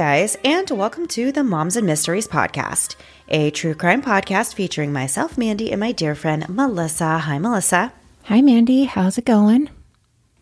Guys, 0.00 0.34
and 0.46 0.70
welcome 0.70 1.06
to 1.08 1.30
the 1.30 1.44
Moms 1.44 1.76
and 1.76 1.86
Mysteries 1.86 2.26
podcast, 2.26 2.96
a 3.28 3.50
true 3.50 3.74
crime 3.74 4.00
podcast 4.00 4.54
featuring 4.54 4.94
myself, 4.94 5.36
Mandy, 5.36 5.70
and 5.70 5.78
my 5.78 5.92
dear 5.92 6.14
friend 6.14 6.48
Melissa. 6.48 7.18
Hi, 7.18 7.36
Melissa. 7.38 7.92
Hi, 8.22 8.40
Mandy. 8.40 8.84
How's 8.84 9.18
it 9.18 9.26
going? 9.26 9.68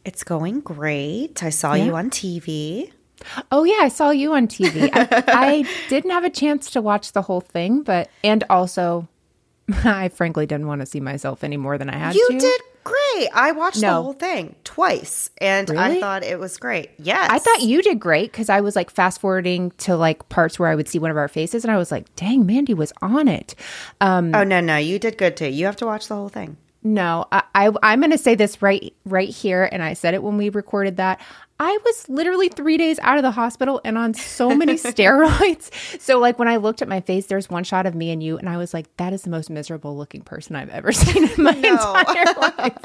It's 0.05 0.23
going 0.23 0.61
great. 0.61 1.43
I 1.43 1.51
saw 1.51 1.75
Yeah. 1.75 1.87
you 1.87 1.97
on 1.97 2.09
TV. 2.09 2.93
Oh, 3.51 3.65
yeah. 3.65 3.81
I 3.81 3.89
saw 3.89 4.11
you 4.11 4.33
on 4.35 4.47
TV. 4.47 4.91
I, 4.93 5.25
I 5.27 5.69
didn't 5.89 6.13
have 6.13 6.23
a 6.23 6.31
chance 6.31 6.71
to 6.71 6.81
watch 6.81 7.11
the 7.11 7.23
whole 7.23 7.41
thing, 7.41 7.83
but, 7.83 8.09
and 8.23 8.45
also, 8.49 9.09
I 9.85 10.09
frankly 10.11 10.47
didn't 10.47 10.69
want 10.69 10.83
to 10.83 10.87
see 10.87 11.01
myself 11.01 11.43
any 11.43 11.57
more 11.57 11.79
than 11.79 11.91
I 11.91 11.97
had 11.99 12.15
You 12.15 12.29
to. 12.31 12.39
did 12.39 12.61
great. 12.89 13.29
I 13.35 13.53
watched 13.53 13.81
the 13.81 14.03
whole 14.03 14.13
thing 14.13 14.55
twice, 14.65 15.31
and 15.39 15.71
I 15.71 16.01
thought 16.01 16.23
it 16.25 16.39
was 16.39 16.57
great. 16.57 16.91
Yes. 16.99 17.29
I 17.31 17.39
thought 17.39 17.63
you 17.63 17.83
did 17.83 18.01
great 18.01 18.31
because 18.33 18.49
I 18.49 18.61
was 18.61 18.77
like 18.77 18.91
fast 18.91 19.21
forwarding 19.21 19.71
to 19.79 19.97
like 19.97 20.29
parts 20.29 20.59
where 20.59 20.69
I 20.69 20.75
would 20.75 20.89
see 20.89 20.99
one 20.99 21.11
of 21.11 21.17
our 21.17 21.29
faces 21.29 21.65
and 21.65 21.71
I 21.73 21.77
was 21.77 21.91
like, 21.91 22.15
dang, 22.17 22.47
Mandy 22.47 22.75
was 22.75 22.93
on 23.03 23.29
it. 23.29 23.55
Um, 24.01 24.35
Oh, 24.35 24.45
no, 24.45 24.61
no. 24.61 24.77
You 24.77 24.99
did 24.99 25.19
good 25.19 25.37
too. 25.37 25.49
You 25.49 25.67
have 25.67 25.77
to 25.77 25.87
watch 25.87 26.09
the 26.09 26.15
whole 26.15 26.29
thing. 26.29 26.57
No, 26.83 27.27
I, 27.33 27.43
I 27.55 27.73
I'm 27.83 28.01
going 28.01 28.13
to 28.13 28.19
say 28.19 28.35
this 28.35 28.63
right 28.63 28.95
right 29.05 29.29
here, 29.29 29.69
and 29.71 29.83
I 29.83 29.95
said 29.95 30.15
it 30.15 30.23
when 30.23 30.37
we 30.37 30.49
recorded 30.49 30.97
that. 30.99 31.21
I 31.61 31.77
was 31.85 32.09
literally 32.09 32.49
three 32.49 32.77
days 32.77 33.01
out 33.01 33.17
of 33.17 33.25
the 33.25 33.33
hospital 33.33 33.81
and 33.85 33.99
on 33.99 34.15
so 34.15 34.55
many 34.55 34.75
steroids. 34.77 35.73
So, 36.01 36.21
like 36.21 36.39
when 36.39 36.47
I 36.47 36.57
looked 36.57 36.81
at 36.81 36.89
my 36.89 37.01
face, 37.01 37.27
there's 37.27 37.51
one 37.51 37.65
shot 37.65 37.85
of 37.85 37.97
me 37.97 38.13
and 38.13 38.23
you, 38.23 38.39
and 38.39 38.49
I 38.49 38.57
was 38.57 38.73
like, 38.73 38.97
"That 38.97 39.13
is 39.13 39.23
the 39.23 39.31
most 39.31 39.51
miserable 39.51 39.97
looking 39.97 40.23
person 40.23 40.55
I've 40.55 40.71
ever 40.71 40.93
seen 40.93 41.29
in 41.29 41.43
my 41.43 41.55
entire 41.55 42.35
life." 42.41 42.79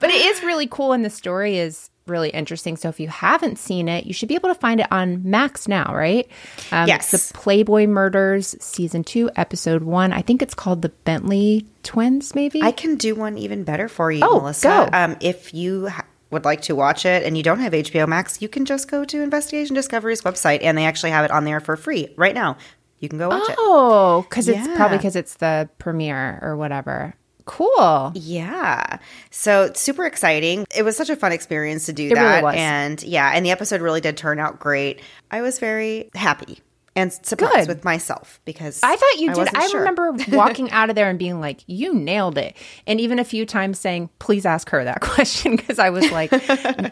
but 0.00 0.10
it 0.10 0.26
is 0.26 0.42
really 0.42 0.66
cool, 0.66 0.92
and 0.92 1.04
the 1.04 1.10
story 1.10 1.58
is 1.58 1.90
really 2.08 2.30
interesting. 2.30 2.76
So, 2.76 2.88
if 2.88 2.98
you 3.00 3.08
haven't 3.08 3.58
seen 3.58 3.88
it, 3.88 4.04
you 4.06 4.12
should 4.12 4.28
be 4.28 4.34
able 4.34 4.48
to 4.48 4.54
find 4.54 4.80
it 4.80 4.86
on 4.90 5.22
Max 5.28 5.68
now, 5.68 5.94
right? 5.94 6.28
Um, 6.72 6.88
Yes. 6.88 7.10
The 7.10 7.34
Playboy 7.34 7.86
Murders 7.86 8.54
season 8.60 9.04
two, 9.04 9.30
episode 9.36 9.82
one. 9.82 10.12
I 10.12 10.22
think 10.22 10.42
it's 10.42 10.54
called 10.54 10.82
the 10.82 10.88
Bentley 10.90 11.66
Twins, 11.82 12.34
maybe. 12.34 12.62
I 12.62 12.72
can 12.72 12.96
do 12.96 13.14
one 13.14 13.38
even 13.38 13.64
better 13.64 13.88
for 13.88 14.10
you, 14.12 14.20
Oh, 14.24 14.40
Melissa. 14.40 14.68
go. 14.68 14.88
Um, 14.92 15.16
if 15.20 15.52
you 15.54 15.88
ha- 15.88 16.04
would 16.30 16.44
like 16.44 16.60
to 16.62 16.74
watch 16.74 17.06
it 17.06 17.22
and 17.24 17.36
you 17.36 17.42
don't 17.42 17.60
have 17.60 17.72
HBO 17.72 18.06
Max, 18.06 18.42
you 18.42 18.48
can 18.48 18.64
just 18.64 18.90
go 18.90 19.04
to 19.04 19.22
Investigation 19.22 19.74
Discovery's 19.74 20.22
website, 20.22 20.60
and 20.62 20.76
they 20.76 20.84
actually 20.84 21.10
have 21.10 21.24
it 21.24 21.30
on 21.30 21.44
there 21.44 21.60
for 21.60 21.76
free 21.76 22.08
right 22.16 22.34
now. 22.34 22.56
You 23.00 23.08
can 23.08 23.18
go 23.18 23.28
watch 23.28 23.48
it. 23.48 23.54
Oh, 23.58 24.22
because 24.28 24.48
it's 24.48 24.66
Yeah. 24.66 24.76
probably 24.76 24.98
because 24.98 25.14
it's 25.16 25.34
the 25.34 25.68
premiere 25.78 26.38
or 26.42 26.56
whatever. 26.56 27.14
Cool. 27.48 28.12
Yeah. 28.14 28.98
So 29.30 29.72
super 29.74 30.04
exciting. 30.06 30.66
It 30.76 30.82
was 30.84 30.96
such 30.96 31.10
a 31.10 31.16
fun 31.16 31.32
experience 31.32 31.86
to 31.86 31.92
do 31.92 32.04
It 32.06 32.12
really 32.14 32.22
that. 32.24 32.42
was. 32.44 32.54
And 32.56 33.02
yeah, 33.02 33.32
and 33.34 33.44
the 33.44 33.50
episode 33.50 33.80
really 33.80 34.00
did 34.00 34.16
turn 34.16 34.38
out 34.38 34.60
great. 34.60 35.00
I 35.30 35.40
was 35.40 35.58
very 35.58 36.10
happy 36.14 36.60
and 36.94 37.12
surprised 37.12 37.54
Good. 37.54 37.68
with 37.68 37.84
myself 37.84 38.40
because 38.44 38.80
I 38.82 38.96
thought 38.96 39.18
you 39.18 39.32
did. 39.32 39.48
I 39.54 39.68
sure. 39.68 39.80
remember 39.80 40.12
walking 40.36 40.70
out 40.72 40.90
of 40.90 40.96
there 40.96 41.08
and 41.08 41.18
being 41.18 41.40
like, 41.40 41.60
"You 41.66 41.94
nailed 41.94 42.36
it," 42.38 42.56
and 42.88 43.00
even 43.00 43.18
a 43.20 43.24
few 43.24 43.46
times 43.46 43.78
saying, 43.78 44.10
"Please 44.18 44.44
ask 44.44 44.68
her 44.70 44.82
that 44.84 45.00
question," 45.02 45.54
because 45.56 45.78
I 45.78 45.90
was 45.90 46.10
like, 46.10 46.30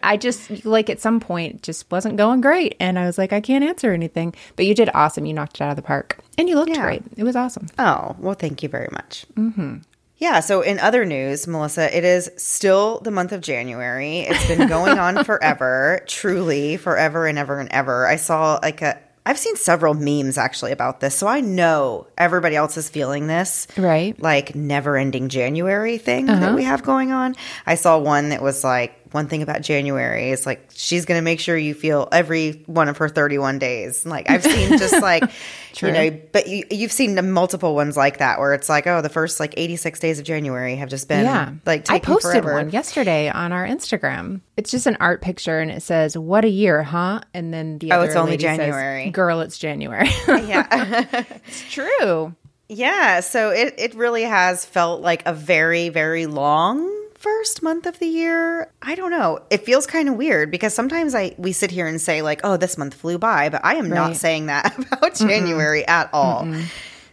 I 0.04 0.16
just 0.16 0.64
like 0.64 0.88
at 0.90 1.00
some 1.00 1.18
point 1.20 1.62
just 1.62 1.90
wasn't 1.90 2.16
going 2.18 2.40
great, 2.40 2.76
and 2.78 2.98
I 3.00 3.06
was 3.06 3.18
like, 3.18 3.32
I 3.32 3.40
can't 3.40 3.64
answer 3.64 3.92
anything. 3.92 4.32
But 4.54 4.66
you 4.66 4.74
did 4.74 4.90
awesome. 4.94 5.26
You 5.26 5.34
knocked 5.34 5.56
it 5.56 5.62
out 5.62 5.70
of 5.70 5.76
the 5.76 5.82
park, 5.82 6.18
and 6.38 6.48
you 6.48 6.54
looked 6.54 6.70
Yeah. 6.70 6.82
great. 6.82 7.02
It 7.16 7.24
was 7.24 7.34
awesome. 7.34 7.66
Oh, 7.78 8.14
well, 8.20 8.34
thank 8.34 8.62
you 8.62 8.68
very 8.68 8.88
much. 8.92 9.26
Mm-hmm. 9.34 9.78
Yeah. 10.18 10.40
So, 10.40 10.62
in 10.62 10.78
other 10.78 11.04
news, 11.04 11.46
Melissa, 11.46 11.94
it 11.94 12.04
is 12.04 12.30
still 12.36 13.00
the 13.00 13.10
month 13.10 13.32
of 13.32 13.40
January. 13.42 14.20
It's 14.20 14.46
been 14.46 14.68
going 14.68 14.98
on 14.98 15.24
forever, 15.24 16.02
truly 16.06 16.76
forever 16.76 17.26
and 17.26 17.38
ever 17.38 17.60
and 17.60 17.70
ever. 17.70 18.06
I 18.06 18.16
saw 18.16 18.58
like 18.62 18.80
a, 18.80 18.98
I've 19.26 19.38
seen 19.38 19.56
several 19.56 19.92
memes 19.92 20.38
actually 20.38 20.72
about 20.72 21.00
this. 21.00 21.14
So, 21.14 21.26
I 21.26 21.40
know 21.40 22.06
everybody 22.16 22.56
else 22.56 22.78
is 22.78 22.88
feeling 22.88 23.26
this. 23.26 23.66
Right. 23.76 24.18
Like 24.20 24.54
never 24.54 24.96
ending 24.96 25.28
January 25.28 25.98
thing 25.98 26.26
that 26.26 26.42
uh-huh. 26.42 26.56
we 26.56 26.64
have 26.64 26.82
going 26.82 27.12
on. 27.12 27.34
I 27.66 27.74
saw 27.74 27.98
one 27.98 28.30
that 28.30 28.42
was 28.42 28.64
like, 28.64 29.05
one 29.16 29.28
thing 29.28 29.42
about 29.42 29.62
January 29.62 30.30
is 30.30 30.44
like 30.44 30.68
she's 30.74 31.06
going 31.06 31.18
to 31.18 31.22
make 31.24 31.40
sure 31.40 31.56
you 31.56 31.72
feel 31.74 32.06
every 32.12 32.62
one 32.66 32.88
of 32.88 32.98
her 32.98 33.08
31 33.08 33.58
days. 33.58 34.04
Like 34.04 34.28
I've 34.30 34.42
seen 34.44 34.76
just 34.78 35.00
like 35.02 35.24
True. 35.72 35.88
you 35.88 35.94
know, 35.94 36.20
but 36.32 36.46
you 36.46 36.64
you've 36.70 36.92
seen 36.92 37.32
multiple 37.32 37.74
ones 37.74 37.96
like 37.96 38.18
that 38.18 38.38
where 38.38 38.52
it's 38.54 38.68
like, 38.68 38.86
oh, 38.86 39.00
the 39.00 39.08
first 39.08 39.40
like 39.40 39.54
86 39.56 39.98
days 40.00 40.18
of 40.18 40.24
January 40.26 40.76
have 40.76 40.88
just 40.90 41.08
been 41.08 41.24
yeah, 41.24 41.52
like 41.64 41.90
I 41.90 41.98
posted 41.98 42.42
forever. 42.42 42.54
one 42.54 42.70
yesterday 42.70 43.28
on 43.30 43.52
our 43.52 43.66
Instagram. 43.66 44.42
It's 44.56 44.70
just 44.70 44.86
an 44.86 44.96
art 45.00 45.20
picture, 45.22 45.58
and 45.60 45.70
it 45.70 45.82
says, 45.82 46.16
"What 46.16 46.44
a 46.44 46.48
year, 46.48 46.82
huh?" 46.82 47.20
And 47.34 47.52
then 47.52 47.78
the 47.78 47.92
Oh, 47.92 48.02
it's 48.02 48.16
only 48.16 48.32
lady 48.32 48.44
says, 48.44 48.56
January. 48.58 49.10
Girl, 49.10 49.40
it's 49.40 49.58
January. 49.58 50.08
Yeah. 50.28 51.04
it's 51.46 51.72
true. 51.72 52.34
yeah, 52.68 53.20
so 53.20 53.50
it 53.50 53.74
it 53.78 53.94
really 53.94 54.22
has 54.22 54.64
felt 54.64 55.00
like 55.02 55.22
a 55.26 55.32
very 55.34 55.88
very 55.88 56.26
long 56.26 56.90
first 57.26 57.60
month 57.62 57.86
of 57.86 57.98
the 57.98 58.06
year. 58.06 58.70
I 58.82 58.94
don't 58.94 59.10
know. 59.10 59.40
It 59.50 59.64
feels 59.64 59.84
kind 59.84 60.08
of 60.08 60.14
weird 60.14 60.50
because 60.50 60.72
sometimes 60.72 61.12
I 61.12 61.34
we 61.38 61.52
sit 61.52 61.72
here 61.72 61.86
and 61.88 62.00
say 62.00 62.22
like, 62.22 62.40
"Oh, 62.44 62.56
this 62.56 62.78
month 62.78 62.94
flew 62.94 63.18
by," 63.18 63.48
but 63.48 63.60
I 63.64 63.74
am 63.74 63.88
not 63.88 64.14
saying 64.14 64.46
that 64.46 64.78
about 64.92 65.16
January 65.16 65.84
at 65.88 66.08
all. 66.12 66.46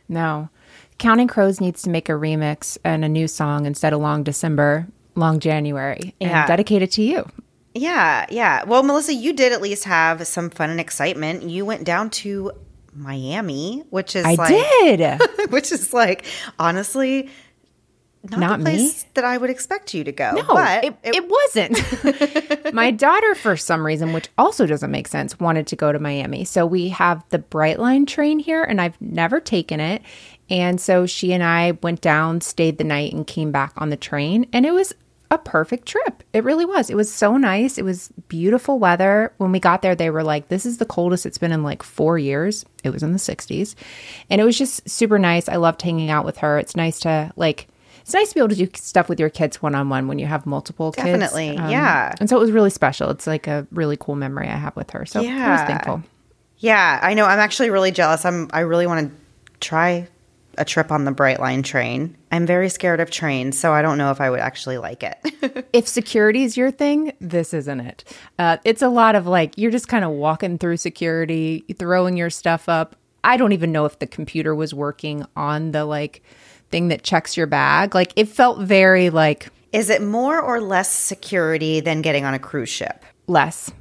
No. 0.07 0.49
Counting 0.99 1.27
Crows 1.27 1.59
needs 1.59 1.81
to 1.81 1.89
make 1.89 2.07
a 2.09 2.11
remix 2.13 2.77
and 2.83 3.03
a 3.03 3.09
new 3.09 3.27
song 3.27 3.65
instead 3.65 3.91
of 3.93 3.99
Long 4.01 4.21
December, 4.23 4.87
Long 5.15 5.39
January, 5.39 6.13
and 6.21 6.29
Yeah. 6.29 6.45
dedicate 6.45 6.83
it 6.83 6.91
to 6.91 7.01
you. 7.01 7.27
Yeah, 7.73 8.27
yeah. 8.29 8.63
Well, 8.65 8.83
Melissa, 8.83 9.15
you 9.15 9.33
did 9.33 9.51
at 9.51 9.61
least 9.61 9.85
have 9.85 10.27
some 10.27 10.51
fun 10.51 10.69
and 10.69 10.79
excitement. 10.79 11.41
You 11.43 11.65
went 11.65 11.83
down 11.85 12.11
to 12.21 12.51
Miami, 12.95 13.83
which 13.89 14.15
is 14.15 14.25
I 14.25 14.35
like 14.35 14.49
did. 14.49 15.19
which 15.49 15.71
is 15.71 15.91
like 15.93 16.25
honestly 16.59 17.29
not, 18.29 18.39
Not 18.39 18.59
the 18.59 18.71
me. 18.71 18.93
that 19.15 19.25
I 19.25 19.37
would 19.37 19.49
expect 19.49 19.93
you 19.93 20.05
to 20.05 20.11
go. 20.13 20.31
No, 20.31 20.43
but 20.47 20.85
it, 20.85 20.95
it 21.03 21.29
wasn't. 21.29 22.73
My 22.73 22.89
daughter, 22.89 23.35
for 23.35 23.57
some 23.57 23.85
reason, 23.85 24.13
which 24.13 24.29
also 24.37 24.65
doesn't 24.65 24.91
make 24.91 25.09
sense, 25.09 25.39
wanted 25.41 25.67
to 25.67 25.75
go 25.75 25.91
to 25.91 25.99
Miami. 25.99 26.45
So 26.45 26.65
we 26.65 26.87
have 26.89 27.23
the 27.29 27.39
Brightline 27.39 28.07
train 28.07 28.39
here, 28.39 28.63
and 28.63 28.79
I've 28.79 28.99
never 29.01 29.41
taken 29.41 29.81
it. 29.81 30.01
And 30.49 30.79
so 30.79 31.05
she 31.05 31.33
and 31.33 31.43
I 31.43 31.77
went 31.83 31.99
down, 31.99 32.39
stayed 32.39 32.77
the 32.77 32.85
night, 32.85 33.11
and 33.13 33.27
came 33.27 33.51
back 33.51 33.73
on 33.75 33.89
the 33.89 33.97
train. 33.97 34.47
And 34.53 34.65
it 34.65 34.71
was 34.71 34.93
a 35.29 35.37
perfect 35.37 35.87
trip. 35.87 36.23
It 36.31 36.45
really 36.45 36.65
was. 36.65 36.89
It 36.89 36.95
was 36.95 37.11
so 37.11 37.35
nice. 37.35 37.77
It 37.77 37.83
was 37.83 38.09
beautiful 38.29 38.79
weather. 38.79 39.33
When 39.37 39.51
we 39.51 39.59
got 39.59 39.81
there, 39.81 39.95
they 39.95 40.11
were 40.11 40.23
like, 40.23 40.47
this 40.47 40.65
is 40.65 40.77
the 40.77 40.85
coldest 40.85 41.25
it's 41.25 41.37
been 41.39 41.51
in 41.51 41.63
like 41.63 41.83
four 41.83 42.17
years. 42.17 42.65
It 42.83 42.91
was 42.91 43.03
in 43.03 43.11
the 43.11 43.17
60s. 43.17 43.75
And 44.29 44.39
it 44.39 44.45
was 44.45 44.57
just 44.57 44.87
super 44.87 45.19
nice. 45.19 45.49
I 45.49 45.55
loved 45.55 45.81
hanging 45.81 46.09
out 46.09 46.23
with 46.23 46.37
her. 46.37 46.57
It's 46.59 46.75
nice 46.75 46.99
to 47.01 47.31
like, 47.35 47.67
it's 48.03 48.13
nice 48.13 48.29
to 48.29 48.35
be 48.35 48.39
able 48.39 48.49
to 48.49 48.55
do 48.55 48.69
stuff 48.75 49.09
with 49.09 49.19
your 49.19 49.29
kids 49.29 49.61
one 49.61 49.73
on 49.75 49.89
one 49.89 50.07
when 50.07 50.19
you 50.19 50.27
have 50.27 50.45
multiple 50.45 50.91
kids. 50.91 51.05
Um, 51.07 51.19
Definitely, 51.19 51.55
yeah. 51.71 52.13
And 52.19 52.29
so 52.29 52.37
it 52.37 52.39
was 52.39 52.51
really 52.51 52.69
special. 52.69 53.09
It's 53.09 53.25
like 53.25 53.47
a 53.47 53.65
really 53.71 53.97
cool 53.97 54.15
memory 54.15 54.47
I 54.47 54.55
have 54.55 54.75
with 54.75 54.91
her. 54.91 55.05
So 55.05 55.19
I 55.19 55.23
was 55.23 55.29
Yeah. 55.29 55.65
thankful. 55.67 56.03
yeah, 56.59 56.99
I 57.01 57.13
know. 57.15 57.25
I'm 57.25 57.39
actually 57.39 57.69
really 57.71 57.91
jealous. 57.91 58.23
I'm 58.25 58.49
I 58.53 58.59
really 58.61 58.85
want 58.87 59.09
to 59.09 59.59
try 59.59 60.07
a 60.57 60.63
trip 60.63 60.91
on 60.91 61.03
the 61.03 61.11
Brightline 61.11 61.63
train. 61.63 62.15
I'm 62.31 62.45
very 62.45 62.69
scared 62.69 62.99
of 62.99 63.09
trains, 63.09 63.57
so 63.57 63.73
I 63.73 63.81
don't 63.81 63.97
know 63.97 64.11
if 64.11 64.21
I 64.21 64.29
would 64.29 64.39
actually 64.39 64.77
like 64.77 65.01
it. 65.03 65.65
If 65.73 65.87
security 65.87 66.43
is 66.43 66.55
your 66.55 66.69
thing, 66.69 67.13
this 67.19 67.51
isn't 67.55 67.79
it. 67.79 68.03
Uh, 68.37 68.57
it's 68.63 68.83
a 68.83 68.87
lot 68.89 69.15
of 69.15 69.25
like, 69.25 69.57
you're 69.57 69.71
just 69.71 69.87
kind 69.87 70.05
of 70.05 70.11
walking 70.11 70.59
through 70.59 70.77
security, 70.77 71.65
throwing 71.79 72.15
your 72.15 72.29
stuff 72.29 72.69
up. 72.69 72.95
I 73.23 73.37
don't 73.37 73.53
even 73.53 73.71
know 73.71 73.85
if 73.85 73.97
the 73.97 74.05
computer 74.05 74.53
was 74.53 74.71
working 74.73 75.25
on 75.35 75.71
the 75.71 75.85
like 75.85 76.21
thing 76.73 76.89
that 76.89 77.03
checks 77.03 77.37
your 77.37 77.47
bag. 77.47 77.93
Like, 77.95 78.11
it 78.17 78.27
felt 78.27 78.59
very 78.59 79.09
like 79.11 79.47
Is 79.71 79.89
it 79.89 80.01
more 80.01 80.41
or 80.41 80.59
less 80.59 80.89
security 80.91 81.79
than 81.79 82.01
getting 82.01 82.25
on 82.25 82.33
a 82.33 82.39
cruise 82.39 82.69
ship? 82.69 83.05
less. 83.27 83.71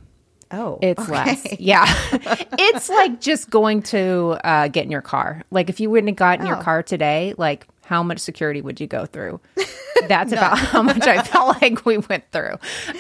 Oh, 0.55 0.79
It's 0.83 1.03
okay. 1.03 1.13
less. 1.13 1.47
Yeah. 1.59 1.87
it's 2.59 2.91
like 2.91 3.21
just 3.23 3.49
going 3.49 3.81
to 3.85 4.39
uh, 4.45 4.69
get 4.69 4.85
in 4.85 4.91
your 4.91 5.01
car. 5.01 5.43
Like 5.51 5.71
if 5.71 5.81
you 5.81 5.89
wouldn't 5.89 6.11
have 6.11 6.17
gotten 6.17 6.45
your 6.47 6.59
Oh. 6.59 6.63
car 6.63 6.83
today, 6.83 7.33
like 7.39 7.67
how 7.87 8.03
much 8.03 8.19
security 8.21 8.61
would 8.61 8.79
you 8.79 8.87
go 8.87 9.07
through? 9.07 9.41
That's 10.09 10.31
about 10.33 10.59
how 10.59 10.83
much 10.83 11.07
I 11.07 11.23
felt 11.23 11.57
like 11.63 11.87
we 11.87 11.97
went 11.99 12.31
through. 12.33 12.57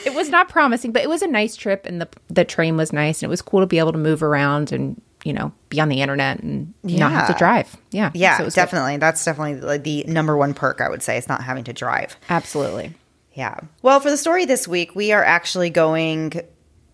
It 0.07 0.15
was 0.15 0.31
not 0.31 0.49
promising, 0.49 0.93
but 0.93 1.03
it 1.03 1.11
was 1.11 1.21
a 1.21 1.27
nice 1.29 1.55
trip 1.55 1.85
and 1.85 2.01
the 2.01 2.09
the 2.29 2.45
train 2.47 2.77
was 2.79 2.91
nice 2.93 3.23
and 3.23 3.29
it 3.29 3.31
was 3.31 3.43
cool 3.43 3.61
to 3.61 3.67
be 3.67 3.79
able 3.79 3.93
to 3.93 3.99
move 3.99 4.23
around 4.23 4.73
and, 4.73 5.01
you 5.25 5.33
know, 5.33 5.53
be 5.69 5.81
on 5.81 5.89
the 5.89 6.01
internet 6.03 6.41
and 6.41 6.75
not 6.83 7.13
have 7.13 7.29
to 7.29 7.35
drive. 7.35 7.77
Yeah. 7.91 8.11
Yeah, 8.15 8.37
So 8.39 8.43
it 8.43 8.45
was 8.47 8.55
good. 8.55 8.61
definitely. 8.63 8.97
That's 8.97 9.25
definitely 9.25 9.61
like 9.61 9.85
the 9.85 10.05
number 10.09 10.37
one 10.37 10.53
perk 10.55 10.81
I 10.81 10.89
would 10.89 11.03
say 11.03 11.17
is 11.17 11.29
not 11.29 11.43
having 11.43 11.65
to 11.65 11.73
drive. 11.73 12.17
Absolutely. 12.29 12.95
Yeah. 13.35 13.61
Well, 13.83 14.01
for 14.01 14.11
the 14.11 14.17
story 14.17 14.45
this 14.45 14.67
week, 14.67 14.95
we 14.95 15.13
are 15.13 15.25
actually 15.25 15.71
going 15.71 16.33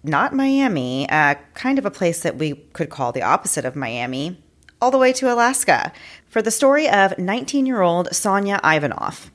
not 0.04 0.34
Miami, 0.34 1.08
uh, 1.10 1.34
kind 1.54 1.78
of 1.78 1.84
a 1.86 1.90
place 1.90 2.20
that 2.22 2.36
we 2.36 2.54
could 2.72 2.90
call 2.90 3.12
the 3.12 3.22
opposite 3.22 3.64
of 3.64 3.74
Miami, 3.74 4.40
all 4.80 4.90
the 4.92 4.98
way 4.98 5.12
to 5.14 5.32
Alaska 5.32 5.92
for 6.28 6.40
the 6.40 6.50
story 6.52 6.88
of 6.88 7.18
19 7.18 7.66
year 7.66 7.80
old 7.80 8.14
Sonya 8.14 8.60
Ivanoff. 8.62 9.30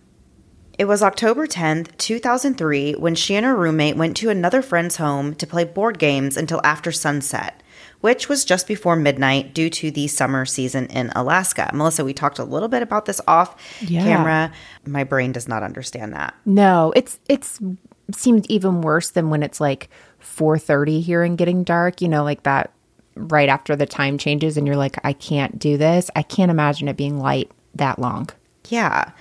It 0.79 0.85
was 0.85 1.03
October 1.03 1.45
10th, 1.45 1.95
2003, 1.97 2.93
when 2.93 3.13
she 3.15 3.35
and 3.35 3.45
her 3.45 3.55
roommate 3.55 3.97
went 3.97 4.15
to 4.17 4.29
another 4.29 4.61
friend's 4.61 4.95
home 4.95 5.35
to 5.35 5.45
play 5.45 5.65
board 5.65 5.99
games 5.99 6.37
until 6.37 6.61
after 6.63 6.91
sunset, 6.91 7.61
which 8.03 8.27
was 8.27 8.43
just 8.43 8.67
before 8.67 8.97
midnight 8.97 9.53
due 9.53 9.69
to 9.69 9.89
the 9.89 10.07
summer 10.09 10.45
season 10.45 10.87
in 10.87 11.09
Alaska. 11.15 11.69
Melissa, 11.73 12.03
we 12.03 12.13
talked 12.13 12.37
a 12.37 12.43
little 12.43 12.67
bit 12.67 12.81
about 12.83 13.05
this 13.05 13.21
off 13.29 13.55
Yeah. 13.79 14.03
camera. 14.03 14.51
My 14.85 15.05
brain 15.05 15.31
does 15.31 15.47
not 15.47 15.63
understand 15.63 16.11
that. 16.11 16.33
No, 16.45 16.91
it's 16.97 17.17
it's 17.29 17.61
seemed 18.13 18.45
even 18.51 18.81
worse 18.81 19.09
than 19.11 19.29
when 19.29 19.41
it's 19.41 19.61
like 19.61 19.89
4:30 20.21 20.99
here 21.01 21.23
and 21.23 21.37
getting 21.37 21.63
dark, 21.63 22.01
you 22.01 22.09
know, 22.09 22.25
like 22.25 22.43
that 22.43 22.71
right 23.15 23.47
after 23.47 23.73
the 23.73 23.85
time 23.85 24.17
changes 24.17 24.57
and 24.57 24.67
you're 24.67 24.75
like 24.75 24.97
I 25.05 25.13
can't 25.13 25.57
do 25.57 25.77
this. 25.77 26.11
I 26.13 26.23
can't 26.23 26.51
imagine 26.51 26.89
it 26.89 26.97
being 26.97 27.17
light 27.19 27.49
that 27.73 27.99
long. 27.99 28.29
Yeah. 28.67 29.11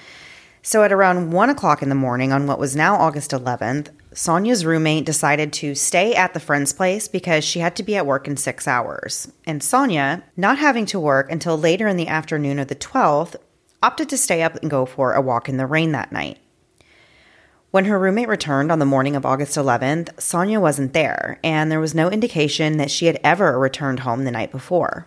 So 0.61 0.83
at 0.83 0.93
around 0.93 1.31
one 1.31 1.51
o'clock 1.51 1.83
in 1.83 1.89
the 1.89 1.95
morning 1.95 2.33
on 2.33 2.49
what 2.49 2.59
was 2.59 2.75
now 2.75 2.97
August 2.97 3.31
11th, 3.31 3.91
Sonya's 4.15 4.65
roommate 4.65 5.07
decided 5.07 5.53
to 5.55 5.75
stay 5.75 6.15
at 6.15 6.35
the 6.35 6.41
friend's 6.41 6.73
place 6.73 7.09
because 7.09 7.45
she 7.45 7.61
had 7.61 7.75
to 7.77 7.83
be 7.83 7.97
at 7.97 8.07
work 8.07 8.29
in 8.29 8.37
six 8.37 8.69
hours. 8.69 9.33
And 9.47 9.63
Sonya, 9.63 10.25
not 10.37 10.59
having 10.59 10.87
to 10.87 11.01
work 11.01 11.31
until 11.31 11.59
later 11.59 11.89
in 11.89 11.97
the 11.97 12.09
afternoon 12.09 12.59
of 12.59 12.69
the 12.69 12.75
12th, 12.75 13.37
opted 13.83 14.09
to 14.11 14.19
stay 14.19 14.43
up 14.43 14.57
and 14.57 14.71
go 14.71 14.87
for 14.87 15.15
a 15.15 15.21
walk 15.21 15.49
in 15.49 15.57
the 15.57 15.67
rain 15.67 15.93
that 15.93 16.13
night. 16.13 16.39
When 17.71 17.87
her 17.87 17.99
roommate 17.99 18.29
returned 18.29 18.71
on 18.71 18.79
the 18.79 18.85
morning 18.85 19.17
of 19.17 19.25
August 19.25 19.57
11th, 19.57 20.21
Sonya 20.21 20.61
wasn't 20.61 20.93
there, 20.93 21.41
and 21.43 21.73
there 21.73 21.81
was 21.81 21.95
no 21.95 22.11
indication 22.11 22.77
that 22.77 22.91
she 22.91 23.07
had 23.07 23.19
ever 23.25 23.59
returned 23.59 24.01
home 24.01 24.25
the 24.25 24.31
night 24.31 24.53
before. 24.53 25.07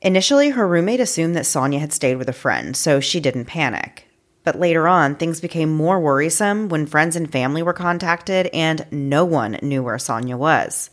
Initially, 0.00 0.50
her 0.50 0.66
roommate 0.66 1.00
assumed 1.00 1.34
that 1.34 1.46
Sonya 1.46 1.80
had 1.80 1.92
stayed 1.92 2.16
with 2.16 2.28
a 2.28 2.32
friend, 2.32 2.76
so 2.76 3.00
she 3.00 3.18
didn't 3.18 3.46
panic. 3.46 4.06
But 4.44 4.58
later 4.58 4.88
on, 4.88 5.14
things 5.14 5.40
became 5.40 5.70
more 5.70 6.00
worrisome 6.00 6.68
when 6.68 6.86
friends 6.86 7.14
and 7.14 7.30
family 7.30 7.62
were 7.62 7.72
contacted 7.72 8.48
and 8.52 8.86
no 8.90 9.24
one 9.24 9.58
knew 9.62 9.82
where 9.82 9.98
Sonya 9.98 10.36
was. 10.36 10.90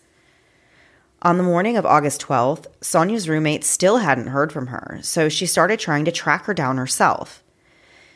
On 1.21 1.37
the 1.37 1.43
morning 1.43 1.75
of 1.75 1.85
August 1.85 2.21
12th, 2.21 2.67
Sonya's 2.79 3.27
roommate 3.27 3.65
still 3.65 3.97
hadn't 3.97 4.27
heard 4.27 4.53
from 4.53 4.67
her, 4.67 4.99
so 5.01 5.27
she 5.27 5.45
started 5.45 5.79
trying 5.79 6.05
to 6.05 6.11
track 6.11 6.45
her 6.45 6.53
down 6.53 6.77
herself. 6.77 7.43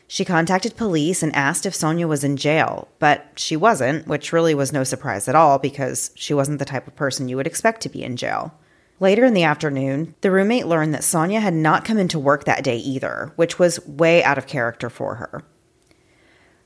She 0.08 0.24
contacted 0.24 0.78
police 0.78 1.24
and 1.24 1.36
asked 1.36 1.66
if 1.66 1.76
Sonya 1.76 2.08
was 2.08 2.24
in 2.24 2.38
jail, 2.38 2.88
but 3.00 3.26
she 3.36 3.58
wasn't, 3.58 4.08
which 4.08 4.32
really 4.32 4.54
was 4.54 4.72
no 4.72 4.84
surprise 4.84 5.28
at 5.28 5.36
all 5.36 5.58
because 5.60 6.12
she 6.16 6.34
wasn't 6.34 6.60
the 6.60 6.66
type 6.66 6.88
of 6.88 6.96
person 6.96 7.28
you 7.28 7.36
would 7.36 7.48
expect 7.48 7.82
to 7.82 7.90
be 7.90 8.04
in 8.04 8.16
jail. 8.16 8.54
Later 9.00 9.26
in 9.26 9.34
the 9.34 9.44
afternoon, 9.44 10.16
the 10.22 10.32
roommate 10.32 10.68
learned 10.68 10.94
that 10.94 11.04
Sonya 11.04 11.40
had 11.40 11.54
not 11.54 11.84
come 11.84 11.98
into 11.98 12.20
work 12.20 12.46
that 12.46 12.64
day 12.64 12.78
either, 12.78 13.34
which 13.36 13.60
was 13.60 13.86
way 13.88 14.24
out 14.24 14.38
of 14.38 14.48
character 14.48 14.90
for 14.90 15.16
her. 15.16 15.44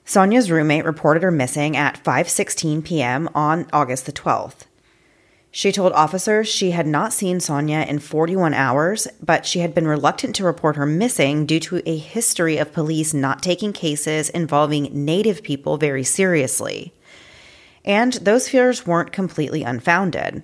Sonya's 0.05 0.51
roommate 0.51 0.85
reported 0.85 1.23
her 1.23 1.31
missing 1.31 1.75
at 1.75 2.01
5:16 2.03 2.83
p.m. 2.83 3.29
on 3.35 3.67
August 3.73 4.05
the 4.05 4.11
12th. 4.11 4.65
She 5.51 5.71
told 5.71 5.93
officers 5.93 6.47
she 6.47 6.71
had 6.71 6.85
not 6.85 7.13
seen 7.13 7.39
Sonya 7.39 7.85
in 7.89 7.99
41 7.99 8.53
hours, 8.53 9.07
but 9.21 9.45
she 9.45 9.59
had 9.59 9.73
been 9.73 9.87
reluctant 9.87 10.35
to 10.35 10.43
report 10.43 10.75
her 10.75 10.85
missing 10.85 11.45
due 11.45 11.59
to 11.61 11.81
a 11.85 11.97
history 11.97 12.57
of 12.57 12.73
police 12.73 13.13
not 13.13 13.41
taking 13.41 13.73
cases 13.73 14.29
involving 14.29 14.89
native 14.93 15.43
people 15.43 15.77
very 15.77 16.03
seriously. 16.03 16.93
And 17.83 18.13
those 18.13 18.49
fears 18.49 18.85
weren't 18.85 19.11
completely 19.11 19.63
unfounded. 19.63 20.43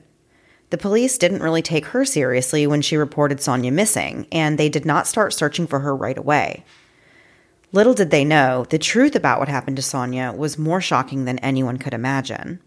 The 0.74 0.80
police 0.80 1.20
didn't 1.20 1.44
really 1.44 1.62
take 1.62 1.86
her 1.86 2.04
seriously 2.04 2.66
when 2.66 2.82
she 2.82 2.98
reported 2.98 3.40
Sonya 3.40 3.72
missing, 3.72 4.26
and 4.32 4.58
they 4.58 4.70
did 4.70 4.86
not 4.86 5.06
start 5.06 5.32
searching 5.32 5.68
for 5.68 5.82
her 5.82 5.96
right 5.96 6.18
away. 6.18 6.64
Little 7.72 7.94
did 7.94 8.10
they 8.10 8.26
know, 8.26 8.66
the 8.68 8.80
truth 8.80 9.16
about 9.16 9.38
what 9.38 9.50
happened 9.50 9.76
to 9.76 9.84
Sonya 9.84 10.34
was 10.36 10.58
more 10.58 10.82
shocking 10.82 11.26
than 11.26 11.38
anyone 11.38 11.78
could 11.78 11.94
imagine. 11.94 12.60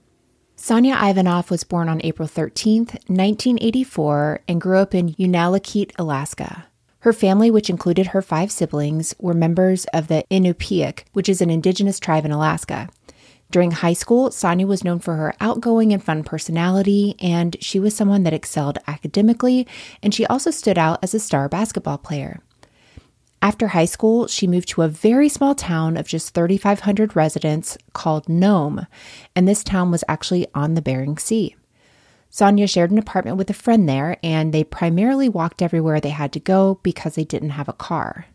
Sonya 0.54 0.94
Ivanoff 0.94 1.50
was 1.50 1.64
born 1.64 1.88
on 1.88 2.00
April 2.04 2.28
13th, 2.28 2.94
1984, 3.08 4.42
and 4.46 4.60
grew 4.60 4.78
up 4.78 4.94
in 4.94 5.14
Unalakleet, 5.14 5.90
Alaska. 5.98 6.66
Her 7.00 7.12
family, 7.12 7.50
which 7.50 7.68
included 7.68 8.06
her 8.08 8.22
five 8.22 8.52
siblings, 8.52 9.16
were 9.18 9.34
members 9.34 9.84
of 9.86 10.06
the 10.06 10.22
Inupiaq, 10.30 11.02
which 11.12 11.28
is 11.28 11.40
an 11.40 11.50
indigenous 11.50 11.98
tribe 11.98 12.24
in 12.24 12.30
Alaska. 12.30 12.88
During 13.50 13.70
high 13.70 13.92
school, 13.92 14.30
Sonya 14.30 14.66
was 14.66 14.84
known 14.84 14.98
for 14.98 15.14
her 15.14 15.34
outgoing 15.40 15.92
and 15.92 16.02
fun 16.02 16.24
personality, 16.24 17.14
and 17.20 17.56
she 17.60 17.78
was 17.78 17.94
someone 17.94 18.24
that 18.24 18.34
excelled 18.34 18.78
academically, 18.86 19.66
and 20.02 20.12
she 20.12 20.26
also 20.26 20.50
stood 20.50 20.76
out 20.76 20.98
as 21.02 21.14
a 21.14 21.20
star 21.20 21.48
basketball 21.48 21.98
player. 21.98 22.40
After 23.40 23.68
high 23.68 23.84
school, 23.84 24.26
she 24.26 24.48
moved 24.48 24.68
to 24.70 24.82
a 24.82 24.88
very 24.88 25.28
small 25.28 25.54
town 25.54 25.96
of 25.96 26.08
just 26.08 26.34
3,500 26.34 27.14
residents 27.14 27.78
called 27.92 28.28
Nome, 28.28 28.86
and 29.36 29.46
this 29.46 29.62
town 29.62 29.90
was 29.90 30.02
actually 30.08 30.46
on 30.54 30.74
the 30.74 30.82
Bering 30.82 31.16
Sea. 31.16 31.54
Sonya 32.28 32.66
shared 32.66 32.90
an 32.90 32.98
apartment 32.98 33.36
with 33.36 33.48
a 33.48 33.54
friend 33.54 33.88
there, 33.88 34.16
and 34.22 34.52
they 34.52 34.64
primarily 34.64 35.28
walked 35.28 35.62
everywhere 35.62 36.00
they 36.00 36.10
had 36.10 36.32
to 36.32 36.40
go 36.40 36.80
because 36.82 37.14
they 37.14 37.24
didn't 37.24 37.50
have 37.50 37.68
a 37.68 37.72
car. 37.72 38.26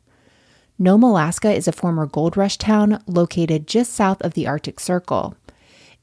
Nome, 0.81 1.03
Alaska 1.03 1.53
is 1.53 1.67
a 1.67 1.71
former 1.71 2.07
gold 2.07 2.35
rush 2.35 2.57
town 2.57 3.03
located 3.05 3.67
just 3.67 3.93
south 3.93 4.19
of 4.23 4.33
the 4.33 4.47
Arctic 4.47 4.79
Circle. 4.79 5.35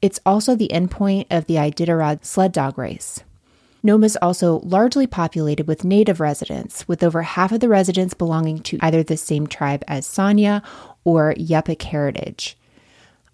It's 0.01 0.21
also 0.25 0.55
the 0.55 0.71
endpoint 0.73 1.25
of 1.29 1.47
the 1.47 1.55
Iditarod 1.55 2.23
sled 2.23 2.53
dog 2.53 2.77
race. 2.77 3.21
Nome 3.83 4.05
is 4.05 4.17
also 4.21 4.61
largely 4.63 5.05
populated 5.05 5.67
with 5.67 5.83
native 5.83 6.21
residents, 6.21 6.87
with 6.87 7.03
over 7.03 7.23
half 7.23 7.51
of 7.51 7.59
the 7.59 7.67
residents 7.67 8.13
belonging 8.13 8.59
to 8.59 8.79
either 8.79 9.03
the 9.03 9.17
same 9.17 9.47
tribe 9.47 9.83
as 9.85 10.05
Sonya 10.05 10.63
or 11.03 11.33
Yupik 11.33 11.81
heritage. 11.81 12.57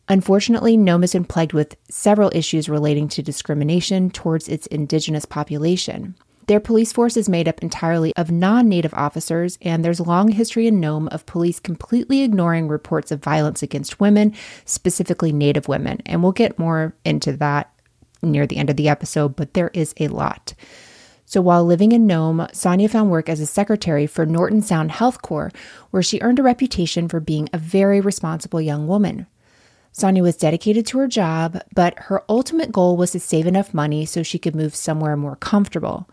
Unfortunately, 0.10 0.76
Nome 0.76 1.04
has 1.04 1.14
been 1.14 1.26
plagued 1.26 1.54
with 1.54 1.78
several 1.92 2.32
issues 2.34 2.68
relating 2.68 3.08
to 3.10 3.22
discrimination 3.22 4.10
towards 4.10 4.50
its 4.50 4.66
indigenous 4.66 5.26
population. 5.26 6.16
Their 6.48 6.60
police 6.60 6.94
force 6.94 7.18
is 7.18 7.28
made 7.28 7.48
up 7.48 7.62
entirely 7.62 8.14
of 8.16 8.30
non 8.30 8.70
native 8.70 8.94
officers, 8.94 9.58
and 9.62 9.84
there's 9.84 10.00
a 10.00 10.04
long 10.04 10.30
history 10.30 10.68
in 10.68 10.80
Nome 10.80 11.08
of 11.08 11.26
police 11.26 11.60
completely 11.60 12.22
ignoring 12.22 12.68
reports 12.68 13.12
of 13.12 13.24
violence 13.24 13.64
against 13.64 14.00
women, 14.00 14.34
specifically 14.64 15.32
native 15.32 15.68
women. 15.68 16.02
And 16.06 16.22
we'll 16.22 16.34
get 16.34 16.60
more 16.60 16.96
into 17.04 17.34
that 17.38 17.72
near 18.22 18.46
the 18.46 18.58
end 18.58 18.70
of 18.70 18.76
the 18.76 18.90
episode, 18.90 19.36
but 19.36 19.54
there 19.54 19.72
is 19.74 19.94
a 20.00 20.08
lot. 20.08 20.54
So 21.26 21.42
while 21.42 21.66
living 21.66 21.92
in 21.92 22.06
Nome, 22.06 22.48
Sonya 22.54 22.90
found 22.90 23.10
work 23.10 23.28
as 23.30 23.40
a 23.40 23.48
secretary 23.48 24.06
for 24.06 24.28
Norton 24.28 24.62
Sound 24.62 24.92
Health 24.92 25.24
Corps, 25.24 25.52
where 25.90 26.04
she 26.04 26.22
earned 26.22 26.38
a 26.38 26.44
reputation 26.44 27.08
for 27.08 27.20
being 27.20 27.50
a 27.52 27.58
very 27.58 28.00
responsible 28.00 28.62
young 28.62 28.88
woman. 28.88 29.26
Sonya 29.92 30.22
was 30.22 30.38
dedicated 30.38 30.86
to 30.88 31.00
her 31.00 31.08
job, 31.08 31.60
but 31.74 31.98
her 31.98 32.24
ultimate 32.30 32.72
goal 32.72 32.98
was 32.98 33.12
to 33.12 33.20
save 33.20 33.48
enough 33.48 33.74
money 33.74 34.06
so 34.06 34.22
she 34.22 34.38
could 34.38 34.56
move 34.56 34.76
somewhere 34.76 35.18
more 35.18 35.38
comfortable. 35.38 36.08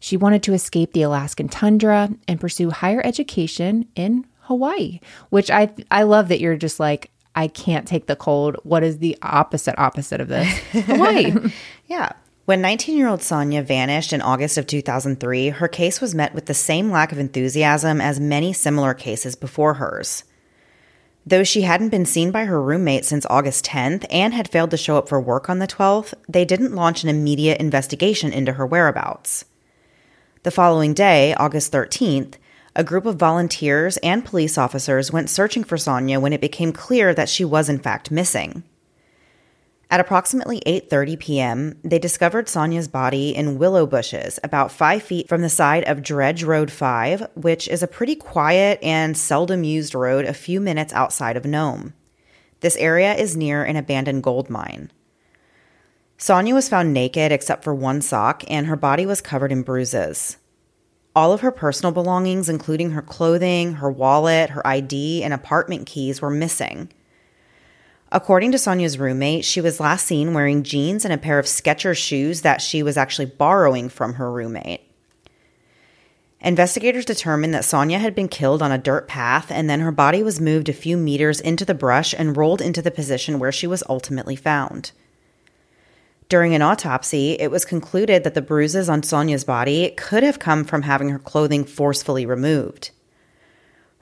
She 0.00 0.16
wanted 0.16 0.42
to 0.44 0.54
escape 0.54 0.92
the 0.92 1.02
Alaskan 1.02 1.48
tundra 1.48 2.10
and 2.26 2.40
pursue 2.40 2.70
higher 2.70 3.02
education 3.04 3.86
in 3.94 4.26
Hawaii, 4.40 4.98
which 5.28 5.50
I 5.50 5.70
I 5.90 6.02
love 6.02 6.28
that 6.28 6.40
you're 6.40 6.56
just 6.56 6.80
like 6.80 7.10
I 7.36 7.46
can't 7.46 7.86
take 7.86 8.06
the 8.06 8.16
cold. 8.16 8.56
What 8.64 8.82
is 8.82 8.98
the 8.98 9.16
opposite 9.22 9.78
opposite 9.78 10.20
of 10.20 10.28
this? 10.28 10.48
Hawaii. 10.72 11.34
Yeah. 11.86 12.12
When 12.46 12.62
19 12.62 12.98
year 12.98 13.06
old 13.06 13.22
Sonya 13.22 13.62
vanished 13.62 14.12
in 14.12 14.22
August 14.22 14.58
of 14.58 14.66
2003, 14.66 15.50
her 15.50 15.68
case 15.68 16.00
was 16.00 16.14
met 16.14 16.34
with 16.34 16.46
the 16.46 16.54
same 16.54 16.90
lack 16.90 17.12
of 17.12 17.18
enthusiasm 17.18 18.00
as 18.00 18.18
many 18.18 18.52
similar 18.52 18.94
cases 18.94 19.36
before 19.36 19.74
hers. 19.74 20.24
Though 21.24 21.44
she 21.44 21.62
hadn't 21.62 21.90
been 21.90 22.06
seen 22.06 22.32
by 22.32 22.46
her 22.46 22.60
roommate 22.60 23.04
since 23.04 23.26
August 23.28 23.66
10th 23.66 24.04
and 24.10 24.34
had 24.34 24.48
failed 24.48 24.70
to 24.70 24.76
show 24.76 24.96
up 24.96 25.08
for 25.08 25.20
work 25.20 25.48
on 25.48 25.58
the 25.58 25.68
12th, 25.68 26.14
they 26.28 26.44
didn't 26.44 26.74
launch 26.74 27.04
an 27.04 27.10
immediate 27.10 27.60
investigation 27.60 28.32
into 28.32 28.54
her 28.54 28.66
whereabouts. 28.66 29.44
The 30.42 30.50
following 30.50 30.94
day, 30.94 31.34
August 31.34 31.70
13th, 31.70 32.36
a 32.74 32.82
group 32.82 33.04
of 33.04 33.16
volunteers 33.16 33.98
and 33.98 34.24
police 34.24 34.56
officers 34.56 35.12
went 35.12 35.28
searching 35.28 35.64
for 35.64 35.76
Sonya 35.76 36.18
when 36.18 36.32
it 36.32 36.40
became 36.40 36.72
clear 36.72 37.12
that 37.12 37.28
she 37.28 37.44
was 37.44 37.68
in 37.68 37.78
fact 37.78 38.10
missing. 38.10 38.62
At 39.90 40.00
approximately 40.00 40.62
8:30 40.64 41.18
p.m., 41.18 41.78
they 41.84 41.98
discovered 41.98 42.48
Sonya's 42.48 42.88
body 42.88 43.36
in 43.36 43.58
willow 43.58 43.84
bushes 43.84 44.38
about 44.42 44.72
5 44.72 45.02
feet 45.02 45.28
from 45.28 45.42
the 45.42 45.50
side 45.50 45.84
of 45.84 46.02
Dredge 46.02 46.42
Road 46.42 46.70
5, 46.70 47.32
which 47.34 47.68
is 47.68 47.82
a 47.82 47.86
pretty 47.86 48.14
quiet 48.14 48.78
and 48.82 49.18
seldom 49.18 49.62
used 49.62 49.94
road 49.94 50.24
a 50.24 50.32
few 50.32 50.58
minutes 50.58 50.94
outside 50.94 51.36
of 51.36 51.44
Nome. 51.44 51.92
This 52.60 52.76
area 52.76 53.14
is 53.14 53.36
near 53.36 53.62
an 53.62 53.76
abandoned 53.76 54.22
gold 54.22 54.48
mine. 54.48 54.90
Sonya 56.22 56.54
was 56.54 56.68
found 56.68 56.92
naked 56.92 57.32
except 57.32 57.64
for 57.64 57.74
one 57.74 58.02
sock 58.02 58.44
and 58.46 58.66
her 58.66 58.76
body 58.76 59.06
was 59.06 59.22
covered 59.22 59.50
in 59.50 59.62
bruises. 59.62 60.36
All 61.16 61.32
of 61.32 61.40
her 61.40 61.50
personal 61.50 61.92
belongings, 61.92 62.46
including 62.50 62.90
her 62.90 63.00
clothing, 63.00 63.76
her 63.76 63.90
wallet, 63.90 64.50
her 64.50 64.64
ID, 64.66 65.24
and 65.24 65.32
apartment 65.32 65.86
keys, 65.86 66.20
were 66.20 66.28
missing. 66.28 66.92
According 68.12 68.52
to 68.52 68.58
Sonya's 68.58 68.98
roommate, 68.98 69.46
she 69.46 69.62
was 69.62 69.80
last 69.80 70.06
seen 70.06 70.34
wearing 70.34 70.62
jeans 70.62 71.06
and 71.06 71.14
a 71.14 71.16
pair 71.16 71.38
of 71.38 71.46
Skechers 71.46 71.96
shoes 71.96 72.42
that 72.42 72.60
she 72.60 72.82
was 72.82 72.98
actually 72.98 73.24
borrowing 73.24 73.88
from 73.88 74.14
her 74.14 74.30
roommate. 74.30 74.82
Investigators 76.42 77.06
determined 77.06 77.54
that 77.54 77.64
Sonya 77.64 77.98
had 77.98 78.14
been 78.14 78.28
killed 78.28 78.60
on 78.60 78.72
a 78.72 78.76
dirt 78.76 79.08
path 79.08 79.50
and 79.50 79.70
then 79.70 79.80
her 79.80 79.90
body 79.90 80.22
was 80.22 80.38
moved 80.38 80.68
a 80.68 80.74
few 80.74 80.98
meters 80.98 81.40
into 81.40 81.64
the 81.64 81.72
brush 81.72 82.12
and 82.12 82.36
rolled 82.36 82.60
into 82.60 82.82
the 82.82 82.90
position 82.90 83.38
where 83.38 83.50
she 83.50 83.66
was 83.66 83.82
ultimately 83.88 84.36
found. 84.36 84.92
During 86.30 86.54
an 86.54 86.62
autopsy, 86.62 87.32
it 87.40 87.50
was 87.50 87.64
concluded 87.64 88.22
that 88.22 88.34
the 88.34 88.40
bruises 88.40 88.88
on 88.88 89.02
Sonya's 89.02 89.42
body 89.42 89.90
could 89.96 90.22
have 90.22 90.38
come 90.38 90.62
from 90.62 90.82
having 90.82 91.08
her 91.08 91.18
clothing 91.18 91.64
forcefully 91.64 92.24
removed. 92.24 92.92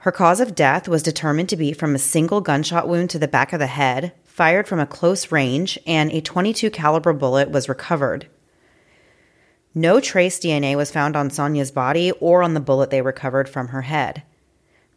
Her 0.03 0.11
cause 0.11 0.39
of 0.39 0.53
death 0.53 0.87
was 0.87 1.01
determined 1.01 1.49
to 1.49 1.57
be 1.57 1.73
from 1.73 1.95
a 1.95 1.99
single 1.99 2.39
gunshot 2.39 2.87
wound 2.87 3.09
to 3.09 3.19
the 3.19 3.27
back 3.27 3.51
of 3.51 3.57
the 3.57 3.65
head, 3.65 4.13
fired 4.23 4.67
from 4.67 4.79
a 4.79 4.85
close 4.85 5.31
range, 5.31 5.79
and 5.87 6.11
a 6.11 6.21
22 6.21 6.69
caliber 6.69 7.13
bullet 7.13 7.49
was 7.49 7.67
recovered. 7.67 8.27
No 9.73 9.99
trace 9.99 10.39
DNA 10.39 10.75
was 10.75 10.91
found 10.91 11.15
on 11.15 11.31
Sonya's 11.31 11.71
body 11.71 12.11
or 12.19 12.43
on 12.43 12.53
the 12.53 12.59
bullet 12.59 12.91
they 12.91 13.01
recovered 13.01 13.49
from 13.49 13.69
her 13.69 13.81
head. 13.81 14.21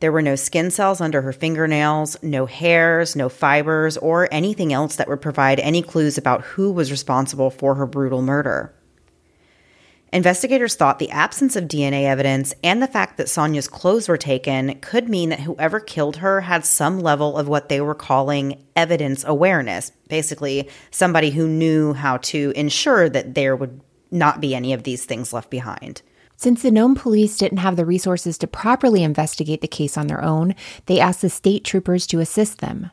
There 0.03 0.11
were 0.11 0.21
no 0.21 0.35
skin 0.35 0.73
cells 0.73 1.01
under 1.01 1.23
her 1.23 1.33
fingernails, 1.33 2.21
no 2.25 2.45
hairs, 2.45 3.15
no 3.15 3.29
fibers, 3.29 3.97
or 3.97 4.29
anything 4.33 4.73
else 4.73 4.97
that 4.97 5.09
would 5.09 5.21
provide 5.21 5.61
any 5.61 5.81
clues 5.81 6.19
about 6.19 6.43
who 6.43 6.73
was 6.73 6.91
responsible 6.91 7.51
for 7.51 7.77
her 7.77 7.87
brutal 7.87 8.21
murder. 8.21 8.75
Investigators 10.13 10.75
thought 10.75 10.99
the 10.99 11.13
absence 11.13 11.55
of 11.55 11.69
DNA 11.69 12.03
evidence 12.03 12.53
and 12.65 12.83
the 12.83 12.89
fact 12.89 13.17
that 13.17 13.29
Sonya's 13.29 13.69
clothes 13.69 14.09
were 14.09 14.17
taken 14.17 14.77
could 14.81 15.09
mean 15.09 15.29
that 15.29 15.39
whoever 15.39 15.79
killed 15.79 16.17
her 16.17 16.41
had 16.41 16.67
some 16.67 16.99
level 16.99 17.39
of 17.39 17.47
what 17.47 17.69
they 17.69 17.81
were 17.81 17.95
calling 17.95 18.61
evidence 18.75 19.23
awareness. 19.25 19.93
Basically, 20.09 20.69
somebody 20.91 21.31
who 21.31 21.47
knew 21.47 21.93
how 21.93 22.17
to 22.17 22.53
ensure 22.57 23.09
that 23.09 23.37
there 23.37 23.55
would 23.55 23.81
not 24.11 24.41
be 24.41 24.53
any 24.53 24.73
of 24.73 24.83
these 24.83 25.05
things 25.05 25.33
left 25.33 25.49
behind. 25.49 26.03
Since 26.43 26.63
the 26.63 26.73
Nome 26.73 26.97
police 26.97 27.39
didn't 27.39 27.59
have 27.59 27.77
the 27.77 27.87
resources 27.87 28.37
to 28.39 28.49
properly 28.49 29.05
investigate 29.05 29.61
the 29.61 29.69
case 29.69 29.97
on 29.97 30.09
their 30.09 30.25
own, 30.25 30.57
they 30.87 30.99
asked 30.99 31.23
the 31.23 31.31
state 31.31 31.63
troopers 31.63 32.05
to 32.09 32.19
assist 32.19 32.59
them. 32.59 32.91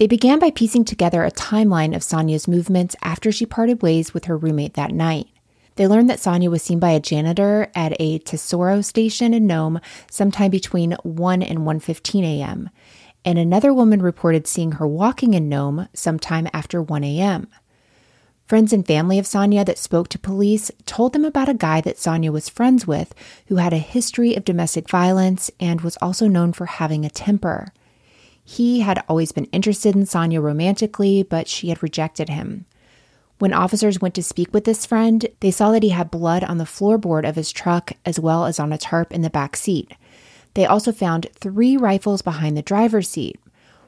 They 0.00 0.08
began 0.08 0.40
by 0.40 0.50
piecing 0.50 0.86
together 0.86 1.22
a 1.22 1.30
timeline 1.30 1.94
of 1.94 2.02
Sonya's 2.02 2.48
movements 2.48 2.96
after 3.00 3.30
she 3.30 3.46
parted 3.46 3.82
ways 3.82 4.12
with 4.12 4.24
her 4.24 4.36
roommate 4.36 4.74
that 4.74 4.90
night. 4.90 5.28
They 5.76 5.86
learned 5.86 6.10
that 6.10 6.18
Sonya 6.18 6.50
was 6.50 6.64
seen 6.64 6.80
by 6.80 6.90
a 6.90 6.98
janitor 6.98 7.70
at 7.72 7.94
a 8.00 8.18
Tesoro 8.18 8.80
station 8.80 9.32
in 9.32 9.46
Nome 9.46 9.78
sometime 10.10 10.50
between 10.50 10.96
1 11.04 11.40
and 11.40 11.60
1:15 11.60 12.24
a.m. 12.24 12.68
And 13.24 13.38
another 13.38 13.72
woman 13.72 14.02
reported 14.02 14.48
seeing 14.48 14.72
her 14.72 14.88
walking 14.88 15.34
in 15.34 15.48
Nome 15.48 15.86
sometime 15.94 16.48
after 16.52 16.82
1 16.82 17.04
a.m. 17.04 17.46
Friends 18.52 18.74
and 18.74 18.86
family 18.86 19.18
of 19.18 19.26
Sonya 19.26 19.64
that 19.64 19.78
spoke 19.78 20.08
to 20.08 20.18
police 20.18 20.70
told 20.84 21.14
them 21.14 21.24
about 21.24 21.48
a 21.48 21.54
guy 21.54 21.80
that 21.80 21.98
Sonya 21.98 22.30
was 22.30 22.50
friends 22.50 22.86
with 22.86 23.14
who 23.46 23.56
had 23.56 23.72
a 23.72 23.78
history 23.78 24.34
of 24.34 24.44
domestic 24.44 24.90
violence 24.90 25.50
and 25.58 25.80
was 25.80 25.96
also 26.02 26.28
known 26.28 26.52
for 26.52 26.66
having 26.66 27.06
a 27.06 27.08
temper. 27.08 27.72
He 28.44 28.80
had 28.80 29.02
always 29.08 29.32
been 29.32 29.46
interested 29.46 29.96
in 29.96 30.04
Sonya 30.04 30.42
romantically, 30.42 31.22
but 31.22 31.48
she 31.48 31.70
had 31.70 31.82
rejected 31.82 32.28
him. 32.28 32.66
When 33.38 33.54
officers 33.54 34.02
went 34.02 34.14
to 34.16 34.22
speak 34.22 34.52
with 34.52 34.64
this 34.64 34.84
friend, 34.84 35.26
they 35.40 35.50
saw 35.50 35.72
that 35.72 35.82
he 35.82 35.88
had 35.88 36.10
blood 36.10 36.44
on 36.44 36.58
the 36.58 36.64
floorboard 36.64 37.26
of 37.26 37.36
his 37.36 37.52
truck 37.52 37.92
as 38.04 38.20
well 38.20 38.44
as 38.44 38.60
on 38.60 38.70
a 38.70 38.76
tarp 38.76 39.14
in 39.14 39.22
the 39.22 39.30
back 39.30 39.56
seat. 39.56 39.92
They 40.52 40.66
also 40.66 40.92
found 40.92 41.28
three 41.40 41.78
rifles 41.78 42.20
behind 42.20 42.58
the 42.58 42.60
driver's 42.60 43.08
seat, 43.08 43.40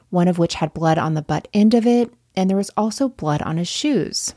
one 0.09 0.27
of 0.27 0.39
which 0.39 0.55
had 0.55 0.73
blood 0.73 0.97
on 0.97 1.13
the 1.13 1.21
butt 1.21 1.47
end 1.53 1.75
of 1.75 1.85
it, 1.85 2.11
and 2.35 2.49
there 2.49 2.57
was 2.57 2.71
also 2.75 3.09
blood 3.09 3.43
on 3.43 3.57
his 3.57 3.67
shoes. 3.67 4.33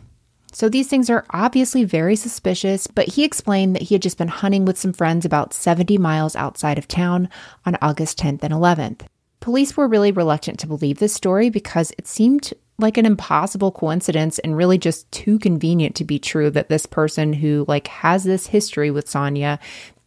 So 0.52 0.68
these 0.68 0.88
things 0.88 1.10
are 1.10 1.26
obviously 1.30 1.84
very 1.84 2.16
suspicious, 2.16 2.86
but 2.86 3.08
he 3.08 3.24
explained 3.24 3.74
that 3.74 3.82
he 3.82 3.94
had 3.94 4.02
just 4.02 4.18
been 4.18 4.28
hunting 4.28 4.64
with 4.64 4.78
some 4.78 4.92
friends 4.92 5.24
about 5.24 5.52
70 5.52 5.98
miles 5.98 6.34
outside 6.36 6.78
of 6.78 6.88
town 6.88 7.28
on 7.66 7.76
August 7.82 8.18
10th 8.18 8.42
and 8.42 8.52
11th. 8.52 9.02
Police 9.40 9.76
were 9.76 9.88
really 9.88 10.10
reluctant 10.10 10.58
to 10.60 10.66
believe 10.66 10.98
this 10.98 11.14
story 11.14 11.50
because 11.50 11.92
it 11.98 12.06
seemed 12.06 12.52
like 12.78 12.96
an 12.96 13.06
impossible 13.06 13.72
coincidence 13.72 14.38
and 14.38 14.56
really 14.56 14.78
just 14.78 15.10
too 15.10 15.38
convenient 15.38 15.94
to 15.96 16.04
be 16.04 16.18
true 16.18 16.50
that 16.50 16.68
this 16.68 16.86
person 16.86 17.32
who 17.32 17.64
like 17.68 17.88
has 17.88 18.24
this 18.24 18.46
history 18.46 18.90
with 18.90 19.08
Sonya 19.08 19.58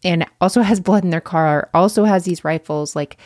and 0.03 0.25
also 0.39 0.62
has 0.62 0.79
blood 0.79 1.03
in 1.03 1.10
their 1.12 1.21
car, 1.21 1.69
also 1.74 2.05
has 2.05 2.25
these 2.25 2.43
rifles, 2.43 2.95
like 2.95 3.17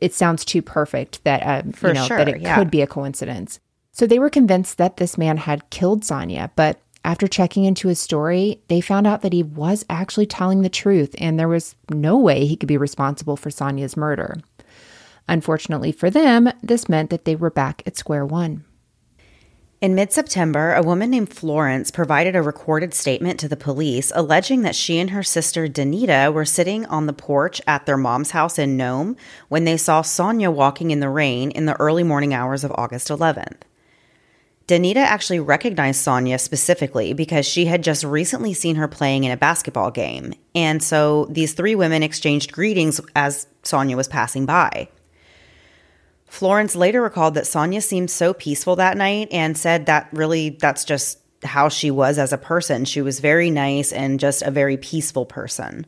it 0.00 0.14
sounds 0.14 0.44
too 0.44 0.62
perfect 0.62 1.22
that 1.24 1.42
um, 1.42 1.72
you 1.82 1.92
know 1.92 2.06
sure, 2.06 2.18
that 2.18 2.28
it 2.28 2.40
yeah. 2.40 2.56
could 2.56 2.70
be 2.70 2.82
a 2.82 2.86
coincidence. 2.86 3.60
So 3.96 4.06
they 4.06 4.18
were 4.18 4.28
convinced 4.28 4.76
that 4.76 4.98
this 4.98 5.16
man 5.16 5.38
had 5.38 5.70
killed 5.70 6.04
Sonya, 6.04 6.50
but 6.54 6.82
after 7.02 7.26
checking 7.26 7.64
into 7.64 7.88
his 7.88 7.98
story, 7.98 8.60
they 8.68 8.82
found 8.82 9.06
out 9.06 9.22
that 9.22 9.32
he 9.32 9.42
was 9.42 9.86
actually 9.88 10.26
telling 10.26 10.60
the 10.60 10.68
truth 10.68 11.14
and 11.16 11.38
there 11.38 11.48
was 11.48 11.74
no 11.90 12.18
way 12.18 12.44
he 12.44 12.56
could 12.56 12.68
be 12.68 12.76
responsible 12.76 13.38
for 13.38 13.48
Sonya's 13.48 13.96
murder. 13.96 14.36
Unfortunately 15.28 15.92
for 15.92 16.10
them, 16.10 16.50
this 16.62 16.90
meant 16.90 17.08
that 17.08 17.24
they 17.24 17.34
were 17.34 17.48
back 17.48 17.82
at 17.86 17.96
square 17.96 18.26
one. 18.26 18.66
In 19.80 19.94
mid 19.94 20.12
September, 20.12 20.74
a 20.74 20.82
woman 20.82 21.08
named 21.08 21.32
Florence 21.32 21.90
provided 21.90 22.36
a 22.36 22.42
recorded 22.42 22.92
statement 22.92 23.40
to 23.40 23.48
the 23.48 23.56
police 23.56 24.12
alleging 24.14 24.60
that 24.60 24.76
she 24.76 24.98
and 24.98 25.08
her 25.08 25.22
sister 25.22 25.68
Danita 25.68 26.30
were 26.30 26.44
sitting 26.44 26.84
on 26.86 27.06
the 27.06 27.14
porch 27.14 27.62
at 27.66 27.86
their 27.86 27.96
mom's 27.96 28.32
house 28.32 28.58
in 28.58 28.76
Nome 28.76 29.16
when 29.48 29.64
they 29.64 29.78
saw 29.78 30.02
Sonya 30.02 30.50
walking 30.50 30.90
in 30.90 31.00
the 31.00 31.08
rain 31.08 31.50
in 31.50 31.64
the 31.64 31.80
early 31.80 32.02
morning 32.02 32.34
hours 32.34 32.62
of 32.62 32.72
August 32.76 33.08
11th. 33.08 33.62
Danita 34.66 34.96
actually 34.96 35.38
recognized 35.38 36.00
Sonya 36.00 36.38
specifically 36.38 37.12
because 37.12 37.46
she 37.46 37.66
had 37.66 37.84
just 37.84 38.02
recently 38.02 38.52
seen 38.52 38.76
her 38.76 38.88
playing 38.88 39.22
in 39.22 39.30
a 39.30 39.36
basketball 39.36 39.92
game. 39.92 40.34
And 40.56 40.82
so 40.82 41.26
these 41.30 41.54
three 41.54 41.76
women 41.76 42.02
exchanged 42.02 42.52
greetings 42.52 43.00
as 43.14 43.46
Sonya 43.62 43.96
was 43.96 44.08
passing 44.08 44.44
by. 44.44 44.88
Florence 46.26 46.74
later 46.74 47.00
recalled 47.00 47.34
that 47.34 47.46
Sonya 47.46 47.80
seemed 47.80 48.10
so 48.10 48.34
peaceful 48.34 48.74
that 48.76 48.96
night 48.96 49.28
and 49.30 49.56
said 49.56 49.86
that 49.86 50.08
really 50.12 50.50
that's 50.50 50.84
just 50.84 51.20
how 51.44 51.68
she 51.68 51.90
was 51.90 52.18
as 52.18 52.32
a 52.32 52.38
person. 52.38 52.84
She 52.84 53.00
was 53.00 53.20
very 53.20 53.50
nice 53.50 53.92
and 53.92 54.18
just 54.18 54.42
a 54.42 54.50
very 54.50 54.76
peaceful 54.76 55.26
person. 55.26 55.86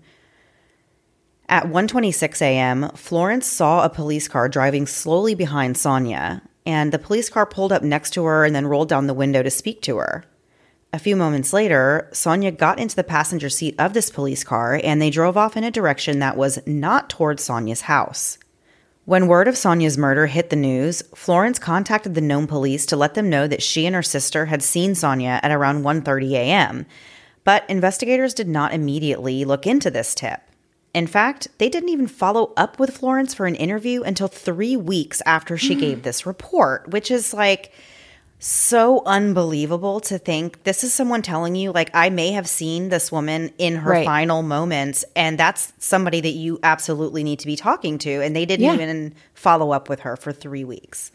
At 1.49 1.65
1:26 1.65 2.43
a.m., 2.43 2.91
Florence 2.95 3.47
saw 3.47 3.85
a 3.85 3.91
police 3.91 4.29
car 4.29 4.49
driving 4.49 4.87
slowly 4.87 5.35
behind 5.35 5.77
Sonya, 5.77 6.43
and 6.69 6.93
the 6.93 6.99
police 6.99 7.31
car 7.31 7.47
pulled 7.47 7.73
up 7.73 7.83
next 7.83 8.11
to 8.11 8.27
her 8.27 8.45
and 8.45 8.55
then 8.55 8.67
rolled 8.67 8.91
down 8.91 9.07
the 9.07 9.15
window 9.15 9.43
to 9.43 9.51
speak 9.51 9.81
to 9.81 9.97
her. 9.97 10.23
A 10.93 10.99
few 10.99 11.17
moments 11.17 11.55
later, 11.55 12.11
Sonya 12.13 12.51
got 12.51 12.79
into 12.79 12.95
the 12.95 13.03
passenger 13.03 13.49
seat 13.49 13.75
of 13.79 13.95
this 13.95 14.11
police 14.11 14.45
car 14.45 14.79
and 14.85 15.01
they 15.01 15.09
drove 15.09 15.39
off 15.39 15.57
in 15.57 15.65
a 15.65 15.71
direction 15.71 16.19
that 16.19 16.37
was 16.37 16.59
not 16.67 17.09
towards 17.09 17.43
Sonya's 17.43 17.83
house. 17.83 18.37
When 19.07 19.29
word 19.29 19.49
of 19.49 19.57
Sonya's 19.57 19.97
murder 19.97 20.27
hit 20.27 20.51
the 20.51 20.57
news, 20.57 21.03
Florence 21.15 21.59
contacted 21.59 22.15
the 22.15 22.21
Nome 22.21 22.47
police 22.47 22.85
to 22.87 22.97
let 22.97 23.15
them 23.15 23.31
know 23.31 23.47
that 23.47 23.63
she 23.63 23.87
and 23.87 23.95
her 23.95 24.03
sister 24.03 24.47
had 24.47 24.63
seen 24.63 24.95
Sonya 24.95 25.41
at 25.43 25.51
around 25.51 25.85
1:30 25.85 26.33
a.m. 26.33 26.85
But 27.45 27.65
investigators 27.71 28.35
did 28.35 28.47
not 28.47 28.75
immediately 28.75 29.47
look 29.47 29.67
into 29.67 29.91
this 29.91 30.15
tip. 30.15 30.43
In 30.95 31.07
fact, 31.07 31.49
they 31.59 31.69
didn't 31.69 31.91
even 31.91 32.07
follow 32.07 32.53
up 32.57 32.79
with 32.79 32.97
Florence 32.97 33.35
for 33.35 33.47
an 33.47 33.55
interview 33.55 34.03
until 34.03 34.29
3 34.29 34.77
weeks 34.77 35.23
after 35.27 35.57
she 35.57 35.77
mm. 35.77 35.81
gave 35.81 36.03
this 36.03 36.27
report, 36.27 36.89
which 36.89 37.11
is 37.11 37.35
like 37.35 37.73
so 38.41 39.03
unbelievable 39.05 39.99
to 39.99 40.17
think 40.17 40.63
this 40.63 40.85
is 40.85 40.93
someone 40.93 41.23
telling 41.23 41.57
you 41.57 41.73
like 41.73 41.91
I 41.93 42.09
may 42.09 42.31
have 42.33 42.49
seen 42.49 42.89
this 42.89 43.11
woman 43.11 43.53
in 43.59 43.75
her 43.77 43.91
right. 43.91 44.07
final 44.07 44.43
moments 44.43 45.05
and 45.17 45.37
that's 45.37 45.73
somebody 45.79 46.21
that 46.21 46.31
you 46.31 46.61
absolutely 46.63 47.25
need 47.25 47.41
to 47.41 47.47
be 47.47 47.57
talking 47.57 47.99
to 47.99 48.23
and 48.23 48.37
they 48.37 48.47
didn't 48.47 48.65
yeah. 48.65 48.75
even 48.75 49.15
follow 49.35 49.73
up 49.73 49.89
with 49.89 50.01
her 50.01 50.17
for 50.17 50.33
3 50.33 50.63
weeks. 50.65 51.11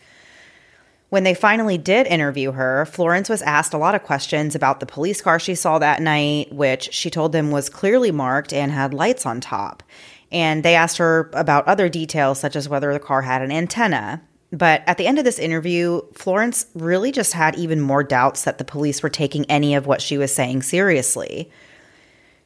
When 1.14 1.26
they 1.26 1.36
finally 1.36 1.78
did 1.78 2.08
interview 2.08 2.54
her, 2.54 2.88
Florence 2.88 3.30
was 3.30 3.44
asked 3.44 3.76
a 3.76 3.78
lot 3.78 3.94
of 3.94 4.02
questions 4.02 4.56
about 4.56 4.80
the 4.80 4.88
police 4.88 5.22
car 5.22 5.38
she 5.38 5.54
saw 5.54 5.78
that 5.78 6.02
night, 6.02 6.52
which 6.52 6.92
she 6.92 7.12
told 7.12 7.34
them 7.34 7.52
was 7.52 7.70
clearly 7.70 8.10
marked 8.10 8.52
and 8.52 8.72
had 8.72 8.96
lights 8.96 9.24
on 9.24 9.40
top. 9.40 9.84
And 10.32 10.64
they 10.64 10.74
asked 10.74 10.98
her 10.98 11.30
about 11.34 11.68
other 11.68 11.88
details, 11.88 12.40
such 12.40 12.56
as 12.56 12.68
whether 12.68 12.92
the 12.92 13.00
car 13.00 13.22
had 13.22 13.44
an 13.44 13.52
antenna. 13.52 14.24
But 14.52 14.82
at 14.88 14.98
the 14.98 15.06
end 15.06 15.20
of 15.20 15.24
this 15.24 15.38
interview, 15.38 16.02
Florence 16.16 16.66
really 16.74 17.12
just 17.12 17.34
had 17.34 17.60
even 17.60 17.80
more 17.80 18.04
doubts 18.04 18.46
that 18.46 18.58
the 18.58 18.66
police 18.66 19.04
were 19.04 19.10
taking 19.10 19.46
any 19.46 19.76
of 19.76 19.86
what 19.86 20.02
she 20.02 20.18
was 20.18 20.34
saying 20.34 20.64
seriously. 20.64 21.52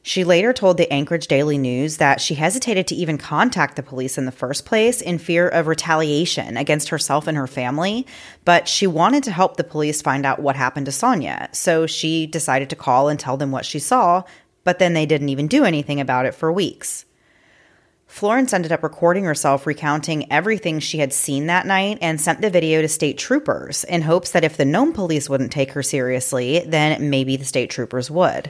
She 0.08 0.24
later 0.24 0.54
told 0.54 0.78
the 0.78 0.90
Anchorage 0.90 1.26
Daily 1.26 1.58
News 1.58 1.98
that 1.98 2.18
she 2.18 2.34
hesitated 2.34 2.86
to 2.86 2.94
even 2.94 3.18
contact 3.18 3.76
the 3.76 3.82
police 3.82 4.16
in 4.16 4.24
the 4.24 4.32
first 4.32 4.64
place 4.64 5.02
in 5.02 5.18
fear 5.18 5.46
of 5.46 5.66
retaliation 5.66 6.56
against 6.56 6.88
herself 6.88 7.26
and 7.26 7.36
her 7.36 7.46
family, 7.46 8.06
but 8.46 8.68
she 8.68 8.86
wanted 8.86 9.22
to 9.24 9.30
help 9.30 9.58
the 9.58 9.64
police 9.64 10.00
find 10.00 10.24
out 10.24 10.40
what 10.40 10.56
happened 10.56 10.86
to 10.86 10.92
Sonya. 10.92 11.50
So 11.52 11.86
she 11.86 12.26
decided 12.26 12.70
to 12.70 12.74
call 12.74 13.10
and 13.10 13.20
tell 13.20 13.36
them 13.36 13.50
what 13.50 13.66
she 13.66 13.78
saw, 13.78 14.22
but 14.64 14.78
then 14.78 14.94
they 14.94 15.04
didn't 15.04 15.28
even 15.28 15.46
do 15.46 15.64
anything 15.64 16.00
about 16.00 16.24
it 16.24 16.34
for 16.34 16.50
weeks. 16.50 17.04
Florence 18.06 18.54
ended 18.54 18.72
up 18.72 18.82
recording 18.82 19.24
herself 19.24 19.66
recounting 19.66 20.32
everything 20.32 20.80
she 20.80 21.00
had 21.00 21.12
seen 21.12 21.48
that 21.48 21.66
night 21.66 21.98
and 22.00 22.18
sent 22.18 22.40
the 22.40 22.48
video 22.48 22.80
to 22.80 22.88
state 22.88 23.18
troopers 23.18 23.84
in 23.84 24.00
hopes 24.00 24.30
that 24.30 24.42
if 24.42 24.56
the 24.56 24.64
Nome 24.64 24.94
police 24.94 25.28
wouldn't 25.28 25.52
take 25.52 25.72
her 25.72 25.82
seriously, 25.82 26.64
then 26.66 27.10
maybe 27.10 27.36
the 27.36 27.44
state 27.44 27.68
troopers 27.68 28.10
would. 28.10 28.48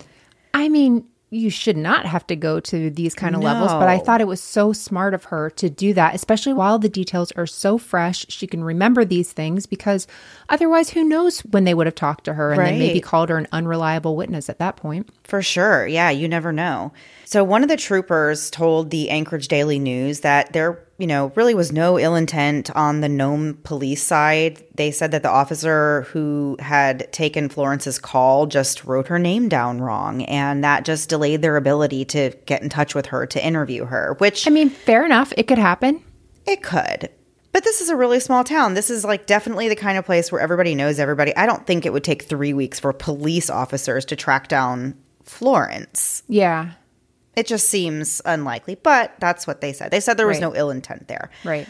I 0.55 0.69
mean, 0.69 1.05
you 1.31 1.51
should 1.51 1.77
not 1.77 2.07
have 2.07 2.27
to 2.27 2.37
go 2.37 2.59
to 2.59 2.89
these 2.89 3.15
kind 3.15 3.35
of 3.35 3.43
no. 3.43 3.47
levels, 3.47 3.73
but 3.73 3.89
I 3.89 3.99
thought 3.99 4.23
it 4.23 4.27
was 4.27 4.41
so 4.41 4.73
smart 4.73 5.13
of 5.13 5.25
her 5.25 5.51
to 5.51 5.69
do 5.69 5.93
that, 5.93 6.15
especially 6.15 6.55
while 6.55 6.79
the 6.79 6.89
details 6.89 7.33
are 7.33 7.47
so 7.47 7.77
fresh. 7.77 8.25
She 8.29 8.47
can 8.47 8.65
remember 8.65 9.05
these 9.05 9.33
things 9.33 9.67
because 9.67 10.07
otherwise, 10.49 10.91
who 10.91 11.05
knows 11.05 11.41
when 11.41 11.65
they 11.65 11.75
would 11.75 11.87
have 11.87 11.95
talked 11.95 12.25
to 12.25 12.35
her 12.35 12.53
and 12.53 12.59
right. 12.59 12.71
then 12.71 12.79
maybe 12.79 13.01
called 13.01 13.29
her 13.29 13.37
an 13.37 13.47
unreliable 13.53 14.17
witness 14.17 14.49
at 14.49 14.59
that 14.59 14.77
point. 14.77 15.11
For 15.25 15.43
sure. 15.43 15.87
Yeah, 15.87 16.09
you 16.09 16.29
never 16.29 16.51
know. 16.51 16.93
So, 17.29 17.45
one 17.45 17.63
of 17.63 17.69
the 17.69 17.77
troopers 17.77 18.49
told 18.49 18.89
the 18.89 19.11
Anchorage 19.11 19.49
Daily 19.49 19.79
News 19.79 20.21
that 20.21 20.55
there 20.55 20.83
you 20.97 21.07
know, 21.07 21.31
really 21.35 21.53
was 21.53 21.71
no 21.71 21.99
ill 21.99 22.15
intent 22.15 22.75
on 22.75 23.03
the 23.03 23.09
Nome 23.11 23.59
police 23.65 24.03
side. 24.03 24.65
They 24.77 24.91
said 24.91 25.11
that 25.11 25.23
the 25.23 25.29
officer 25.29 26.07
who 26.11 26.57
had 26.59 27.13
taken 27.13 27.51
Florence's 27.51 27.99
call 27.99 28.47
just 28.47 28.83
wrote 28.85 29.09
her 29.09 29.19
name 29.19 29.51
down 29.51 29.83
wrong, 29.83 30.23
and 30.23 30.65
that 30.65 30.87
just 30.87 31.11
delayed 31.11 31.43
their 31.43 31.59
ability 31.59 32.07
to 32.07 32.31
get 32.47 32.63
in 32.63 32.71
touch 32.71 32.95
with 32.95 33.05
her 33.05 33.27
to 33.27 33.47
interview 33.47 33.85
her, 33.85 34.17
which. 34.17 34.47
I 34.47 34.51
mean, 34.51 34.71
fair 34.71 35.05
enough. 35.05 35.31
It 35.37 35.49
could 35.49 35.59
happen. 35.59 36.03
It 36.47 36.63
could. 36.63 37.11
But 37.53 37.63
this 37.63 37.83
is 37.83 37.91
a 37.91 37.97
really 37.97 38.21
small 38.21 38.43
town. 38.43 38.73
This 38.73 38.89
is 38.89 39.05
like 39.05 39.27
definitely 39.27 39.69
the 39.69 39.77
kind 39.77 39.99
of 39.99 40.07
place 40.07 40.33
where 40.33 40.41
everybody 40.41 40.75
knows 40.75 40.99
everybody. 40.99 41.37
I 41.37 41.45
don't 41.45 41.67
think 41.67 41.85
it 41.85 41.93
would 41.93 42.05
take 42.05 42.23
three 42.23 42.55
weeks 42.55 42.81
for 42.81 42.95
police 42.95 43.51
officers 43.51 44.07
to 44.07 44.17
track 44.17 44.49
down 44.49 44.95
Florence. 45.25 46.23
Yeah. 46.27 46.73
It 47.38 47.47
just 47.47 47.68
seems 47.68 48.21
unlikely, 48.25 48.75
but 48.83 49.12
that's 49.21 49.47
what 49.47 49.61
they 49.61 49.73
said. 49.73 49.92
They 49.92 50.00
said 50.00 50.16
there 50.16 50.26
was 50.26 50.38
right. 50.38 50.52
no 50.52 50.57
ill 50.57 50.71
intent 50.71 51.07
there. 51.07 51.30
Right. 51.45 51.68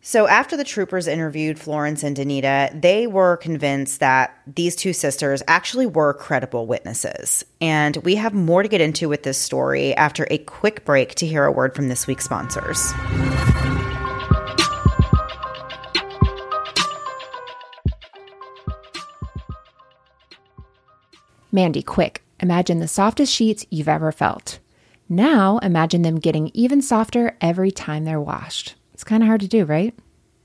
So 0.00 0.26
after 0.26 0.56
the 0.56 0.64
troopers 0.64 1.06
interviewed 1.06 1.58
Florence 1.58 2.02
and 2.02 2.16
Danita, 2.16 2.80
they 2.80 3.06
were 3.06 3.36
convinced 3.36 4.00
that 4.00 4.34
these 4.46 4.74
two 4.74 4.94
sisters 4.94 5.42
actually 5.46 5.84
were 5.84 6.14
credible 6.14 6.66
witnesses. 6.66 7.44
And 7.60 7.98
we 7.98 8.14
have 8.14 8.32
more 8.32 8.62
to 8.62 8.70
get 8.70 8.80
into 8.80 9.10
with 9.10 9.22
this 9.22 9.36
story 9.36 9.94
after 9.96 10.26
a 10.30 10.38
quick 10.38 10.86
break 10.86 11.14
to 11.16 11.26
hear 11.26 11.44
a 11.44 11.52
word 11.52 11.74
from 11.74 11.88
this 11.88 12.06
week's 12.06 12.24
sponsors. 12.24 12.94
Mandy, 21.52 21.82
quick. 21.82 22.22
Imagine 22.42 22.78
the 22.78 22.88
softest 22.88 23.30
sheets 23.30 23.66
you've 23.68 23.86
ever 23.86 24.12
felt. 24.12 24.59
Now 25.12 25.58
imagine 25.58 26.02
them 26.02 26.20
getting 26.20 26.52
even 26.54 26.80
softer 26.80 27.36
every 27.40 27.72
time 27.72 28.04
they're 28.04 28.20
washed. 28.20 28.76
It's 28.94 29.02
kind 29.02 29.24
of 29.24 29.26
hard 29.26 29.40
to 29.40 29.48
do, 29.48 29.64
right? 29.64 29.92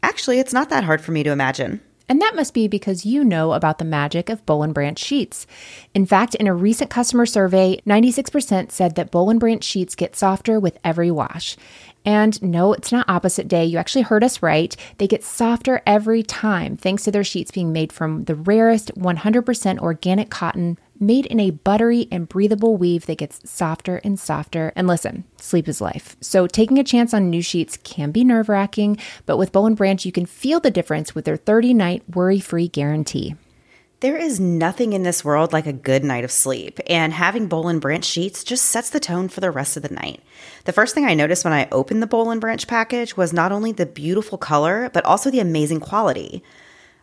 Actually, 0.02 0.40
it's 0.40 0.54
not 0.54 0.72
that 0.72 0.84
hard 0.84 1.02
for 1.02 1.12
me 1.12 1.22
to 1.22 1.30
imagine. 1.30 1.82
And 2.10 2.20
that 2.20 2.36
must 2.36 2.56
be 2.56 2.68
because 2.68 3.06
you 3.06 3.24
know 3.24 3.54
about 3.54 3.78
the 3.78 3.86
magic 3.86 4.28
of 4.28 4.44
Boll 4.48 4.64
and 4.64 4.74
Branch 4.74 4.98
sheets. 4.98 5.46
In 5.94 6.08
fact, 6.08 6.34
in 6.34 6.48
a 6.48 6.54
recent 6.54 6.90
customer 6.90 7.28
survey, 7.28 7.80
96% 7.86 8.72
said 8.72 8.96
that 8.96 9.12
Boll 9.12 9.30
and 9.30 9.40
Branch 9.40 9.64
sheets 9.64 9.94
get 9.94 10.16
softer 10.16 10.60
with 10.60 10.80
every 10.84 11.12
wash. 11.12 11.56
And 12.04 12.42
no, 12.42 12.74
it's 12.74 12.92
not 12.92 13.08
opposite 13.08 13.48
day. 13.48 13.66
You 13.66 13.78
actually 13.78 14.04
heard 14.04 14.24
us 14.24 14.42
right. 14.42 14.76
They 14.98 15.08
get 15.08 15.24
softer 15.24 15.84
every 15.86 16.24
time 16.24 16.76
thanks 16.76 17.04
to 17.04 17.12
their 17.12 17.24
sheets 17.24 17.52
being 17.52 17.72
made 17.72 17.94
from 17.94 18.24
the 18.26 18.36
rarest 18.36 18.96
100% 18.96 19.80
organic 19.80 20.32
cotton 20.32 20.80
made 21.00 21.26
in 21.26 21.40
a 21.40 21.52
buttery 21.52 22.08
and 22.12 22.30
breathable 22.30 22.78
weave 22.78 23.06
that 23.06 23.18
gets 23.18 23.50
softer 23.50 23.98
and 24.04 24.20
softer. 24.20 24.72
And 24.76 24.88
listen, 24.88 25.26
sleep 25.38 25.68
is 25.68 25.82
life. 25.82 26.16
So 26.22 26.48
taking 26.48 26.78
a 26.78 26.84
chance 26.84 27.14
on 27.14 27.30
new 27.30 27.42
sheets 27.42 27.78
can 27.84 28.12
be 28.12 28.24
nerve 28.24 28.50
wracking, 28.50 28.98
but 29.26 29.38
with 29.38 29.52
Boll 29.52 29.68
and 29.68 29.78
Branch, 29.78 30.06
you 30.06 30.12
can 30.12 30.26
feel 30.26 30.60
the 30.60 30.72
difference 30.72 31.14
with 31.14 31.26
their 31.26 31.38
30 31.38 31.74
night 31.74 32.04
worry 32.14 32.40
free 32.40 32.68
guarantee. 32.68 33.36
There 34.02 34.18
is 34.18 34.40
nothing 34.42 34.94
in 34.94 35.04
this 35.04 35.24
world 35.24 35.54
like 35.54 35.66
a 35.66 35.74
good 35.74 36.04
night 36.04 36.26
of 36.26 36.32
sleep, 36.32 36.80
and 36.88 37.14
having 37.14 37.48
Boll 37.48 37.70
and 37.70 37.80
Branch 37.80 38.04
sheets 38.04 38.44
just 38.44 38.66
sets 38.66 38.90
the 38.90 39.00
tone 39.00 39.30
for 39.30 39.40
the 39.40 39.50
rest 39.50 39.78
of 39.78 39.84
the 39.84 39.96
night. 39.96 40.22
The 40.66 40.74
first 40.74 40.94
thing 40.94 41.06
I 41.06 41.14
noticed 41.14 41.46
when 41.46 41.54
I 41.54 41.70
opened 41.72 42.04
the 42.04 42.08
Boll 42.08 42.30
and 42.30 42.42
Branch 42.42 42.68
package 42.68 43.16
was 43.16 43.32
not 43.32 43.54
only 43.54 43.72
the 43.72 43.86
beautiful 43.86 44.38
color, 44.38 44.92
but 44.94 45.06
also 45.06 45.32
the 45.32 45.40
amazing 45.40 45.80
quality. 45.80 46.44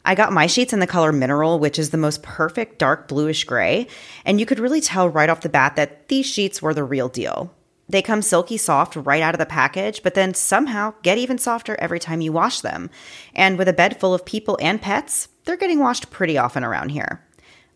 I 0.05 0.15
got 0.15 0.33
my 0.33 0.47
sheets 0.47 0.73
in 0.73 0.81
the 0.81 0.87
color 0.87 1.13
mineral, 1.13 1.59
which 1.59 1.79
is 1.79 1.91
the 1.91 1.97
most 1.97 2.23
perfect 2.23 2.79
dark 2.79 3.09
bluish 3.09 3.45
gray, 3.45 3.87
and 4.25 4.41
you 4.41 4.47
could 4.47 4.59
really 4.59 4.81
tell 4.81 5.09
right 5.09 5.31
off 5.31 5.43
the 5.43 5.49
bat 5.49 5.77
that 5.77 6.09
these 6.09 6.27
sheets 6.27 6.61
were 6.61 6.75
the 6.75 6.85
real 6.85 7.09
deal. 7.09 7.55
They 7.89 8.03
come 8.03 8.23
silky 8.23 8.57
soft 8.57 8.97
right 8.97 9.23
out 9.23 9.35
of 9.35 9.39
the 9.39 9.47
package, 9.47 10.03
but 10.03 10.15
then 10.15 10.35
somehow 10.35 10.95
get 11.03 11.19
even 11.19 11.39
softer 11.39 11.77
every 11.79 12.01
time 12.01 12.21
you 12.21 12.33
wash 12.33 12.61
them. 12.61 12.91
And 13.35 13.59
with 13.59 13.69
a 13.69 13.73
bed 13.73 14.01
full 14.01 14.15
of 14.15 14.25
people 14.25 14.59
and 14.61 14.81
pets, 14.81 15.29
they're 15.45 15.57
getting 15.57 15.81
washed 15.81 16.11
pretty 16.11 16.39
often 16.39 16.65
around 16.65 16.91
here. 16.91 17.23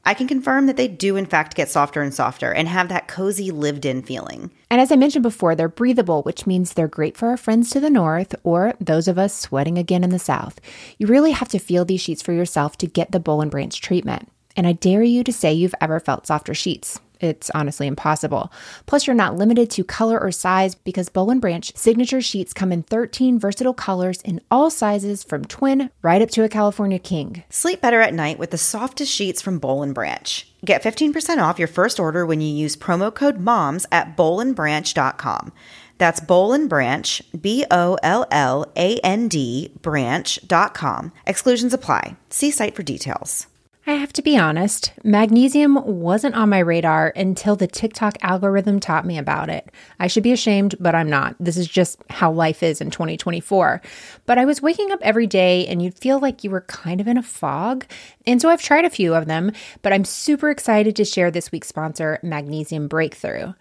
I 0.07 0.15
can 0.15 0.29
confirm 0.29 0.67
that 0.67 0.77
they 0.77 0.87
do, 0.87 1.17
in 1.17 1.27
fact, 1.27 1.57
get 1.57 1.69
softer 1.69 2.01
and 2.01 2.15
softer 2.15 2.53
and 2.53 2.69
have 2.69 2.89
that 2.89 3.09
cozy, 3.09 3.51
lived 3.51 3.85
in 3.85 4.03
feeling. 4.03 4.53
And 4.71 4.81
as 4.81 4.93
I 4.93 4.97
mentioned 4.97 5.25
before, 5.25 5.57
they're 5.57 5.69
breathable, 5.69 6.23
which 6.23 6.47
means 6.47 6.73
they're 6.73 6.87
great 6.87 7.17
for 7.17 7.29
our 7.29 7.37
friends 7.37 7.71
to 7.71 7.81
the 7.81 7.91
north 7.91 8.33
or 8.45 8.75
those 8.81 9.09
of 9.09 9.19
us 9.19 9.37
sweating 9.37 9.79
again 9.79 10.05
in 10.05 10.11
the 10.11 10.21
south. 10.21 10.61
You 10.99 11.09
really 11.09 11.33
have 11.33 11.49
to 11.49 11.59
feel 11.59 11.85
these 11.85 12.01
sheets 12.01 12.23
for 12.23 12.33
yourself 12.33 12.79
to 12.79 12.87
get 12.87 13.11
the 13.11 13.19
Boll 13.19 13.41
and 13.41 13.51
Branch 13.51 13.81
treatment. 13.81 14.31
And 14.57 14.67
I 14.67 14.73
dare 14.73 15.03
you 15.03 15.25
to 15.25 15.33
say 15.33 15.53
you've 15.53 15.75
ever 15.81 15.99
felt 15.99 16.29
softer 16.29 16.55
sheets 16.55 17.01
it's 17.21 17.51
honestly 17.55 17.87
impossible. 17.87 18.53
Plus, 18.87 19.07
you're 19.07 19.15
not 19.15 19.37
limited 19.37 19.71
to 19.71 19.85
color 19.85 20.19
or 20.21 20.33
size 20.33 20.75
because 20.75 21.09
Boll 21.09 21.31
and 21.31 21.41
Branch 21.41 21.77
signature 21.77 22.21
sheets 22.21 22.53
come 22.53 22.73
in 22.73 22.83
13 22.83 23.39
versatile 23.39 23.75
colors 23.75 24.21
in 24.23 24.41
all 24.51 24.71
sizes 24.71 25.23
from 25.23 25.45
twin 25.45 25.91
right 26.03 26.23
up 26.23 26.31
to 26.31 26.45
a 26.45 26.49
California 26.49 26.99
king. 26.99 27.45
Sleep 27.51 27.81
better 27.81 28.01
at 28.01 28.15
night 28.15 28.39
with 28.39 28.51
the 28.51 28.59
softest 28.59 29.13
sheets 29.13 29.41
from 29.41 29.59
Boll 29.59 29.83
and 29.83 29.95
Branch. 29.95 30.53
Get 30.65 30.83
15% 30.83 31.39
off 31.39 31.59
your 31.59 31.69
first 31.69 32.01
order 32.01 32.27
when 32.27 32.41
you 32.41 32.53
use 32.53 32.77
promo 32.77 33.15
code 33.15 33.39
MOMS 33.39 33.87
at 33.93 34.17
bollandbranch.com. 34.17 35.53
That's 35.99 36.21
Boll 36.21 36.53
and 36.53 36.69
Branch, 36.69 37.23
B 37.41 37.65
O 37.71 37.97
L 38.03 38.27
L 38.31 38.71
A 38.77 38.99
N 38.99 39.29
D, 39.29 39.73
branch.com. 39.81 41.13
Exclusions 41.27 41.73
apply. 41.73 42.17
See 42.31 42.51
site 42.51 42.75
for 42.75 42.83
details. 42.83 43.47
I 43.89 43.93
have 43.93 44.13
to 44.15 44.23
be 44.23 44.37
honest, 44.37 44.93
magnesium 45.05 45.77
wasn't 46.01 46.35
on 46.35 46.49
my 46.49 46.59
radar 46.59 47.13
until 47.15 47.55
the 47.55 47.69
TikTok 47.69 48.19
algorithm 48.21 48.81
taught 48.81 49.07
me 49.07 49.17
about 49.17 49.49
it. 49.49 49.71
I 50.01 50.09
should 50.09 50.25
be 50.25 50.33
ashamed, 50.33 50.75
but 50.81 50.97
I'm 50.97 51.09
not. 51.09 51.37
This 51.39 51.57
is 51.57 51.69
just 51.69 52.03
how 52.11 52.33
life 52.33 52.65
is 52.65 52.81
in 52.81 52.91
2024. 52.91 53.81
But 54.25 54.39
I 54.39 54.45
was 54.45 54.61
waking 54.61 54.91
up 54.91 54.99
every 55.03 55.29
day 55.29 55.69
and 55.69 55.81
you'd 55.81 55.95
feel 55.95 56.19
like 56.19 56.43
you 56.43 56.51
were 56.51 56.63
kind 56.63 57.01
of 57.01 57.07
in 57.07 57.17
a 57.17 57.23
fog. 57.23 57.87
And 58.27 58.43
so 58.43 58.49
I've 58.49 58.61
tried 58.61 58.85
a 58.85 58.91
few 58.91 59.15
of 59.15 59.27
them, 59.27 59.53
but 59.83 59.93
I'm 59.93 60.05
super 60.05 60.51
excited 60.51 60.97
to 60.97 61.05
share 61.05 61.31
this 61.31 61.53
week's 61.53 61.69
sponsor, 61.69 62.19
Magnesium 62.25 62.89
Breakthrough. 62.89 63.53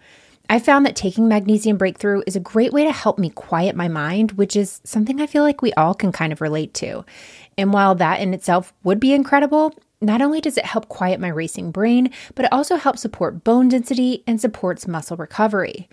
I 0.50 0.58
found 0.58 0.86
that 0.86 0.96
taking 0.96 1.28
Magnesium 1.28 1.76
Breakthrough 1.76 2.22
is 2.26 2.34
a 2.34 2.40
great 2.40 2.72
way 2.72 2.84
to 2.84 2.92
help 2.92 3.18
me 3.18 3.30
quiet 3.30 3.76
my 3.76 3.86
mind, 3.86 4.32
which 4.32 4.56
is 4.56 4.80
something 4.82 5.20
I 5.20 5.26
feel 5.26 5.44
like 5.44 5.62
we 5.62 5.72
all 5.74 5.94
can 5.94 6.10
kind 6.10 6.32
of 6.32 6.40
relate 6.40 6.74
to. 6.74 7.04
And 7.56 7.72
while 7.72 7.94
that 7.96 8.20
in 8.20 8.34
itself 8.34 8.72
would 8.82 9.00
be 9.00 9.12
incredible, 9.12 9.72
not 10.00 10.20
only 10.20 10.40
does 10.40 10.56
it 10.56 10.64
help 10.64 10.88
quiet 10.88 11.20
my 11.20 11.28
racing 11.28 11.70
brain, 11.70 12.10
but 12.34 12.44
it 12.44 12.52
also 12.52 12.76
helps 12.76 13.00
support 13.00 13.44
bone 13.44 13.68
density 13.68 14.22
and 14.26 14.40
supports 14.40 14.86
muscle 14.86 15.16
recovery. 15.16 15.88